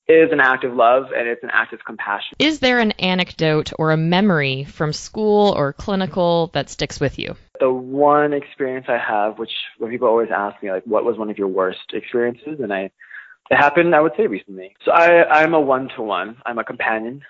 is 0.08 0.32
an 0.32 0.39
act 0.39 0.63
of 0.63 0.73
love 0.73 1.06
and 1.15 1.27
it's 1.27 1.43
an 1.43 1.51
act 1.54 1.73
of 1.73 1.80
compassion. 1.86 2.36
Is 2.39 2.60
there 2.60 2.80
an 2.80 2.91
anecdote 2.93 3.71
or 3.77 3.91
a 3.91 3.97
memory 3.97 4.63
from 4.65 4.91
school 4.91 5.54
or 5.56 5.73
clinical 5.73 6.49
that 6.54 6.69
sticks 6.69 6.99
with 6.99 7.19
you? 7.19 7.36
the 7.62 7.71
one 7.71 8.34
experience 8.34 8.88
I 8.89 8.97
have, 8.97 9.38
which 9.38 9.51
when 9.77 9.91
people 9.91 10.08
always 10.08 10.30
ask 10.36 10.62
me 10.62 10.71
like, 10.71 10.84
what 10.86 11.06
was 11.06 11.17
one 11.17 11.30
of 11.30 11.38
your 11.38 11.47
worst 11.47 11.93
experiences, 11.93 12.60
and 12.60 12.73
I, 12.73 12.89
it 13.51 13.56
happened, 13.56 13.95
I 13.95 14.01
would 14.01 14.13
say 14.17 14.25
recently. 14.25 14.75
So 14.84 14.91
I, 14.91 15.41
I'm 15.41 15.54
a 15.54 15.62
one-to-one. 15.62 16.38
I'm 16.43 16.58
a 16.58 16.63
companion, 16.63 17.21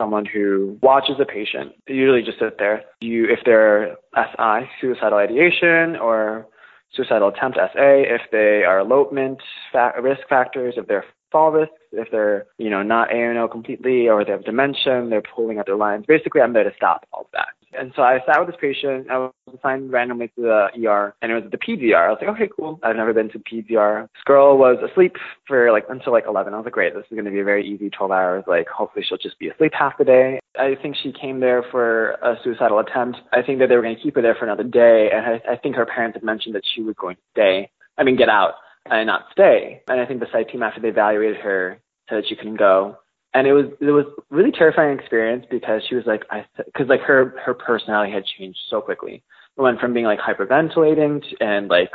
someone 0.00 0.26
who 0.26 0.78
watches 0.82 1.16
a 1.20 1.24
patient. 1.24 1.72
They 1.86 1.94
usually 1.94 2.22
just 2.22 2.38
sit 2.38 2.58
there. 2.58 2.82
You, 3.00 3.24
if 3.24 3.40
they're 3.44 3.96
SI, 4.14 4.68
suicidal 4.80 5.18
ideation, 5.18 5.96
or 5.96 6.46
suicidal 6.94 7.28
attempt 7.28 7.58
SA, 7.58 7.68
if 7.76 8.22
they 8.32 8.64
are 8.64 8.80
elopement 8.80 9.38
fa- 9.72 9.92
risk 10.00 10.22
factors, 10.28 10.74
if 10.76 10.86
they're 10.86 11.04
fall 11.30 11.50
risks, 11.50 11.74
if 11.92 12.10
they're, 12.10 12.46
you 12.58 12.70
know, 12.70 12.82
not 12.82 13.12
ANO 13.12 13.48
completely, 13.48 14.08
or 14.08 14.24
they 14.24 14.32
have 14.32 14.44
dementia, 14.44 15.06
they're 15.08 15.22
pulling 15.22 15.58
at 15.58 15.66
their 15.66 15.76
lines. 15.76 16.04
Basically, 16.06 16.40
I'm 16.40 16.52
there 16.52 16.64
to 16.64 16.74
stop 16.76 17.06
all 17.12 17.22
of 17.22 17.26
that. 17.32 17.48
And 17.72 17.92
so 17.96 18.02
I 18.02 18.20
sat 18.26 18.38
with 18.38 18.48
this 18.48 18.60
patient. 18.60 19.10
I 19.10 19.18
was 19.18 19.32
assigned 19.58 19.92
randomly 19.92 20.28
to 20.28 20.42
the 20.42 20.86
ER, 20.86 21.14
and 21.20 21.32
it 21.32 21.34
was 21.34 21.50
the 21.50 21.58
PDR. 21.58 22.06
I 22.06 22.10
was 22.10 22.18
like, 22.20 22.30
okay, 22.30 22.48
cool. 22.56 22.78
I've 22.82 22.96
never 22.96 23.12
been 23.12 23.30
to 23.30 23.38
PDR. 23.38 24.02
This 24.02 24.22
girl 24.24 24.56
was 24.56 24.78
asleep 24.88 25.16
for 25.46 25.72
like 25.72 25.84
until 25.88 26.12
like 26.12 26.24
11. 26.26 26.54
I 26.54 26.56
was 26.56 26.64
like, 26.64 26.74
great, 26.74 26.94
this 26.94 27.04
is 27.10 27.14
going 27.14 27.24
to 27.24 27.30
be 27.30 27.40
a 27.40 27.44
very 27.44 27.66
easy 27.66 27.90
12 27.90 28.10
hours. 28.10 28.44
Like, 28.46 28.68
hopefully 28.68 29.04
she'll 29.06 29.18
just 29.18 29.38
be 29.38 29.48
asleep 29.48 29.72
half 29.74 29.98
the 29.98 30.04
day. 30.04 30.40
I 30.58 30.74
think 30.80 30.96
she 31.02 31.12
came 31.12 31.40
there 31.40 31.64
for 31.70 32.12
a 32.22 32.36
suicidal 32.42 32.78
attempt. 32.78 33.18
I 33.32 33.42
think 33.42 33.58
that 33.58 33.68
they 33.68 33.76
were 33.76 33.82
going 33.82 33.96
to 33.96 34.02
keep 34.02 34.14
her 34.16 34.22
there 34.22 34.34
for 34.34 34.44
another 34.44 34.64
day, 34.64 35.10
and 35.12 35.26
I, 35.26 35.52
I 35.52 35.56
think 35.56 35.76
her 35.76 35.86
parents 35.86 36.16
had 36.16 36.24
mentioned 36.24 36.54
that 36.54 36.64
she 36.74 36.82
was 36.82 36.94
going 36.98 37.16
to 37.16 37.22
stay. 37.32 37.70
I 37.98 38.04
mean, 38.04 38.16
get 38.16 38.28
out 38.28 38.54
and 38.90 39.06
not 39.06 39.26
stay. 39.32 39.82
And 39.88 40.00
I 40.00 40.06
think 40.06 40.20
the 40.20 40.26
psych 40.32 40.48
team, 40.50 40.62
after 40.62 40.80
they 40.80 40.88
evaluated 40.88 41.38
her, 41.38 41.78
said 42.08 42.18
that 42.18 42.28
she 42.28 42.36
couldn't 42.36 42.56
go. 42.56 42.98
And 43.36 43.46
it 43.46 43.52
was 43.52 43.66
it 43.82 43.90
was 43.90 44.06
really 44.30 44.50
terrifying 44.50 44.98
experience 44.98 45.44
because 45.50 45.82
she 45.86 45.94
was 45.94 46.04
like 46.06 46.22
I 46.30 46.46
because 46.64 46.88
like 46.88 47.02
her 47.02 47.34
her 47.44 47.52
personality 47.52 48.10
had 48.10 48.24
changed 48.24 48.58
so 48.70 48.80
quickly. 48.80 49.22
It 49.58 49.60
went 49.60 49.78
from 49.78 49.92
being 49.92 50.06
like 50.06 50.18
hyperventilating 50.18 51.20
t- 51.20 51.36
and 51.38 51.68
like 51.68 51.90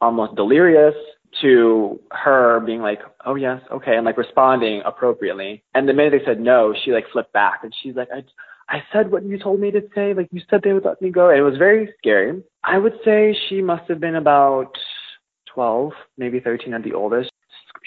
almost 0.00 0.36
delirious 0.36 0.94
to 1.40 1.98
her 2.12 2.60
being 2.60 2.82
like, 2.82 3.00
oh 3.26 3.34
yes, 3.34 3.60
okay, 3.72 3.96
and 3.96 4.04
like 4.04 4.16
responding 4.16 4.80
appropriately. 4.84 5.64
And 5.74 5.88
the 5.88 5.92
minute 5.92 6.12
they 6.16 6.24
said 6.24 6.38
no, 6.38 6.72
she 6.84 6.92
like 6.92 7.10
flipped 7.12 7.32
back 7.32 7.64
and 7.64 7.74
she's 7.82 7.96
like, 7.96 8.08
I, 8.14 8.22
I 8.68 8.84
said 8.92 9.10
what 9.10 9.24
you 9.24 9.40
told 9.40 9.58
me 9.58 9.72
to 9.72 9.82
say. 9.92 10.14
Like 10.14 10.28
you 10.30 10.40
said 10.48 10.60
they 10.62 10.72
would 10.72 10.84
let 10.84 11.02
me 11.02 11.10
go. 11.10 11.30
And 11.30 11.38
it 11.40 11.42
was 11.42 11.58
very 11.58 11.92
scary. 11.98 12.44
I 12.62 12.78
would 12.78 12.94
say 13.04 13.36
she 13.48 13.60
must 13.60 13.88
have 13.88 13.98
been 13.98 14.14
about 14.14 14.70
12, 15.52 15.90
maybe 16.16 16.38
13 16.38 16.74
at 16.74 16.84
the 16.84 16.94
oldest. 16.94 17.32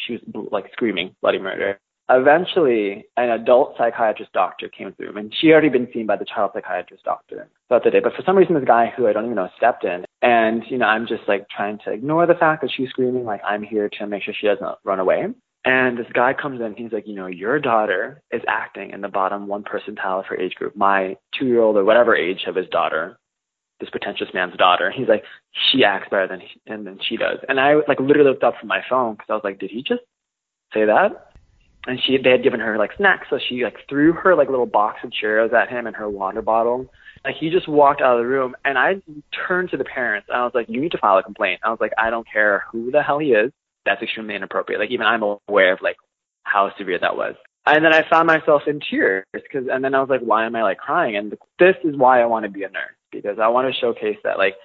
She 0.06 0.20
was 0.34 0.50
like 0.52 0.66
screaming 0.74 1.16
bloody 1.22 1.40
murder. 1.40 1.80
Eventually, 2.10 3.06
an 3.16 3.30
adult 3.30 3.76
psychiatrist 3.78 4.34
doctor 4.34 4.68
came 4.68 4.94
through, 4.94 5.16
and 5.18 5.34
she 5.40 5.48
had 5.48 5.54
already 5.54 5.70
been 5.70 5.88
seen 5.94 6.06
by 6.06 6.18
the 6.18 6.26
child 6.26 6.52
psychiatrist 6.54 7.04
doctor 7.04 7.48
throughout 7.68 7.84
the 7.84 7.92
day. 7.92 8.02
But 8.02 8.14
for 8.14 8.24
some 8.26 8.38
reason, 8.38 8.56
this 8.56 8.66
guy 8.66 8.92
who 8.96 9.08
I 9.08 9.14
don't 9.14 9.26
even 9.26 9.36
know 9.36 9.50
stepped 9.56 9.86
in, 9.86 10.04
and 10.22 10.64
you 10.70 10.78
know, 10.78 10.86
I'm 10.86 11.08
just 11.08 11.24
like 11.28 11.48
trying 11.50 11.80
to 11.86 11.92
ignore 11.92 12.26
the 12.26 12.34
fact 12.34 12.62
that 12.62 12.72
she's 12.76 12.90
screaming. 12.90 13.24
Like 13.24 13.42
I'm 13.48 13.64
here 13.64 13.90
to 14.00 14.08
make 14.08 14.24
sure 14.24 14.34
she 14.40 14.48
doesn't 14.48 14.78
run 14.84 15.00
away. 15.00 15.28
And 15.66 15.98
this 15.98 16.08
guy 16.14 16.34
comes 16.34 16.60
in, 16.60 16.76
he's 16.76 16.92
like, 16.92 17.08
you 17.08 17.16
know, 17.16 17.28
your 17.28 17.58
daughter 17.58 18.22
is 18.34 18.42
acting 18.50 18.92
in 18.92 19.00
the 19.00 19.08
bottom 19.08 19.48
one 19.48 19.64
percentile 19.64 20.20
of 20.20 20.26
her 20.26 20.36
age 20.36 20.56
group. 20.56 20.76
My 20.76 21.16
two 21.40 21.46
year 21.46 21.62
old 21.62 21.78
or 21.78 21.86
whatever 21.86 22.14
age 22.14 22.44
of 22.48 22.56
his 22.56 22.68
daughter 22.68 23.18
this 23.84 23.90
pretentious 23.90 24.28
man's 24.34 24.56
daughter. 24.56 24.92
He's 24.96 25.08
like, 25.08 25.24
she 25.52 25.84
acts 25.84 26.08
better 26.10 26.28
than 26.28 26.40
he, 26.40 26.48
and 26.68 26.88
than 26.88 27.00
she 27.08 27.18
does. 27.18 27.40
And 27.50 27.60
I 27.60 27.76
like 27.88 28.00
literally 28.00 28.30
looked 28.30 28.44
up 28.44 28.56
from 28.60 28.70
my 28.70 28.82
phone 28.90 29.14
because 29.14 29.28
I 29.30 29.34
was 29.34 29.44
like, 29.44 29.60
did 29.60 29.72
he 29.72 29.84
just 29.84 30.02
say 30.74 30.86
that? 30.86 31.33
And 31.86 32.00
she 32.06 32.18
they 32.18 32.32
had 32.32 32.44
given 32.44 32.60
her 32.62 32.78
like 32.78 32.92
snacks, 32.96 33.28
so 33.30 33.40
she 33.50 33.64
like 33.64 33.76
threw 33.90 34.14
her 34.14 34.36
like 34.36 34.50
little 34.50 34.66
box 34.66 35.00
of 35.04 35.12
Cheerios 35.12 35.54
at 35.54 35.70
him 35.70 35.86
and 35.86 35.96
her 35.96 36.10
water 36.10 36.42
bottle. 36.42 36.90
Like 37.26 37.36
he 37.40 37.50
just 37.50 37.68
walked 37.68 38.02
out 38.02 38.18
of 38.18 38.24
the 38.24 38.28
room, 38.28 38.56
and 38.64 38.78
I 38.78 39.02
turned 39.48 39.70
to 39.72 39.78
the 39.78 39.84
parents 39.84 40.28
and 40.30 40.38
I 40.38 40.44
was 40.44 40.54
like, 40.56 40.68
"You 40.70 40.80
need 40.80 40.94
to 40.94 40.98
file 40.98 41.18
a 41.18 41.24
complaint." 41.24 41.62
I 41.64 41.70
was 41.70 41.80
like, 41.82 41.94
"I 41.98 42.10
don't 42.10 42.28
care 42.32 42.64
who 42.72 42.92
the 42.92 43.04
hell 43.04 43.20
he 43.20 43.34
is. 43.34 43.52
That's 43.86 44.02
extremely 44.02 44.36
inappropriate. 44.36 44.80
Like 44.80 44.92
even 44.92 45.06
I'm 45.06 45.24
aware 45.48 45.74
of 45.74 45.82
like 45.82 45.98
how 46.44 46.72
severe 46.78 47.00
that 47.00 47.18
was." 47.18 47.36
And 47.66 47.84
then 47.84 47.94
I 47.94 48.08
found 48.10 48.28
myself 48.28 48.64
in 48.68 48.82
tears 48.90 49.26
because, 49.34 49.68
and 49.72 49.84
then 49.84 49.94
I 49.96 50.00
was 50.00 50.10
like, 50.10 50.22
"Why 50.22 50.46
am 50.46 50.56
I 50.56 50.64
like 50.64 50.78
crying?" 50.78 51.18
And 51.18 51.32
this 51.60 51.76
is 51.84 51.98
why 51.98 52.22
I 52.22 52.26
want 52.26 52.44
to 52.46 52.52
be 52.52 52.64
a 52.64 52.70
nurse 52.70 52.96
because 53.12 53.40
I 53.40 53.48
want 53.50 53.74
to 53.74 53.80
showcase 53.80 54.18
that 54.24 54.38
like 54.38 54.56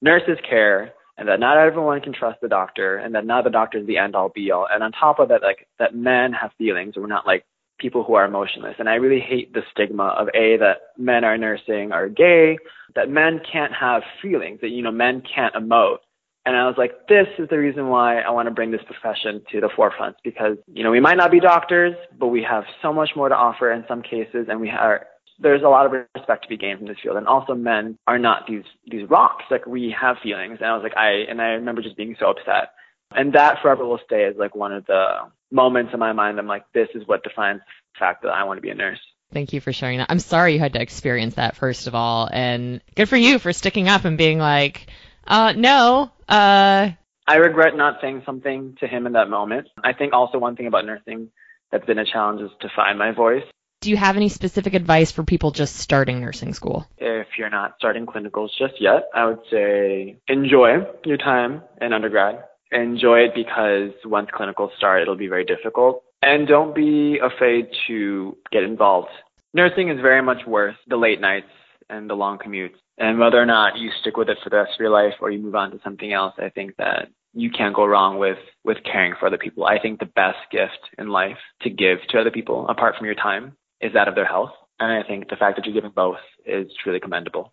nurses 0.00 0.38
care 0.48 0.92
and 1.16 1.28
that 1.28 1.40
not 1.40 1.58
everyone 1.58 2.00
can 2.00 2.12
trust 2.12 2.40
the 2.40 2.48
doctor 2.48 2.96
and 2.96 3.14
that 3.14 3.26
not 3.26 3.44
the 3.44 3.50
doctor 3.50 3.78
is 3.78 3.86
the 3.86 3.98
end 3.98 4.16
all 4.16 4.30
be 4.34 4.50
all. 4.50 4.66
And 4.70 4.82
on 4.82 4.92
top 4.92 5.18
of 5.18 5.28
that, 5.28 5.42
like 5.42 5.68
that 5.78 5.94
men 5.94 6.32
have 6.32 6.50
feelings. 6.58 6.94
We're 6.96 7.06
not 7.06 7.26
like 7.26 7.44
people 7.78 8.04
who 8.04 8.14
are 8.14 8.24
emotionless. 8.24 8.76
And 8.78 8.88
I 8.88 8.94
really 8.94 9.20
hate 9.20 9.52
the 9.52 9.62
stigma 9.70 10.14
of 10.18 10.28
A, 10.28 10.56
that 10.58 10.78
men 10.98 11.24
are 11.24 11.38
nursing 11.38 11.92
are 11.92 12.08
gay, 12.08 12.58
that 12.94 13.08
men 13.08 13.40
can't 13.50 13.72
have 13.72 14.02
feelings, 14.22 14.60
that, 14.60 14.70
you 14.70 14.82
know, 14.82 14.92
men 14.92 15.22
can't 15.22 15.54
emote. 15.54 15.98
And 16.46 16.56
I 16.56 16.66
was 16.66 16.74
like, 16.76 17.08
this 17.08 17.26
is 17.38 17.48
the 17.48 17.58
reason 17.58 17.88
why 17.88 18.20
I 18.20 18.30
want 18.30 18.48
to 18.48 18.54
bring 18.54 18.70
this 18.70 18.82
profession 18.86 19.42
to 19.50 19.60
the 19.60 19.70
forefront 19.74 20.16
because, 20.22 20.58
you 20.66 20.84
know, 20.84 20.90
we 20.90 21.00
might 21.00 21.16
not 21.16 21.30
be 21.30 21.40
doctors, 21.40 21.94
but 22.18 22.28
we 22.28 22.42
have 22.42 22.64
so 22.82 22.92
much 22.92 23.10
more 23.16 23.30
to 23.30 23.34
offer 23.34 23.72
in 23.72 23.84
some 23.88 24.02
cases 24.02 24.46
and 24.50 24.60
we 24.60 24.68
are 24.68 25.06
there's 25.38 25.62
a 25.62 25.68
lot 25.68 25.86
of 25.86 25.92
respect 26.14 26.44
to 26.44 26.48
be 26.48 26.56
gained 26.56 26.78
from 26.78 26.88
this 26.88 26.96
field. 27.02 27.16
And 27.16 27.26
also 27.26 27.54
men 27.54 27.98
are 28.06 28.18
not 28.18 28.46
these 28.46 28.64
these 28.86 29.08
rocks. 29.08 29.44
Like 29.50 29.66
we 29.66 29.94
have 29.98 30.16
feelings. 30.22 30.58
And 30.60 30.68
I 30.68 30.74
was 30.74 30.82
like 30.82 30.96
I 30.96 31.24
and 31.28 31.40
I 31.40 31.48
remember 31.50 31.82
just 31.82 31.96
being 31.96 32.16
so 32.18 32.30
upset. 32.30 32.70
And 33.14 33.32
that 33.34 33.58
forever 33.62 33.84
will 33.84 34.00
stay 34.04 34.24
as 34.24 34.36
like 34.36 34.54
one 34.54 34.72
of 34.72 34.86
the 34.86 35.30
moments 35.50 35.92
in 35.92 36.00
my 36.00 36.12
mind. 36.12 36.38
I'm 36.38 36.46
like, 36.46 36.64
this 36.72 36.88
is 36.94 37.06
what 37.06 37.22
defines 37.22 37.60
the 37.94 37.98
fact 37.98 38.22
that 38.22 38.30
I 38.30 38.44
want 38.44 38.58
to 38.58 38.62
be 38.62 38.70
a 38.70 38.74
nurse. 38.74 39.00
Thank 39.32 39.52
you 39.52 39.60
for 39.60 39.72
sharing 39.72 39.98
that. 39.98 40.10
I'm 40.10 40.20
sorry 40.20 40.54
you 40.54 40.58
had 40.58 40.74
to 40.74 40.82
experience 40.82 41.34
that 41.34 41.56
first 41.56 41.86
of 41.86 41.94
all, 41.94 42.28
and 42.32 42.80
good 42.94 43.08
for 43.08 43.16
you 43.16 43.38
for 43.38 43.52
sticking 43.52 43.88
up 43.88 44.04
and 44.04 44.18
being 44.18 44.38
like, 44.38 44.86
uh, 45.26 45.52
no, 45.56 46.10
uh. 46.28 46.90
I 47.26 47.36
regret 47.36 47.74
not 47.74 48.00
saying 48.02 48.22
something 48.26 48.76
to 48.80 48.86
him 48.86 49.06
in 49.06 49.14
that 49.14 49.30
moment. 49.30 49.68
I 49.82 49.94
think 49.94 50.12
also 50.12 50.38
one 50.38 50.56
thing 50.56 50.66
about 50.66 50.84
nursing 50.84 51.30
that's 51.72 51.86
been 51.86 51.98
a 51.98 52.04
challenge 52.04 52.42
is 52.42 52.50
to 52.60 52.68
find 52.76 52.98
my 52.98 53.12
voice 53.12 53.44
do 53.84 53.90
you 53.90 53.96
have 53.98 54.16
any 54.16 54.30
specific 54.30 54.72
advice 54.72 55.12
for 55.12 55.22
people 55.22 55.50
just 55.50 55.76
starting 55.76 56.18
nursing 56.18 56.54
school? 56.54 56.88
If 56.96 57.26
you're 57.38 57.50
not 57.50 57.74
starting 57.78 58.06
clinicals 58.06 58.48
just 58.58 58.80
yet, 58.80 59.10
I 59.14 59.26
would 59.26 59.40
say 59.50 60.18
enjoy 60.26 60.86
your 61.04 61.18
time 61.18 61.62
in 61.82 61.92
undergrad. 61.92 62.42
Enjoy 62.72 63.18
it 63.18 63.34
because 63.34 63.90
once 64.06 64.30
clinicals 64.34 64.74
start, 64.78 65.02
it'll 65.02 65.16
be 65.16 65.28
very 65.28 65.44
difficult. 65.44 66.02
And 66.22 66.48
don't 66.48 66.74
be 66.74 67.18
afraid 67.22 67.68
to 67.86 68.36
get 68.50 68.62
involved. 68.62 69.10
Nursing 69.52 69.90
is 69.90 70.00
very 70.00 70.22
much 70.22 70.46
worth 70.46 70.76
the 70.88 70.96
late 70.96 71.20
nights 71.20 71.52
and 71.90 72.08
the 72.08 72.14
long 72.14 72.38
commutes. 72.38 72.76
And 72.96 73.18
whether 73.18 73.40
or 73.40 73.46
not 73.46 73.76
you 73.76 73.90
stick 74.00 74.16
with 74.16 74.30
it 74.30 74.38
for 74.42 74.48
the 74.48 74.56
rest 74.56 74.72
of 74.74 74.80
your 74.80 74.90
life 74.90 75.14
or 75.20 75.30
you 75.30 75.40
move 75.40 75.54
on 75.54 75.72
to 75.72 75.80
something 75.84 76.10
else, 76.10 76.32
I 76.38 76.48
think 76.48 76.76
that 76.78 77.08
you 77.34 77.50
can't 77.50 77.74
go 77.74 77.84
wrong 77.84 78.18
with 78.18 78.38
with 78.64 78.78
caring 78.90 79.14
for 79.20 79.26
other 79.26 79.36
people. 79.36 79.66
I 79.66 79.78
think 79.78 79.98
the 79.98 80.06
best 80.06 80.38
gift 80.50 80.78
in 80.96 81.08
life 81.08 81.36
to 81.62 81.70
give 81.70 81.98
to 82.08 82.20
other 82.20 82.30
people, 82.30 82.66
apart 82.68 82.94
from 82.96 83.06
your 83.06 83.16
time, 83.16 83.56
is 83.84 83.92
that 83.92 84.08
of 84.08 84.14
their 84.14 84.24
health. 84.24 84.50
And 84.80 84.90
I 84.90 85.06
think 85.06 85.28
the 85.28 85.36
fact 85.36 85.56
that 85.56 85.66
you're 85.66 85.74
giving 85.74 85.92
both 85.94 86.16
is 86.46 86.68
truly 86.82 86.98
commendable. 86.98 87.52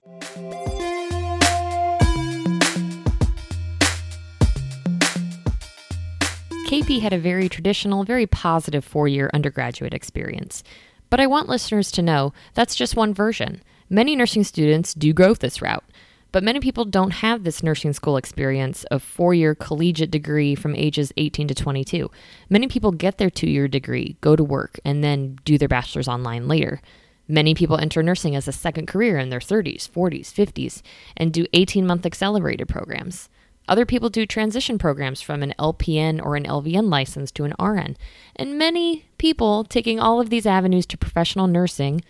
KP 6.68 7.02
had 7.02 7.12
a 7.12 7.20
very 7.20 7.50
traditional, 7.50 8.06
very 8.06 8.26
positive 8.26 8.86
four 8.86 9.10
year 9.10 9.30
undergraduate 9.34 9.94
experience. 9.94 10.64
But 11.10 11.20
I 11.20 11.28
want 11.28 11.50
listeners 11.50 11.92
to 11.92 12.02
know 12.02 12.34
that's 12.54 12.76
just 12.76 12.96
one 12.96 13.14
version. 13.14 13.62
Many 13.90 14.16
nursing 14.16 14.46
students 14.46 14.94
do 14.94 15.12
go 15.12 15.34
this 15.34 15.62
route. 15.62 15.84
But 16.32 16.44
many 16.44 16.60
people 16.60 16.86
don't 16.86 17.12
have 17.12 17.44
this 17.44 17.62
nursing 17.62 17.94
school 17.94 18.18
experience 18.18 18.84
of 18.86 19.04
four 19.04 19.34
year 19.34 19.54
collegiate 19.54 20.12
degree 20.12 20.56
from 20.56 20.76
ages 20.76 21.12
18 21.18 21.50
to 21.50 21.56
22. 21.56 22.10
Many 22.50 22.68
people 22.68 22.92
get 22.92 23.18
their 23.18 23.30
two 23.30 23.50
year 23.50 23.68
degree, 23.68 24.18
go 24.22 24.36
to 24.36 24.44
work, 24.44 24.80
and 24.86 25.04
then 25.04 25.38
do 25.44 25.58
their 25.58 25.68
bachelor's 25.68 26.08
online 26.08 26.48
later. 26.48 26.82
Many 27.28 27.54
people 27.54 27.78
enter 27.78 28.04
nursing 28.04 28.36
as 28.36 28.48
a 28.48 28.54
second 28.54 28.88
career 28.88 29.18
in 29.18 29.30
their 29.30 29.40
30s, 29.40 29.90
40s, 29.90 30.34
50s, 30.34 30.82
and 31.16 31.32
do 31.32 31.46
18 31.54 31.86
month 31.86 32.06
accelerated 32.06 32.68
programs. 32.68 33.30
Other 33.68 33.86
people 33.86 34.10
do 34.10 34.26
transition 34.26 34.78
programs 34.78 35.22
from 35.22 35.44
an 35.44 35.54
LPN 35.60 36.22
or 36.22 36.36
an 36.36 36.44
LVN 36.44 36.90
license 36.90 37.32
to 37.34 37.46
an 37.46 37.54
RN. 37.60 37.96
And 38.36 38.58
many 38.58 39.06
people 39.18 39.64
taking 39.64 40.00
all 40.00 40.20
of 40.20 40.30
these 40.30 40.46
avenues 40.46 40.86
to 40.88 40.98
professional 40.98 41.48
nursing 41.48 42.02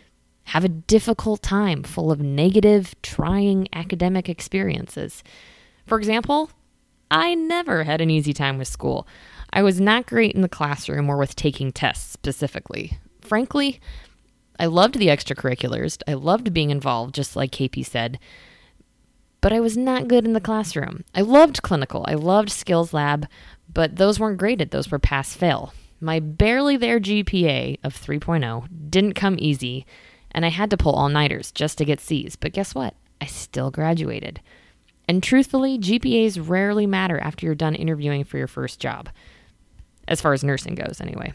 have 0.46 0.64
a 0.64 0.70
difficult 0.70 1.42
time 1.42 1.84
full 1.84 2.12
of 2.12 2.20
negative, 2.20 2.96
trying 3.02 3.68
academic 3.74 4.28
experiences. 4.28 5.24
For 5.86 5.98
example, 5.98 6.52
I 7.10 7.36
never 7.36 7.84
had 7.84 8.02
an 8.02 8.10
easy 8.10 8.34
time 8.34 8.58
with 8.58 8.68
school. 8.68 9.08
I 9.54 9.64
was 9.64 9.82
not 9.82 10.06
great 10.06 10.34
in 10.34 10.42
the 10.42 10.50
classroom 10.50 11.10
or 11.10 11.18
with 11.18 11.36
taking 11.36 11.72
tests 11.72 12.12
specifically. 12.12 12.98
Frankly, 13.22 13.80
I 14.58 14.68
loved 14.68 14.98
the 14.98 15.08
extracurriculars. 15.08 15.98
I 16.08 16.14
loved 16.14 16.54
being 16.54 16.70
involved, 16.70 17.16
just 17.16 17.36
like 17.36 17.52
KP 17.52 17.86
said. 17.86 18.20
But 19.42 19.52
I 19.52 19.60
was 19.60 19.76
not 19.76 20.08
good 20.08 20.24
in 20.24 20.34
the 20.34 20.40
classroom. 20.40 21.04
I 21.16 21.22
loved 21.22 21.64
clinical. 21.64 22.06
I 22.08 22.14
loved 22.14 22.52
skills 22.52 22.94
lab, 22.94 23.28
but 23.74 23.96
those 23.96 24.20
weren't 24.20 24.38
graded. 24.38 24.72
Those 24.72 24.92
were 24.92 25.00
pass 25.00 25.34
fail. 25.34 25.74
My 26.00 26.20
barely 26.20 26.78
there 26.78 27.00
GPA 27.00 27.80
of 27.84 28.00
3.0 28.00 28.68
didn't 28.90 29.14
come 29.14 29.36
easy, 29.40 29.86
and 30.32 30.46
I 30.46 30.50
had 30.50 30.70
to 30.70 30.78
pull 30.78 30.94
all 30.94 31.10
nighters 31.10 31.52
just 31.52 31.78
to 31.78 31.86
get 31.86 32.00
C's. 32.00 32.36
But 32.36 32.54
guess 32.54 32.74
what? 32.74 32.96
I 33.20 33.26
still 33.26 33.72
graduated. 33.72 34.42
And 35.08 35.22
truthfully, 35.22 35.78
GPAs 35.78 36.42
rarely 36.48 36.86
matter 36.86 37.20
after 37.20 37.46
you're 37.46 37.56
done 37.56 37.76
interviewing 37.76 38.24
for 38.24 38.38
your 38.38 38.48
first 38.48 38.80
job, 38.80 39.10
as 40.08 40.22
far 40.22 40.34
as 40.34 40.44
nursing 40.44 40.76
goes, 40.76 41.00
anyway. 41.02 41.34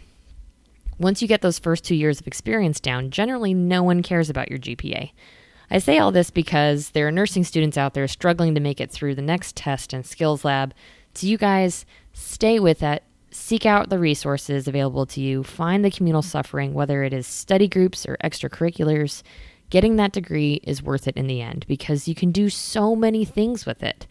Once 0.98 1.20
you 1.20 1.28
get 1.28 1.42
those 1.42 1.58
first 1.58 1.84
two 1.84 1.94
years 1.94 2.20
of 2.20 2.26
experience 2.26 2.80
down, 2.80 3.10
generally 3.10 3.52
no 3.52 3.82
one 3.82 4.02
cares 4.02 4.30
about 4.30 4.48
your 4.48 4.58
GPA. 4.58 5.10
I 5.70 5.78
say 5.78 5.98
all 5.98 6.12
this 6.12 6.30
because 6.30 6.90
there 6.90 7.06
are 7.08 7.12
nursing 7.12 7.44
students 7.44 7.76
out 7.76 7.94
there 7.94 8.08
struggling 8.08 8.54
to 8.54 8.60
make 8.60 8.80
it 8.80 8.90
through 8.90 9.14
the 9.14 9.22
next 9.22 9.56
test 9.56 9.92
and 9.92 10.06
skills 10.06 10.44
lab. 10.44 10.72
So, 11.14 11.26
you 11.26 11.36
guys, 11.36 11.84
stay 12.12 12.58
with 12.58 12.78
that 12.78 13.02
seek 13.36 13.66
out 13.66 13.90
the 13.90 13.98
resources 13.98 14.66
available 14.66 15.06
to 15.06 15.20
you, 15.20 15.42
find 15.42 15.84
the 15.84 15.90
communal 15.90 16.22
suffering, 16.22 16.72
whether 16.72 17.02
it 17.04 17.12
is 17.12 17.26
study 17.26 17.68
groups 17.68 18.06
or 18.06 18.16
extracurriculars. 18.24 19.22
Getting 19.68 19.96
that 19.96 20.12
degree 20.12 20.60
is 20.62 20.82
worth 20.82 21.06
it 21.06 21.16
in 21.16 21.26
the 21.26 21.42
end 21.42 21.64
because 21.68 22.08
you 22.08 22.14
can 22.14 22.30
do 22.30 22.48
so 22.48 22.96
many 22.96 23.24
things 23.24 23.66
with 23.66 23.82
it, 23.82 24.06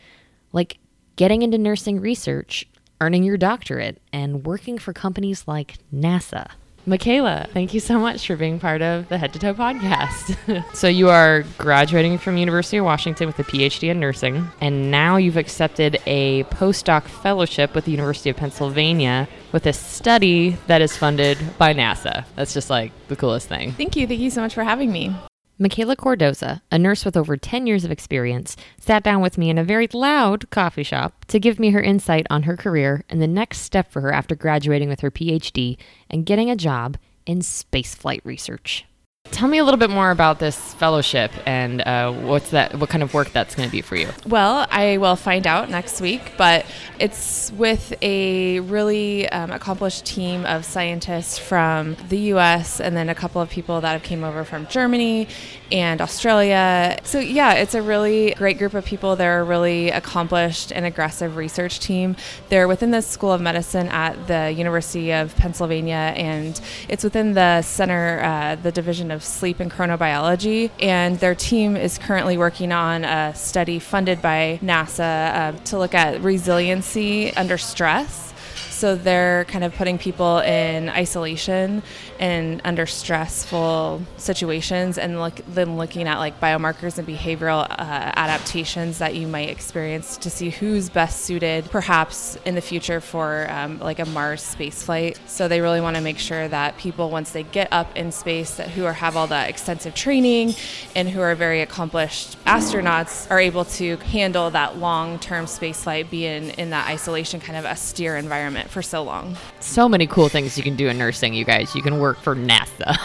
like 0.52 0.78
getting 1.16 1.42
into 1.42 1.58
nursing 1.58 2.00
research, 2.00 2.68
earning 3.02 3.24
your 3.24 3.38
doctorate, 3.38 4.02
and 4.14 4.46
working 4.46 4.78
for 4.78 4.94
companies 4.94 5.48
like 5.48 5.78
NASA. 5.94 6.52
Michaela, 6.88 7.48
thank 7.52 7.74
you 7.74 7.80
so 7.80 8.00
much 8.00 8.28
for 8.28 8.36
being 8.36 8.60
part 8.60 8.82
of 8.84 9.10
the 9.10 9.18
Head 9.18 9.34
to 9.34 9.40
Toe 9.40 9.56
podcast. 9.56 10.36
so 10.76 10.88
you 10.88 11.10
are 11.10 11.44
graduating 11.58 12.20
from 12.20 12.38
University 12.38 12.78
of 12.78 12.86
Washington 12.86 13.26
with 13.26 13.40
a 13.40 13.44
PhD 13.44 13.90
in 13.90 14.00
nursing, 14.00 14.48
and 14.62 14.92
now 14.92 15.18
you've 15.18 15.38
accepted 15.38 16.00
a 16.06 16.44
postdoc 16.46 17.04
fellowship 17.04 17.74
with 17.74 17.86
the 17.86 17.92
University 17.92 18.30
of 18.30 18.36
Pennsylvania 18.36 19.28
with 19.52 19.66
a 19.66 19.74
study 19.74 20.58
that 20.68 20.82
is 20.82 20.96
funded 20.96 21.38
by 21.58 21.74
NASA. 21.74 22.26
That's 22.36 22.54
just 22.54 22.70
like 22.70 22.92
the 23.08 23.16
coolest 23.16 23.48
thing. 23.48 23.72
Thank 23.72 23.96
you. 23.96 24.06
Thank 24.06 24.20
you 24.20 24.30
so 24.30 24.42
much 24.42 24.54
for 24.54 24.64
having 24.64 24.92
me. 24.92 25.16
Michaela 25.58 25.96
Cordoza, 25.96 26.62
a 26.70 26.78
nurse 26.78 27.06
with 27.06 27.16
over 27.16 27.38
10 27.38 27.66
years 27.66 27.86
of 27.86 27.92
experience, 27.92 28.58
sat 28.78 29.04
down 29.04 29.22
with 29.22 29.38
me 29.38 29.50
in 29.50 29.58
a 29.58 29.64
very 29.64 29.88
loud 29.94 30.50
coffee 30.50 30.84
shop 30.84 31.24
to 31.30 31.40
give 31.40 31.60
me 31.60 31.70
her 31.70 31.82
insight 31.82 32.28
on 32.30 32.44
her 32.44 32.58
career 32.58 33.06
and 33.10 33.22
the 33.22 33.28
next 33.28 33.60
step 33.60 33.90
for 33.90 34.02
her 34.02 34.12
after 34.12 34.36
graduating 34.36 34.90
with 34.90 35.00
her 35.00 35.12
PhD 35.12 35.78
and 36.10 36.26
getting 36.26 36.52
a 36.52 36.58
job 36.58 36.98
in 37.26 37.40
spaceflight 37.40 38.20
research. 38.26 38.86
Tell 39.32 39.50
me 39.50 39.58
a 39.58 39.66
little 39.66 39.78
bit 39.78 39.90
more 39.90 40.12
about 40.12 40.40
this 40.40 40.74
fellowship 40.76 41.30
and 41.46 41.82
uh, 41.82 42.12
what's 42.14 42.52
that? 42.52 42.80
What 42.80 42.90
kind 42.90 43.04
of 43.04 43.14
work 43.14 43.32
that's 43.32 43.54
going 43.54 43.68
to 43.68 43.72
be 43.72 43.82
for 43.82 43.98
you? 43.98 44.08
Well, 44.26 44.66
I 44.70 44.98
will 44.98 45.18
find 45.18 45.46
out 45.46 45.70
next 45.70 46.00
week, 46.00 46.34
but 46.38 46.66
it's 47.00 47.52
with 47.54 47.94
a 48.02 48.62
really 48.62 49.28
um, 49.30 49.52
accomplished 49.52 50.06
team 50.06 50.46
of 50.46 50.64
scientists 50.64 51.38
from 51.38 51.98
the 52.08 52.18
U.S. 52.18 52.80
and 52.80 52.96
then 52.96 53.10
a 53.10 53.16
couple 53.16 53.42
of 53.42 53.50
people 53.50 53.82
that 53.82 53.92
have 53.92 54.04
came 54.04 54.24
over 54.24 54.46
from 54.46 54.68
Germany 54.68 55.28
and 55.72 56.02
Australia. 56.02 57.00
So 57.04 57.20
yeah, 57.20 57.54
it's 57.54 57.74
a 57.74 57.82
really 57.82 58.34
great 58.36 58.58
group 58.58 58.74
of 58.74 58.86
people. 58.86 59.16
They're 59.16 59.42
a 59.42 59.44
really 59.44 59.90
accomplished 59.90 60.72
and 60.72 60.86
aggressive 60.86 61.36
research 61.36 61.80
team. 61.80 62.16
They're 62.50 62.68
within 62.68 62.92
the 62.92 63.02
School 63.02 63.32
of 63.32 63.42
Medicine 63.42 63.88
at 63.88 64.28
the 64.28 64.52
University 64.52 65.12
of 65.12 65.36
Pennsylvania, 65.36 66.14
and 66.16 66.60
it's 66.88 67.04
within 67.04 67.34
the 67.34 67.62
center, 67.62 68.22
uh, 68.24 68.56
the 68.56 68.72
division 68.72 69.12
of 69.12 69.24
sleep 69.24 69.60
and 69.60 69.72
chronobiology. 69.72 70.72
And 70.80 71.20
their 71.20 71.36
team 71.36 71.76
is 71.76 71.98
currently 71.98 72.38
working 72.38 72.72
on 72.72 73.04
a 73.04 73.34
study 73.36 73.80
funded 73.80 74.22
by 74.22 74.60
NASA 74.64 75.36
uh, 75.36 75.52
to 75.66 75.78
look 75.78 75.94
at 75.94 76.22
resiliency 76.22 77.36
under 77.36 77.58
stress. 77.58 78.34
So 78.76 78.94
they're 78.98 79.46
kind 79.46 79.64
of 79.64 79.74
putting 79.74 79.98
people 79.98 80.40
in 80.40 80.90
isolation 80.90 81.82
and 82.20 82.60
under 82.66 82.86
stressful 82.86 84.02
situations, 84.18 84.98
and 84.98 85.18
look, 85.18 85.36
then 85.48 85.78
looking 85.78 86.10
at 86.10 86.18
like 86.18 86.42
biomarkers 86.42 86.98
and 86.98 87.08
behavioral 87.08 87.64
uh, 87.70 87.76
adaptations 87.80 88.98
that 88.98 89.16
you 89.16 89.28
might 89.28 89.48
experience 89.48 90.18
to 90.18 90.30
see 90.30 90.50
who's 90.50 90.90
best 90.90 91.22
suited, 91.22 91.72
perhaps 91.72 92.38
in 92.44 92.56
the 92.56 92.62
future 92.62 93.00
for 93.00 93.48
um, 93.50 93.80
like 93.80 94.00
a 94.00 94.06
Mars 94.08 94.42
space 94.42 94.84
flight. 94.84 95.18
So 95.26 95.48
they 95.48 95.62
really 95.62 95.80
want 95.80 95.96
to 95.96 96.02
make 96.02 96.20
sure 96.20 96.46
that 96.50 96.78
people, 96.78 97.10
once 97.10 97.32
they 97.32 97.44
get 97.44 97.70
up 97.72 97.96
in 97.96 98.12
space, 98.12 98.56
that 98.56 98.68
who 98.72 98.84
are, 98.84 98.94
have 98.94 99.16
all 99.16 99.28
that 99.28 99.50
extensive 99.50 99.96
training 99.96 100.54
and 100.98 101.08
who 101.08 101.22
are 101.22 101.34
very 101.34 101.62
accomplished 101.62 102.38
astronauts, 102.44 103.32
are 103.32 103.40
able 103.40 103.64
to 103.64 103.96
handle 103.98 104.50
that 104.50 104.78
long-term 104.78 105.48
space 105.48 105.84
flight, 105.84 106.12
be 106.12 106.26
in 106.26 106.50
in 106.52 106.72
that 106.72 106.90
isolation 106.90 107.40
kind 107.40 107.58
of 107.58 107.64
austere 107.64 108.18
environment 108.18 108.65
for 108.68 108.82
so 108.82 109.04
long. 109.04 109.38
So 109.60 109.88
many 109.88 110.08
cool 110.08 110.30
things 110.30 110.58
you 110.58 110.64
can 110.64 110.76
do 110.76 110.88
in 110.88 110.98
nursing, 110.98 111.34
you 111.34 111.46
guys. 111.46 111.76
You 111.76 111.82
can 111.82 112.00
work 112.00 112.20
for 112.20 112.36
NASA. 112.36 112.98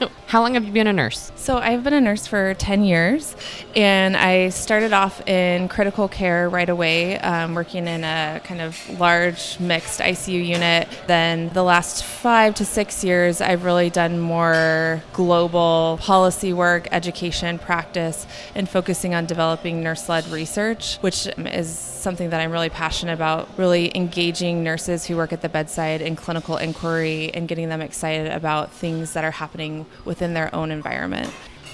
How 0.26 0.40
long 0.40 0.54
have 0.54 0.64
you 0.64 0.72
been 0.72 0.86
a 0.86 0.92
nurse? 0.92 1.30
So 1.36 1.58
I've 1.58 1.84
been 1.84 1.92
a 1.92 2.00
nurse 2.00 2.26
for 2.26 2.54
10 2.54 2.82
years, 2.82 3.36
and 3.76 4.16
I 4.16 4.48
started 4.48 4.92
off 4.92 5.26
in 5.28 5.68
critical 5.68 6.08
care 6.08 6.48
right 6.48 6.68
away, 6.68 7.18
um, 7.18 7.54
working 7.54 7.86
in 7.86 8.02
a 8.04 8.40
kind 8.42 8.62
of 8.62 8.76
large 8.98 9.60
mixed 9.60 10.00
ICU 10.00 10.44
unit. 10.44 10.88
Then 11.06 11.50
the 11.50 11.62
last 11.62 12.04
five 12.04 12.54
to 12.56 12.64
six 12.64 13.04
years, 13.04 13.42
I've 13.42 13.64
really 13.64 13.90
done 13.90 14.18
more 14.18 15.02
global 15.12 15.98
policy 16.00 16.54
work, 16.54 16.88
education, 16.90 17.58
practice, 17.58 18.26
and 18.54 18.68
focusing 18.68 19.14
on 19.14 19.26
developing 19.26 19.82
nurse 19.82 20.08
led 20.08 20.26
research, 20.28 20.96
which 21.02 21.28
is 21.36 21.94
something 22.04 22.30
that 22.30 22.40
I'm 22.40 22.50
really 22.50 22.70
passionate 22.70 23.14
about, 23.14 23.48
really 23.56 23.94
engaging 23.96 24.64
nurses 24.64 25.06
who 25.06 25.16
work 25.16 25.32
at 25.32 25.42
the 25.42 25.48
bedside 25.48 26.00
in 26.02 26.16
clinical 26.16 26.56
inquiry 26.56 27.30
and 27.34 27.46
getting 27.46 27.68
them 27.68 27.80
excited 27.80 28.30
about 28.30 28.72
things 28.72 29.12
that 29.12 29.24
are 29.24 29.30
happening 29.30 29.86
within 30.14 30.32
their 30.32 30.54
own 30.54 30.70
environment. 30.70 31.28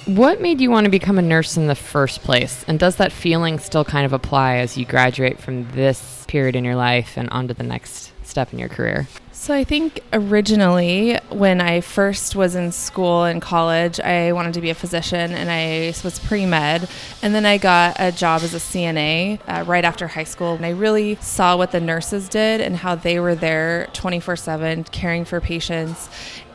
What 0.06 0.40
made 0.40 0.62
you 0.62 0.70
want 0.70 0.86
to 0.86 0.90
become 0.90 1.18
a 1.18 1.22
nurse 1.22 1.58
in 1.58 1.66
the 1.66 1.74
first 1.74 2.22
place? 2.22 2.64
And 2.66 2.78
does 2.78 2.96
that 2.96 3.12
feeling 3.12 3.58
still 3.58 3.84
kind 3.84 4.06
of 4.06 4.14
apply 4.14 4.56
as 4.56 4.78
you 4.78 4.86
graduate 4.86 5.38
from 5.38 5.70
this 5.72 6.24
period 6.26 6.56
in 6.56 6.64
your 6.64 6.74
life 6.74 7.18
and 7.18 7.28
onto 7.28 7.52
the 7.52 7.62
next 7.62 8.12
step 8.24 8.50
in 8.54 8.58
your 8.58 8.70
career? 8.70 9.08
So 9.30 9.54
I 9.54 9.64
think 9.64 10.00
originally 10.12 11.18
when 11.28 11.60
I 11.60 11.82
first 11.82 12.34
was 12.34 12.54
in 12.54 12.72
school 12.72 13.24
and 13.24 13.42
college, 13.42 14.00
I 14.00 14.32
wanted 14.32 14.54
to 14.54 14.62
be 14.62 14.70
a 14.70 14.74
physician 14.74 15.32
and 15.32 15.50
I 15.50 15.94
was 16.02 16.18
pre-med. 16.18 16.88
And 17.22 17.34
then 17.34 17.44
I 17.44 17.58
got 17.58 17.96
a 17.98 18.10
job 18.10 18.42
as 18.42 18.54
a 18.54 18.58
CNA 18.58 19.40
uh, 19.48 19.64
right 19.66 19.84
after 19.84 20.06
high 20.08 20.24
school. 20.24 20.54
And 20.54 20.64
I 20.64 20.70
really 20.70 21.16
saw 21.16 21.56
what 21.58 21.72
the 21.72 21.80
nurses 21.80 22.28
did 22.28 22.62
and 22.62 22.76
how 22.76 22.94
they 22.94 23.20
were 23.20 23.34
there 23.34 23.88
24/7 23.92 24.90
caring 24.92 25.24
for 25.26 25.40
patients 25.40 26.08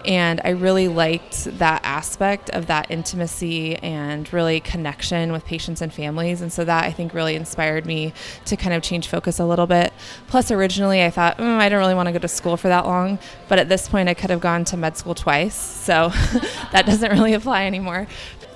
and 0.06 0.40
I 0.44 0.50
really 0.50 0.88
liked 0.88 1.46
that 1.58 1.82
aspect 1.84 2.50
of 2.52 2.68
that 2.68 2.92
intimacy 2.92 3.76
and 3.78 4.32
really 4.32 4.60
connection 4.60 5.32
with 5.32 5.46
patients 5.46 5.82
and 5.82 5.92
families. 5.92 6.42
And 6.42 6.54
so 6.54 6.64
that 6.64 6.86
I 6.86 6.92
think 6.92 7.14
really 7.14 7.36
inspired 7.36 7.86
me 7.86 8.14
to 8.46 8.56
kind 8.56 8.74
of 8.76 8.84
change 8.84 9.08
focus 9.08 9.40
a 9.40 9.46
little 9.46 9.66
bit. 9.66 9.92
Plus, 10.28 10.52
originally 10.52 11.04
I 11.04 11.10
thought, 11.10 11.38
mm, 11.38 11.58
I 11.58 11.70
don't 11.70 11.80
really 11.80 11.96
want 11.96 12.08
to 12.08 12.14
go 12.14 12.20
to 12.20 12.28
school 12.28 12.56
for 12.56 12.68
that 12.68 12.86
long. 12.86 13.18
But 13.50 13.58
at 13.58 13.68
this 13.68 13.88
point, 13.88 14.08
I 14.08 14.14
could 14.14 14.30
have 14.30 14.42
gone 14.42 14.64
to 14.66 14.78
med 14.78 14.96
school 14.96 15.16
twice. 15.16 15.56
So 15.56 16.10
that 16.72 16.84
doesn't 16.86 17.12
really 17.12 17.34
apply 17.34 17.66
anymore. 17.66 18.08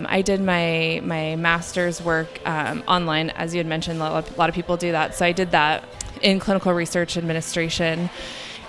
I 0.05 0.21
did 0.21 0.41
my 0.41 1.01
my 1.03 1.35
master's 1.35 2.01
work 2.01 2.39
um, 2.45 2.83
online, 2.87 3.31
as 3.31 3.53
you 3.53 3.57
had 3.57 3.67
mentioned. 3.67 3.99
A 3.99 4.03
lot, 4.03 4.29
a 4.29 4.35
lot 4.35 4.49
of 4.49 4.55
people 4.55 4.77
do 4.77 4.91
that. 4.91 5.15
So 5.15 5.25
I 5.25 5.31
did 5.31 5.51
that 5.51 5.83
in 6.21 6.39
clinical 6.39 6.73
research 6.73 7.17
administration. 7.17 8.09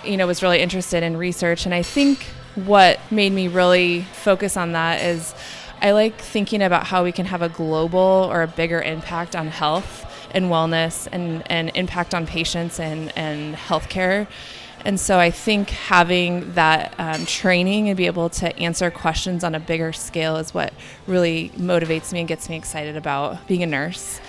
You 0.03 0.17
know, 0.17 0.25
was 0.27 0.41
really 0.41 0.59
interested 0.59 1.03
in 1.03 1.15
research, 1.15 1.65
and 1.65 1.75
I 1.75 1.83
think 1.83 2.25
what 2.55 2.99
made 3.11 3.31
me 3.31 3.47
really 3.47 4.01
focus 4.01 4.57
on 4.57 4.73
that 4.73 5.01
is 5.01 5.33
I 5.81 5.91
like 5.91 6.19
thinking 6.19 6.61
about 6.61 6.85
how 6.87 7.03
we 7.03 7.11
can 7.11 7.25
have 7.25 7.41
a 7.41 7.49
global 7.49 8.27
or 8.29 8.43
a 8.43 8.47
bigger 8.47 8.81
impact 8.81 9.35
on 9.35 9.47
health 9.47 10.05
and 10.33 10.45
wellness 10.45 11.07
and, 11.11 11.43
and 11.49 11.71
impact 11.73 12.13
on 12.13 12.27
patients 12.27 12.79
and, 12.79 13.11
and 13.17 13.55
healthcare. 13.55 14.27
And 14.83 14.99
so 14.99 15.19
I 15.19 15.31
think 15.31 15.69
having 15.69 16.53
that 16.53 16.93
um, 16.97 17.25
training 17.25 17.89
and 17.89 17.97
be 17.97 18.07
able 18.07 18.29
to 18.29 18.55
answer 18.57 18.89
questions 18.89 19.43
on 19.43 19.55
a 19.55 19.59
bigger 19.59 19.93
scale 19.93 20.37
is 20.37 20.53
what 20.53 20.73
really 21.07 21.49
motivates 21.55 22.11
me 22.11 22.19
and 22.19 22.27
gets 22.27 22.49
me 22.49 22.55
excited 22.57 22.95
about 22.95 23.47
being 23.47 23.63
a 23.63 23.67
nurse. 23.67 24.19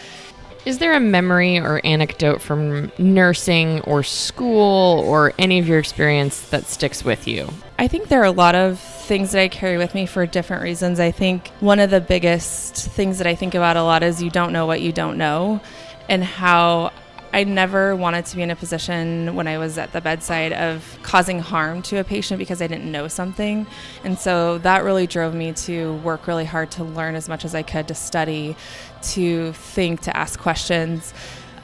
Is 0.65 0.79
there 0.79 0.93
a 0.93 1.01
memory 1.01 1.59
or 1.59 1.81
anecdote 1.85 2.41
from 2.41 2.93
nursing 2.97 3.81
or 3.81 4.05
school 4.05 5.01
or 5.01 5.33
any 5.37 5.59
of 5.59 5.67
your 5.67 5.81
experience 5.81 6.51
that 6.51 6.67
sticks 6.67 7.05
with 7.05 7.27
you? 7.27 7.49
I 7.81 7.89
think 7.89 8.07
there 8.07 8.21
are 8.21 8.27
a 8.27 8.31
lot 8.31 8.55
of 8.55 8.79
things 8.79 9.33
that 9.33 9.41
I 9.41 9.49
carry 9.49 9.77
with 9.77 9.93
me 9.93 10.07
for 10.07 10.25
different 10.25 10.63
reasons. 10.63 11.01
I 11.01 11.11
think 11.11 11.49
one 11.59 11.81
of 11.81 11.91
the 11.91 12.01
biggest 12.01 12.77
things 12.77 13.19
that 13.19 13.27
I 13.27 13.35
think 13.35 13.57
about 13.57 13.77
a 13.77 13.83
lot 13.83 14.05
is 14.05 14.23
you 14.23 14.31
don't 14.31 14.53
know 14.53 14.67
what 14.67 14.81
you 14.81 14.93
don't 14.93 15.19
know, 15.19 15.61
and 16.09 16.23
how 16.23 16.93
I 17.35 17.45
never 17.45 17.97
wanted 17.97 18.27
to 18.27 18.37
be 18.37 18.43
in 18.43 18.51
a 18.51 18.57
position 18.57 19.35
when 19.35 19.49
I 19.49 19.57
was 19.57 19.79
at 19.79 19.93
the 19.93 20.03
bedside 20.03 20.53
of 20.53 20.99
causing 21.03 21.39
harm 21.39 21.81
to 21.83 21.97
a 21.97 22.05
patient 22.05 22.39
because 22.39 22.61
I 22.61 22.67
didn't 22.67 22.93
know 22.93 23.09
something. 23.09 23.67
And 24.05 24.19
so 24.19 24.59
that 24.59 24.85
really 24.85 25.07
drove 25.07 25.35
me 25.35 25.53
to 25.53 25.95
work 25.99 26.27
really 26.27 26.45
hard 26.45 26.71
to 26.73 26.85
learn 26.85 27.15
as 27.15 27.31
much 27.31 27.47
as 27.47 27.55
I 27.55 27.63
could, 27.63 27.89
to 27.89 27.95
study, 27.95 28.55
to 29.03 29.53
think, 29.53 30.01
to 30.03 30.17
ask 30.17 30.39
questions. 30.39 31.13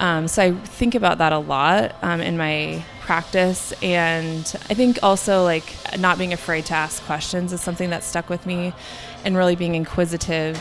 Um, 0.01 0.29
so 0.29 0.43
I 0.43 0.53
think 0.53 0.95
about 0.95 1.19
that 1.19 1.33
a 1.33 1.39
lot 1.39 1.95
um, 2.03 2.21
in 2.21 2.37
my 2.37 2.85
practice. 3.01 3.73
And 3.83 4.41
I 4.71 4.75
think 4.75 4.99
also 5.03 5.43
like 5.45 5.65
not 5.99 6.19
being 6.19 6.33
afraid 6.33 6.67
to 6.67 6.75
ask 6.75 7.03
questions 7.05 7.53
is 7.53 7.61
something 7.61 7.91
that 7.91 8.05
stuck 8.05 8.29
with 8.29 8.47
me 8.47 8.73
and 9.25 9.37
really 9.37 9.57
being 9.57 9.75
inquisitive 9.75 10.61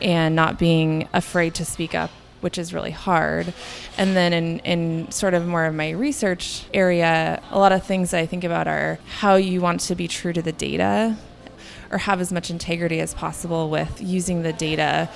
and 0.00 0.34
not 0.34 0.58
being 0.58 1.08
afraid 1.12 1.54
to 1.56 1.64
speak 1.64 1.94
up 1.94 2.10
which 2.42 2.58
is 2.58 2.74
really 2.74 2.90
hard. 2.90 3.54
And 3.96 4.16
then 4.16 4.32
in, 4.32 4.58
in 4.60 5.10
sort 5.12 5.32
of 5.32 5.46
more 5.46 5.64
of 5.64 5.74
my 5.74 5.90
research 5.90 6.64
area, 6.74 7.40
a 7.52 7.58
lot 7.58 7.70
of 7.70 7.84
things 7.84 8.12
I 8.12 8.26
think 8.26 8.42
about 8.42 8.66
are 8.66 8.98
how 9.20 9.36
you 9.36 9.60
want 9.60 9.80
to 9.82 9.94
be 9.94 10.08
true 10.08 10.32
to 10.32 10.42
the 10.42 10.50
data 10.50 11.16
or 11.92 11.98
have 11.98 12.20
as 12.20 12.32
much 12.32 12.50
integrity 12.50 13.00
as 13.00 13.14
possible 13.14 13.70
with 13.70 14.00
using 14.00 14.42
the 14.42 14.52
data. 14.52 15.08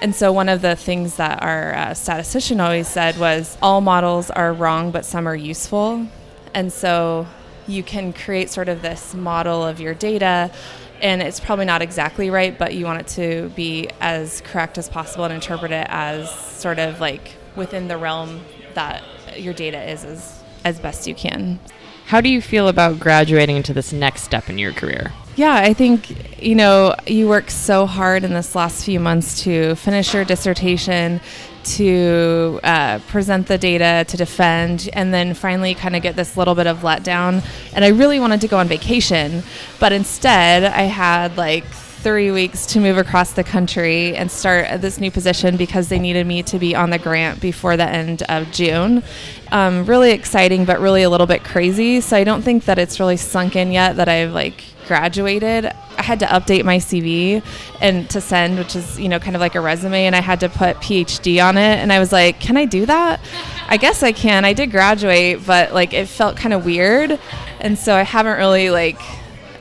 And 0.00 0.14
so, 0.14 0.32
one 0.32 0.48
of 0.48 0.60
the 0.60 0.76
things 0.76 1.16
that 1.16 1.42
our 1.42 1.74
uh, 1.74 1.94
statistician 1.94 2.60
always 2.60 2.88
said 2.88 3.18
was 3.18 3.56
all 3.62 3.80
models 3.80 4.30
are 4.30 4.52
wrong, 4.52 4.90
but 4.90 5.04
some 5.04 5.26
are 5.26 5.36
useful. 5.36 6.06
And 6.54 6.72
so, 6.72 7.26
you 7.66 7.82
can 7.82 8.12
create 8.12 8.50
sort 8.50 8.68
of 8.68 8.82
this 8.82 9.14
model 9.14 9.64
of 9.64 9.80
your 9.80 9.94
data 9.94 10.50
and 11.02 11.22
it's 11.22 11.40
probably 11.40 11.64
not 11.64 11.82
exactly 11.82 12.30
right, 12.30 12.56
but 12.58 12.74
you 12.74 12.84
want 12.84 13.00
it 13.00 13.08
to 13.08 13.48
be 13.50 13.88
as 14.00 14.42
correct 14.42 14.78
as 14.78 14.88
possible 14.88 15.24
and 15.24 15.32
interpret 15.32 15.72
it 15.72 15.86
as 15.88 16.30
sort 16.30 16.78
of 16.78 17.00
like 17.00 17.36
within 17.56 17.88
the 17.88 17.96
realm 17.96 18.40
that 18.74 19.02
your 19.36 19.54
data 19.54 19.82
is 19.90 20.04
as, 20.04 20.42
as 20.64 20.78
best 20.78 21.06
you 21.06 21.14
can. 21.14 21.58
How 22.06 22.20
do 22.20 22.28
you 22.28 22.42
feel 22.42 22.68
about 22.68 23.00
graduating 23.00 23.56
into 23.56 23.72
this 23.72 23.92
next 23.92 24.22
step 24.22 24.50
in 24.50 24.58
your 24.58 24.72
career? 24.72 25.12
Yeah, 25.36 25.54
I 25.54 25.74
think, 25.74 26.42
you 26.42 26.54
know, 26.54 26.94
you 27.06 27.28
work 27.28 27.50
so 27.50 27.86
hard 27.86 28.24
in 28.24 28.34
this 28.34 28.54
last 28.54 28.84
few 28.84 29.00
months 29.00 29.42
to 29.44 29.74
finish 29.76 30.12
your 30.12 30.24
dissertation, 30.24 31.20
to 31.62 32.58
uh, 32.64 32.98
present 33.08 33.46
the 33.46 33.56
data, 33.56 34.04
to 34.08 34.16
defend, 34.16 34.90
and 34.92 35.14
then 35.14 35.34
finally 35.34 35.74
kind 35.74 35.94
of 35.94 36.02
get 36.02 36.16
this 36.16 36.36
little 36.36 36.54
bit 36.54 36.66
of 36.66 36.80
letdown. 36.80 37.44
And 37.74 37.84
I 37.84 37.88
really 37.88 38.18
wanted 38.18 38.40
to 38.42 38.48
go 38.48 38.58
on 38.58 38.66
vacation, 38.66 39.42
but 39.78 39.92
instead 39.92 40.64
I 40.64 40.82
had 40.82 41.36
like 41.36 41.64
three 41.64 42.30
weeks 42.30 42.64
to 42.64 42.80
move 42.80 42.96
across 42.96 43.34
the 43.34 43.44
country 43.44 44.16
and 44.16 44.30
start 44.30 44.80
this 44.80 44.98
new 44.98 45.10
position 45.10 45.58
because 45.58 45.90
they 45.90 45.98
needed 45.98 46.26
me 46.26 46.42
to 46.42 46.58
be 46.58 46.74
on 46.74 46.90
the 46.90 46.98
grant 46.98 47.40
before 47.40 47.76
the 47.76 47.84
end 47.84 48.22
of 48.24 48.50
June. 48.50 49.02
Um, 49.52 49.84
really 49.84 50.10
exciting, 50.12 50.64
but 50.64 50.80
really 50.80 51.02
a 51.02 51.10
little 51.10 51.26
bit 51.26 51.44
crazy. 51.44 52.00
So 52.00 52.16
I 52.16 52.24
don't 52.24 52.42
think 52.42 52.64
that 52.64 52.78
it's 52.78 52.98
really 52.98 53.18
sunk 53.18 53.54
in 53.54 53.70
yet 53.70 53.96
that 53.96 54.08
I've 54.08 54.32
like 54.32 54.64
graduated. 54.90 55.66
I 55.66 56.02
had 56.02 56.18
to 56.18 56.26
update 56.26 56.64
my 56.64 56.78
CV 56.78 57.44
and 57.80 58.10
to 58.10 58.20
send, 58.20 58.58
which 58.58 58.74
is 58.74 58.98
you 58.98 59.08
know 59.08 59.20
kind 59.20 59.36
of 59.36 59.40
like 59.40 59.54
a 59.54 59.60
resume, 59.60 60.04
and 60.04 60.16
I 60.16 60.20
had 60.20 60.40
to 60.40 60.48
put 60.48 60.78
PhD 60.78 61.40
on 61.40 61.56
it. 61.56 61.78
And 61.78 61.92
I 61.92 62.00
was 62.00 62.10
like, 62.10 62.40
can 62.40 62.56
I 62.56 62.64
do 62.64 62.86
that? 62.86 63.20
I 63.68 63.76
guess 63.76 64.02
I 64.02 64.10
can. 64.10 64.44
I 64.44 64.52
did 64.52 64.72
graduate, 64.72 65.46
but 65.46 65.72
like 65.72 65.92
it 65.92 66.08
felt 66.08 66.36
kind 66.36 66.52
of 66.52 66.64
weird, 66.64 67.20
and 67.60 67.78
so 67.78 67.94
I 67.94 68.02
haven't 68.02 68.36
really 68.38 68.70
like 68.70 69.00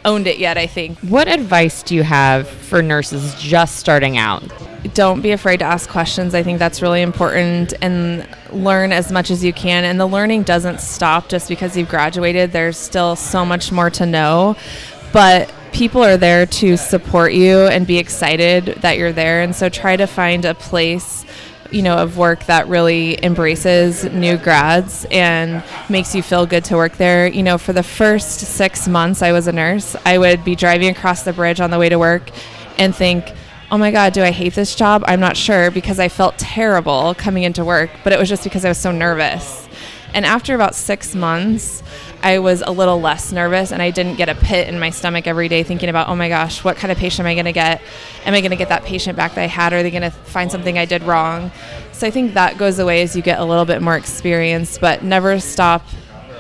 owned 0.04 0.26
it 0.26 0.40
yet, 0.40 0.58
I 0.58 0.66
think. 0.66 0.98
What 1.00 1.28
advice 1.28 1.84
do 1.84 1.94
you 1.94 2.02
have 2.02 2.48
for 2.48 2.82
nurses 2.82 3.36
just 3.36 3.76
starting 3.76 4.18
out? 4.18 4.44
Don't 4.94 5.22
be 5.22 5.32
afraid 5.32 5.58
to 5.58 5.66
ask 5.66 5.90
questions. 5.90 6.34
I 6.34 6.42
think 6.42 6.58
that's 6.58 6.82
really 6.82 7.02
important 7.02 7.74
and 7.82 8.28
learn 8.52 8.92
as 8.92 9.12
much 9.12 9.30
as 9.30 9.44
you 9.44 9.54
can. 9.54 9.84
And 9.84 10.00
the 10.00 10.06
learning 10.06 10.44
doesn't 10.44 10.80
stop 10.80 11.28
just 11.28 11.50
because 11.50 11.76
you've 11.76 11.90
graduated, 11.90 12.52
there's 12.52 12.78
still 12.78 13.16
so 13.16 13.46
much 13.46 13.72
more 13.72 13.90
to 13.92 14.06
know. 14.06 14.56
But 15.12 15.54
people 15.72 16.04
are 16.04 16.18
there 16.18 16.46
to 16.46 16.78
support 16.78 17.34
you 17.34 17.60
and 17.60 17.86
be 17.88 17.98
excited 17.98 18.66
that 18.82 18.98
you're 18.98 19.14
there. 19.14 19.42
And 19.42 19.56
so 19.56 19.70
try 19.70 19.96
to 19.96 20.08
find 20.08 20.46
a 20.46 20.54
place 20.54 21.26
you 21.72 21.82
know, 21.84 21.98
of 21.98 22.18
work 22.18 22.46
that 22.46 22.68
really 22.68 23.24
embraces 23.24 24.04
new 24.06 24.38
grads 24.38 25.06
and 25.12 25.64
makes 25.90 26.16
you 26.16 26.24
feel 26.24 26.46
good 26.46 26.66
to 26.66 26.76
work 26.76 26.98
there. 26.98 27.28
You 27.28 27.44
know, 27.44 27.58
for 27.58 27.74
the 27.74 27.84
first 27.84 28.40
six 28.40 28.88
months 28.88 29.22
I 29.22 29.32
was 29.32 29.48
a 29.48 29.52
nurse, 29.52 29.96
I 30.06 30.18
would 30.18 30.44
be 30.44 30.56
driving 30.56 30.90
across 30.90 31.24
the 31.24 31.34
bridge 31.34 31.60
on 31.60 31.70
the 31.70 31.78
way 31.78 31.90
to 31.90 32.00
work 32.00 32.32
and 32.78 32.96
think, 32.96 33.32
oh 33.72 33.78
my 33.78 33.92
God, 33.92 34.14
do 34.14 34.24
I 34.24 34.32
hate 34.32 34.56
this 34.56 34.74
job? 34.74 35.04
I'm 35.06 35.20
not 35.20 35.38
sure 35.38 35.70
because 35.70 36.00
I 36.00 36.10
felt 36.10 36.38
terrible 36.38 37.14
coming 37.16 37.44
into 37.44 37.64
work, 37.64 37.92
but 38.04 38.14
it 38.14 38.20
was 38.20 38.30
just 38.30 38.44
because 38.44 38.66
I 38.66 38.70
was 38.70 38.80
so 38.80 38.92
nervous. 38.92 39.59
And 40.14 40.26
after 40.26 40.56
about 40.56 40.76
six 40.76 41.16
months, 41.16 41.84
I 42.22 42.40
was 42.40 42.62
a 42.62 42.72
little 42.72 43.00
less 43.00 43.32
nervous 43.32 43.72
and 43.72 43.82
I 43.82 43.92
didn't 43.92 44.16
get 44.16 44.30
a 44.30 44.36
pit 44.36 44.68
in 44.68 44.80
my 44.80 44.90
stomach 44.90 45.28
every 45.28 45.48
day 45.48 45.64
thinking 45.64 45.90
about, 45.90 46.10
oh 46.10 46.16
my 46.16 46.30
gosh, 46.30 46.64
what 46.64 46.76
kind 46.78 46.92
of 46.92 46.98
patient 46.98 47.22
am 47.22 47.28
I 47.28 47.34
going 47.34 47.46
to 47.46 47.54
get? 47.54 47.82
Am 48.26 48.34
I 48.34 48.42
going 48.42 48.52
to 48.52 48.58
get 48.58 48.70
that 48.70 48.84
patient 48.84 49.16
back 49.16 49.36
that 49.36 49.42
I 49.42 49.48
had? 49.48 49.74
Are 49.74 49.84
they 49.84 49.92
going 49.92 50.04
to 50.04 50.12
find 50.12 50.52
something 50.52 50.78
I 50.78 50.86
did 50.86 51.04
wrong? 51.04 51.52
So 51.92 52.08
I 52.08 52.12
think 52.12 52.34
that 52.34 52.58
goes 52.58 52.80
away 52.80 53.02
as 53.02 53.16
you 53.16 53.22
get 53.22 53.40
a 53.40 53.46
little 53.46 53.66
bit 53.66 53.82
more 53.82 53.96
experience, 53.96 54.78
but 54.78 55.04
never 55.04 55.40
stop 55.40 55.86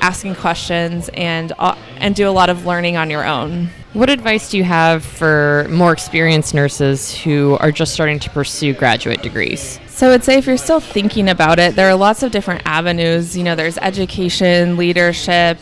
asking 0.02 0.36
questions 0.36 1.10
and 1.14 1.52
uh, 1.60 1.76
and 1.98 2.16
do 2.16 2.28
a 2.28 2.32
lot 2.32 2.50
of 2.50 2.66
learning 2.66 2.98
on 2.98 3.10
your 3.10 3.26
own. 3.26 3.70
What 3.94 4.12
advice 4.12 4.52
do 4.52 4.58
you 4.58 4.64
have 4.66 5.04
for 5.04 5.66
more 5.72 5.92
experienced 5.92 6.54
nurses 6.54 7.12
who 7.12 7.58
are 7.60 7.72
just 7.72 7.92
starting 7.92 8.20
to 8.20 8.30
pursue 8.30 8.72
graduate 8.72 9.24
degrees? 9.24 9.80
So 9.88 10.12
I'd 10.12 10.24
say 10.24 10.38
if 10.38 10.46
you're 10.46 10.58
still 10.58 10.80
thinking 10.80 11.28
about 11.28 11.58
it, 11.58 11.76
there 11.76 11.90
are 11.90 11.96
lots 11.96 12.22
of 12.22 12.32
different 12.32 12.62
avenues. 12.66 13.36
You 13.36 13.44
know, 13.44 13.56
there's 13.56 13.80
education, 13.80 14.78
leadership, 14.78 15.58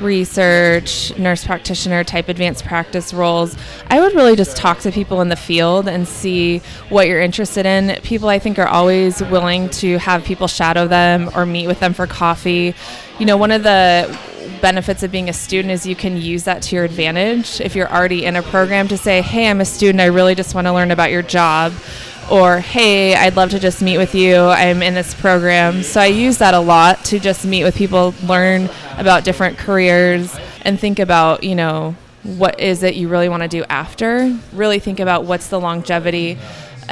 research, 0.00 1.18
nurse 1.18 1.44
practitioner 1.44 2.04
type 2.04 2.28
advanced 2.28 2.64
practice 2.64 3.12
roles. 3.12 3.56
I 3.90 4.00
would 4.00 4.14
really 4.14 4.36
just 4.36 4.56
talk 4.56 4.78
to 4.80 4.92
people 4.92 5.20
in 5.20 5.28
the 5.28 5.36
field 5.36 5.88
and 5.88 6.06
see 6.06 6.58
what 6.88 7.08
you're 7.08 7.20
interested 7.20 7.66
in. 7.66 8.00
People 8.02 8.28
I 8.28 8.38
think 8.38 8.60
are 8.60 8.68
always 8.68 9.20
willing 9.24 9.68
to 9.70 9.98
have 9.98 10.24
people 10.24 10.46
shadow 10.46 10.86
them 10.86 11.30
or 11.34 11.46
meet 11.46 11.66
with 11.66 11.80
them 11.80 11.94
for 11.94 12.06
coffee. 12.06 12.76
You 13.18 13.26
know, 13.26 13.36
one 13.36 13.50
of 13.50 13.64
the 13.64 14.16
benefits 14.60 15.02
of 15.02 15.10
being 15.10 15.28
a 15.28 15.32
student 15.32 15.72
is 15.72 15.86
you 15.86 15.96
can 15.96 16.16
use 16.16 16.44
that 16.44 16.62
to 16.62 16.76
your 16.76 16.84
advantage 16.84 17.60
if 17.60 17.74
you're 17.74 17.90
already 17.90 18.24
in 18.24 18.36
a 18.36 18.42
program 18.42 18.88
to 18.88 18.96
say, 18.96 19.22
"Hey, 19.22 19.48
I'm 19.48 19.60
a 19.60 19.64
student. 19.64 20.00
I 20.00 20.06
really 20.06 20.34
just 20.34 20.54
want 20.54 20.66
to 20.66 20.72
learn 20.72 20.90
about 20.90 21.10
your 21.10 21.22
job." 21.22 21.72
or 22.30 22.60
hey, 22.60 23.14
I'd 23.14 23.36
love 23.36 23.50
to 23.50 23.58
just 23.58 23.82
meet 23.82 23.98
with 23.98 24.14
you. 24.14 24.36
I'm 24.36 24.82
in 24.82 24.94
this 24.94 25.12
program. 25.12 25.82
So 25.82 26.00
I 26.00 26.06
use 26.06 26.38
that 26.38 26.54
a 26.54 26.60
lot 26.60 27.04
to 27.06 27.18
just 27.18 27.44
meet 27.44 27.64
with 27.64 27.74
people, 27.74 28.14
learn 28.24 28.70
about 28.96 29.24
different 29.24 29.58
careers, 29.58 30.34
and 30.62 30.78
think 30.78 30.98
about, 30.98 31.44
you 31.44 31.54
know, 31.54 31.96
what 32.22 32.60
is 32.60 32.82
it 32.82 32.94
you 32.94 33.08
really 33.08 33.28
want 33.28 33.42
to 33.42 33.48
do 33.48 33.64
after. 33.64 34.34
Really 34.52 34.78
think 34.78 35.00
about 35.00 35.24
what's 35.24 35.48
the 35.48 35.58
longevity 35.58 36.38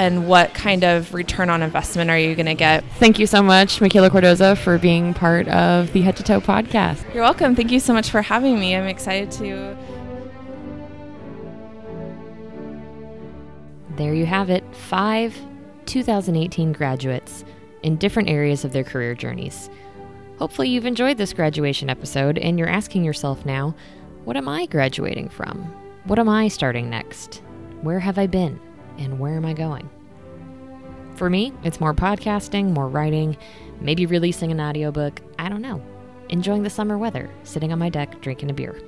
and 0.01 0.27
what 0.27 0.55
kind 0.55 0.83
of 0.83 1.13
return 1.13 1.51
on 1.51 1.61
investment 1.63 2.09
are 2.09 2.19
you 2.19 2.35
going 2.35 2.47
to 2.47 2.55
get. 2.55 2.83
Thank 2.99 3.19
you 3.19 3.27
so 3.27 3.43
much, 3.43 3.83
Michaela 3.83 4.09
Cordoza, 4.09 4.57
for 4.57 4.79
being 4.79 5.13
part 5.13 5.47
of 5.49 5.93
the 5.93 6.01
Head 6.01 6.17
to 6.17 6.23
Toe 6.23 6.41
podcast. 6.41 7.05
You're 7.13 7.23
welcome. 7.23 7.55
Thank 7.55 7.71
you 7.71 7.81
so 7.81 7.93
much 7.93 8.09
for 8.09 8.23
having 8.23 8.59
me. 8.59 8.75
I'm 8.75 8.89
excited 8.89 9.31
to 9.33 9.77
there 13.97 14.15
you 14.15 14.25
have 14.25 14.49
it 14.49 14.65
five 14.75 15.37
2018 15.85 16.73
graduates 16.73 17.45
in 17.83 17.97
different 17.97 18.31
areas 18.31 18.65
of 18.65 18.73
their 18.73 18.85
career 18.85 19.15
journeys. 19.15 19.69
Hopefully, 20.39 20.71
you've 20.71 20.87
enjoyed 20.87 21.19
this 21.19 21.35
graduation 21.35 21.91
episode 21.91 22.39
and 22.39 22.59
you're 22.59 22.69
asking 22.69 23.05
yourself 23.05 23.45
now, 23.45 23.75
what 24.25 24.39
am 24.39 24.49
I 24.49 24.65
graduating 24.65 25.29
from? 25.29 25.65
What 26.05 26.19
am 26.19 26.31
I 26.31 26.49
starting 26.49 26.89
next? 26.89 27.43
Where 27.83 28.01
have 28.01 28.19
I 28.19 28.27
been? 28.27 28.59
And 29.01 29.19
where 29.19 29.35
am 29.35 29.45
I 29.45 29.55
going? 29.55 29.91
For 31.17 31.29
me, 31.29 31.53
it's 31.65 31.81
more 31.81 31.95
podcasting, 31.95 32.73
more 32.73 32.89
writing, 32.89 33.37
maybe 33.81 34.07
releasing 34.07 34.53
an 34.53 34.61
audiobook. 34.61 35.21
I 35.39 35.49
don't 35.49 35.63
know. 35.63 35.83
Enjoying 36.29 36.63
the 36.63 36.71
summer 36.71 36.97
weather, 36.97 37.29
sitting 37.43 37.73
on 37.73 37.79
my 37.79 37.89
deck 37.89 38.21
drinking 38.21 38.51
a 38.51 38.55
beer. 38.55 38.81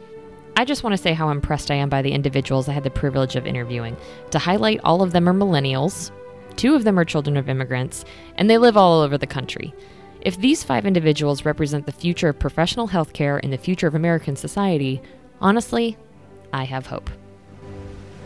I 0.55 0.65
just 0.65 0.85
want 0.85 0.93
to 0.95 1.03
say 1.03 1.15
how 1.15 1.31
impressed 1.31 1.71
I 1.71 1.77
am 1.77 1.89
by 1.89 2.03
the 2.03 2.13
individuals 2.13 2.69
I 2.69 2.73
had 2.73 2.85
the 2.85 2.91
privilege 2.91 3.37
of 3.37 3.47
interviewing. 3.47 3.97
To 4.31 4.39
highlight, 4.39 4.81
all 4.85 5.03
of 5.03 5.13
them 5.13 5.29
are 5.29 5.35
millennials, 5.35 6.11
two 6.57 6.75
of 6.75 6.85
them 6.85 6.99
are 6.99 7.05
children 7.05 7.37
of 7.39 7.49
immigrants, 7.49 8.05
and 8.37 8.49
they 8.49 8.59
live 8.59 8.77
all 8.77 9.01
over 9.01 9.17
the 9.17 9.27
country. 9.27 9.75
If 10.21 10.39
these 10.39 10.63
five 10.63 10.87
individuals 10.87 11.45
represent 11.45 11.87
the 11.87 11.93
future 11.93 12.29
of 12.29 12.39
professional 12.39 12.89
healthcare 12.89 13.41
and 13.43 13.53
the 13.53 13.59
future 13.59 13.87
of 13.89 13.95
American 13.95 14.37
society, 14.37 15.03
honestly, 15.41 15.97
I 16.53 16.65
have 16.65 16.87
hope. 16.87 17.11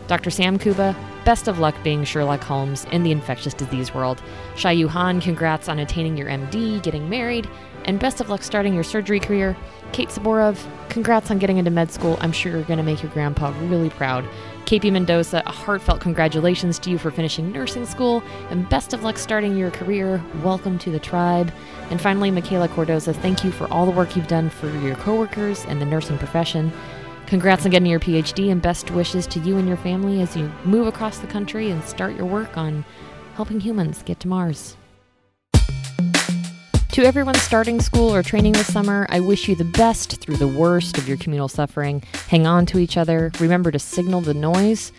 Dr. 0.07 0.29
Sam 0.29 0.57
Kuba, 0.57 0.95
best 1.25 1.49
of 1.49 1.59
luck 1.59 1.75
being 1.83 2.05
Sherlock 2.05 2.41
Holmes 2.41 2.85
in 2.91 3.03
the 3.03 3.11
infectious 3.11 3.53
disease 3.53 3.93
world. 3.93 4.21
Shayu 4.55 4.87
Han, 4.87 5.19
congrats 5.19 5.67
on 5.67 5.79
attaining 5.79 6.15
your 6.15 6.27
MD, 6.27 6.81
getting 6.81 7.09
married, 7.09 7.49
and 7.83 7.99
best 7.99 8.21
of 8.21 8.29
luck 8.29 8.41
starting 8.41 8.73
your 8.73 8.83
surgery 8.83 9.19
career. 9.19 9.55
Kate 9.91 10.09
Saborov, 10.09 10.65
congrats 10.89 11.29
on 11.29 11.39
getting 11.39 11.57
into 11.57 11.71
med 11.71 11.91
school. 11.91 12.17
I'm 12.21 12.31
sure 12.31 12.51
you're 12.51 12.63
going 12.63 12.77
to 12.77 12.83
make 12.83 13.03
your 13.03 13.11
grandpa 13.11 13.53
really 13.63 13.89
proud. 13.89 14.25
KP 14.65 14.91
Mendoza, 14.91 15.43
a 15.45 15.51
heartfelt 15.51 16.01
congratulations 16.01 16.77
to 16.79 16.89
you 16.89 16.97
for 16.97 17.11
finishing 17.11 17.51
nursing 17.51 17.85
school, 17.85 18.21
and 18.49 18.67
best 18.67 18.93
of 18.93 19.03
luck 19.03 19.17
starting 19.17 19.55
your 19.55 19.71
career. 19.71 20.23
Welcome 20.43 20.77
to 20.79 20.91
the 20.91 20.99
tribe. 20.99 21.53
And 21.89 22.01
finally, 22.01 22.31
Michaela 22.31 22.67
Cordoza, 22.67 23.13
thank 23.13 23.45
you 23.45 23.51
for 23.51 23.71
all 23.71 23.85
the 23.85 23.91
work 23.91 24.15
you've 24.15 24.27
done 24.27 24.49
for 24.49 24.69
your 24.79 24.95
coworkers 24.95 25.63
and 25.65 25.81
the 25.81 25.85
nursing 25.85 26.17
profession. 26.17 26.71
Congrats 27.27 27.65
on 27.65 27.71
getting 27.71 27.89
your 27.89 27.99
PhD, 27.99 28.51
and 28.51 28.61
best 28.61 28.89
wishes 28.91 29.27
to 29.27 29.39
you 29.39 29.57
and 29.57 29.67
your 29.67 29.77
family 29.77 30.21
as 30.21 30.35
you 30.35 30.49
move 30.63 30.87
across 30.87 31.19
the 31.19 31.27
country 31.27 31.69
and 31.69 31.83
start 31.83 32.15
your 32.15 32.25
work 32.25 32.57
on 32.57 32.85
helping 33.35 33.59
humans 33.59 34.01
get 34.03 34.19
to 34.21 34.27
Mars. 34.29 34.77
To 36.93 37.03
everyone 37.03 37.35
starting 37.35 37.79
school 37.81 38.15
or 38.15 38.23
training 38.23 38.53
this 38.53 38.73
summer, 38.73 39.05
I 39.09 39.19
wish 39.19 39.47
you 39.47 39.55
the 39.55 39.65
best 39.65 40.19
through 40.21 40.37
the 40.37 40.47
worst 40.47 40.97
of 40.97 41.07
your 41.07 41.17
communal 41.17 41.47
suffering. 41.49 42.01
Hang 42.29 42.47
on 42.47 42.65
to 42.67 42.79
each 42.79 42.97
other. 42.97 43.31
Remember 43.39 43.71
to 43.71 43.77
signal 43.77 44.21
the 44.21 44.33
noise. 44.33 44.91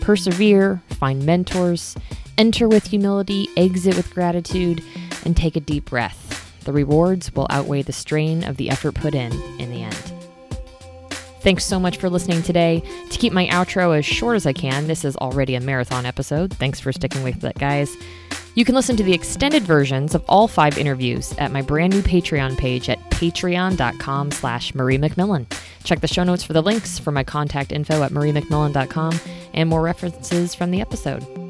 Persevere. 0.00 0.82
Find 0.88 1.24
mentors. 1.24 1.94
Enter 2.38 2.66
with 2.66 2.88
humility. 2.88 3.46
Exit 3.56 3.94
with 3.94 4.12
gratitude. 4.12 4.82
And 5.24 5.36
take 5.36 5.54
a 5.54 5.60
deep 5.60 5.84
breath. 5.84 6.60
The 6.64 6.72
rewards 6.72 7.32
will 7.32 7.46
outweigh 7.50 7.82
the 7.82 7.92
strain 7.92 8.42
of 8.42 8.56
the 8.56 8.68
effort 8.68 8.96
put 8.96 9.14
in 9.14 9.32
in 9.60 9.70
the 9.70 9.84
end. 9.84 9.93
Thanks 11.44 11.66
so 11.66 11.78
much 11.78 11.98
for 11.98 12.08
listening 12.08 12.42
today. 12.42 12.82
To 13.10 13.18
keep 13.18 13.34
my 13.34 13.46
outro 13.48 13.96
as 13.96 14.06
short 14.06 14.36
as 14.36 14.46
I 14.46 14.54
can, 14.54 14.86
this 14.86 15.04
is 15.04 15.14
already 15.16 15.56
a 15.56 15.60
marathon 15.60 16.06
episode. 16.06 16.54
Thanks 16.54 16.80
for 16.80 16.90
sticking 16.90 17.22
with 17.22 17.44
it, 17.44 17.58
guys. 17.58 17.94
You 18.54 18.64
can 18.64 18.74
listen 18.74 18.96
to 18.96 19.02
the 19.02 19.12
extended 19.12 19.62
versions 19.62 20.14
of 20.14 20.24
all 20.26 20.48
five 20.48 20.78
interviews 20.78 21.34
at 21.36 21.52
my 21.52 21.60
brand 21.60 21.92
new 21.92 22.00
Patreon 22.00 22.56
page 22.56 22.88
at 22.88 22.98
patreon.com 23.10 24.30
slash 24.30 24.74
Marie 24.74 24.96
McMillan. 24.96 25.44
Check 25.82 26.00
the 26.00 26.08
show 26.08 26.24
notes 26.24 26.44
for 26.44 26.54
the 26.54 26.62
links 26.62 26.98
for 26.98 27.12
my 27.12 27.24
contact 27.24 27.72
info 27.72 28.02
at 28.02 28.10
mariemcmillan.com 28.10 29.20
and 29.52 29.68
more 29.68 29.82
references 29.82 30.54
from 30.54 30.70
the 30.70 30.80
episode. 30.80 31.43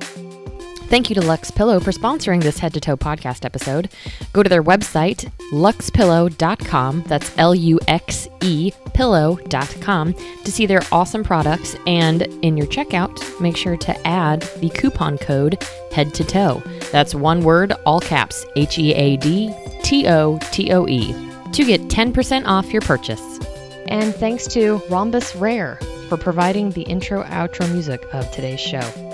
Thank 0.95 1.11
you 1.11 1.17
to 1.17 1.23
Luxe 1.23 1.51
Pillow 1.51 1.81
for 1.81 1.91
sponsoring 1.91 2.41
this 2.41 2.61
head 2.61 2.73
to 2.75 2.81
toe 2.81 2.97
podcast 2.97 3.45
episode. 3.45 3.89
Go 4.33 4.45
to 4.45 4.49
their 4.49 4.63
website, 4.63 5.29
luxepillow.com, 5.51 7.03
that's 7.09 7.37
L 7.37 7.53
U 7.53 7.81
X 7.89 8.29
E 8.43 8.71
pillow.com, 8.93 10.15
to 10.15 10.53
see 10.53 10.67
their 10.67 10.83
awesome 10.93 11.25
products. 11.25 11.75
And 11.89 12.23
in 12.43 12.57
your 12.57 12.69
checkout, 12.69 13.41
make 13.41 13.57
sure 13.57 13.77
to 13.77 14.07
add 14.07 14.43
the 14.61 14.69
coupon 14.69 15.19
code 15.19 15.61
head 15.91 16.15
to 16.15 16.23
toe. 16.23 16.63
That's 16.93 17.13
one 17.13 17.43
word, 17.43 17.73
all 17.85 17.99
caps, 17.99 18.47
H 18.55 18.79
E 18.79 18.95
A 18.95 19.17
D 19.17 19.53
T 19.83 20.07
O 20.07 20.39
T 20.53 20.73
O 20.73 20.87
E, 20.87 21.13
to 21.55 21.65
get 21.65 21.81
10% 21.89 22.47
off 22.47 22.73
your 22.73 22.83
purchase. 22.83 23.41
And 23.89 24.15
thanks 24.15 24.47
to 24.47 24.81
Rhombus 24.89 25.35
Rare 25.35 25.75
for 26.09 26.17
providing 26.17 26.71
the 26.71 26.83
intro 26.83 27.25
outro 27.25 27.69
music 27.73 28.01
of 28.13 28.31
today's 28.31 28.61
show. 28.61 29.14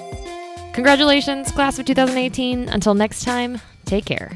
Congratulations, 0.81 1.53
class 1.53 1.78
of 1.78 1.85
2018. 1.85 2.70
Until 2.70 2.95
next 2.95 3.22
time, 3.22 3.61
take 3.85 4.07
care. 4.07 4.33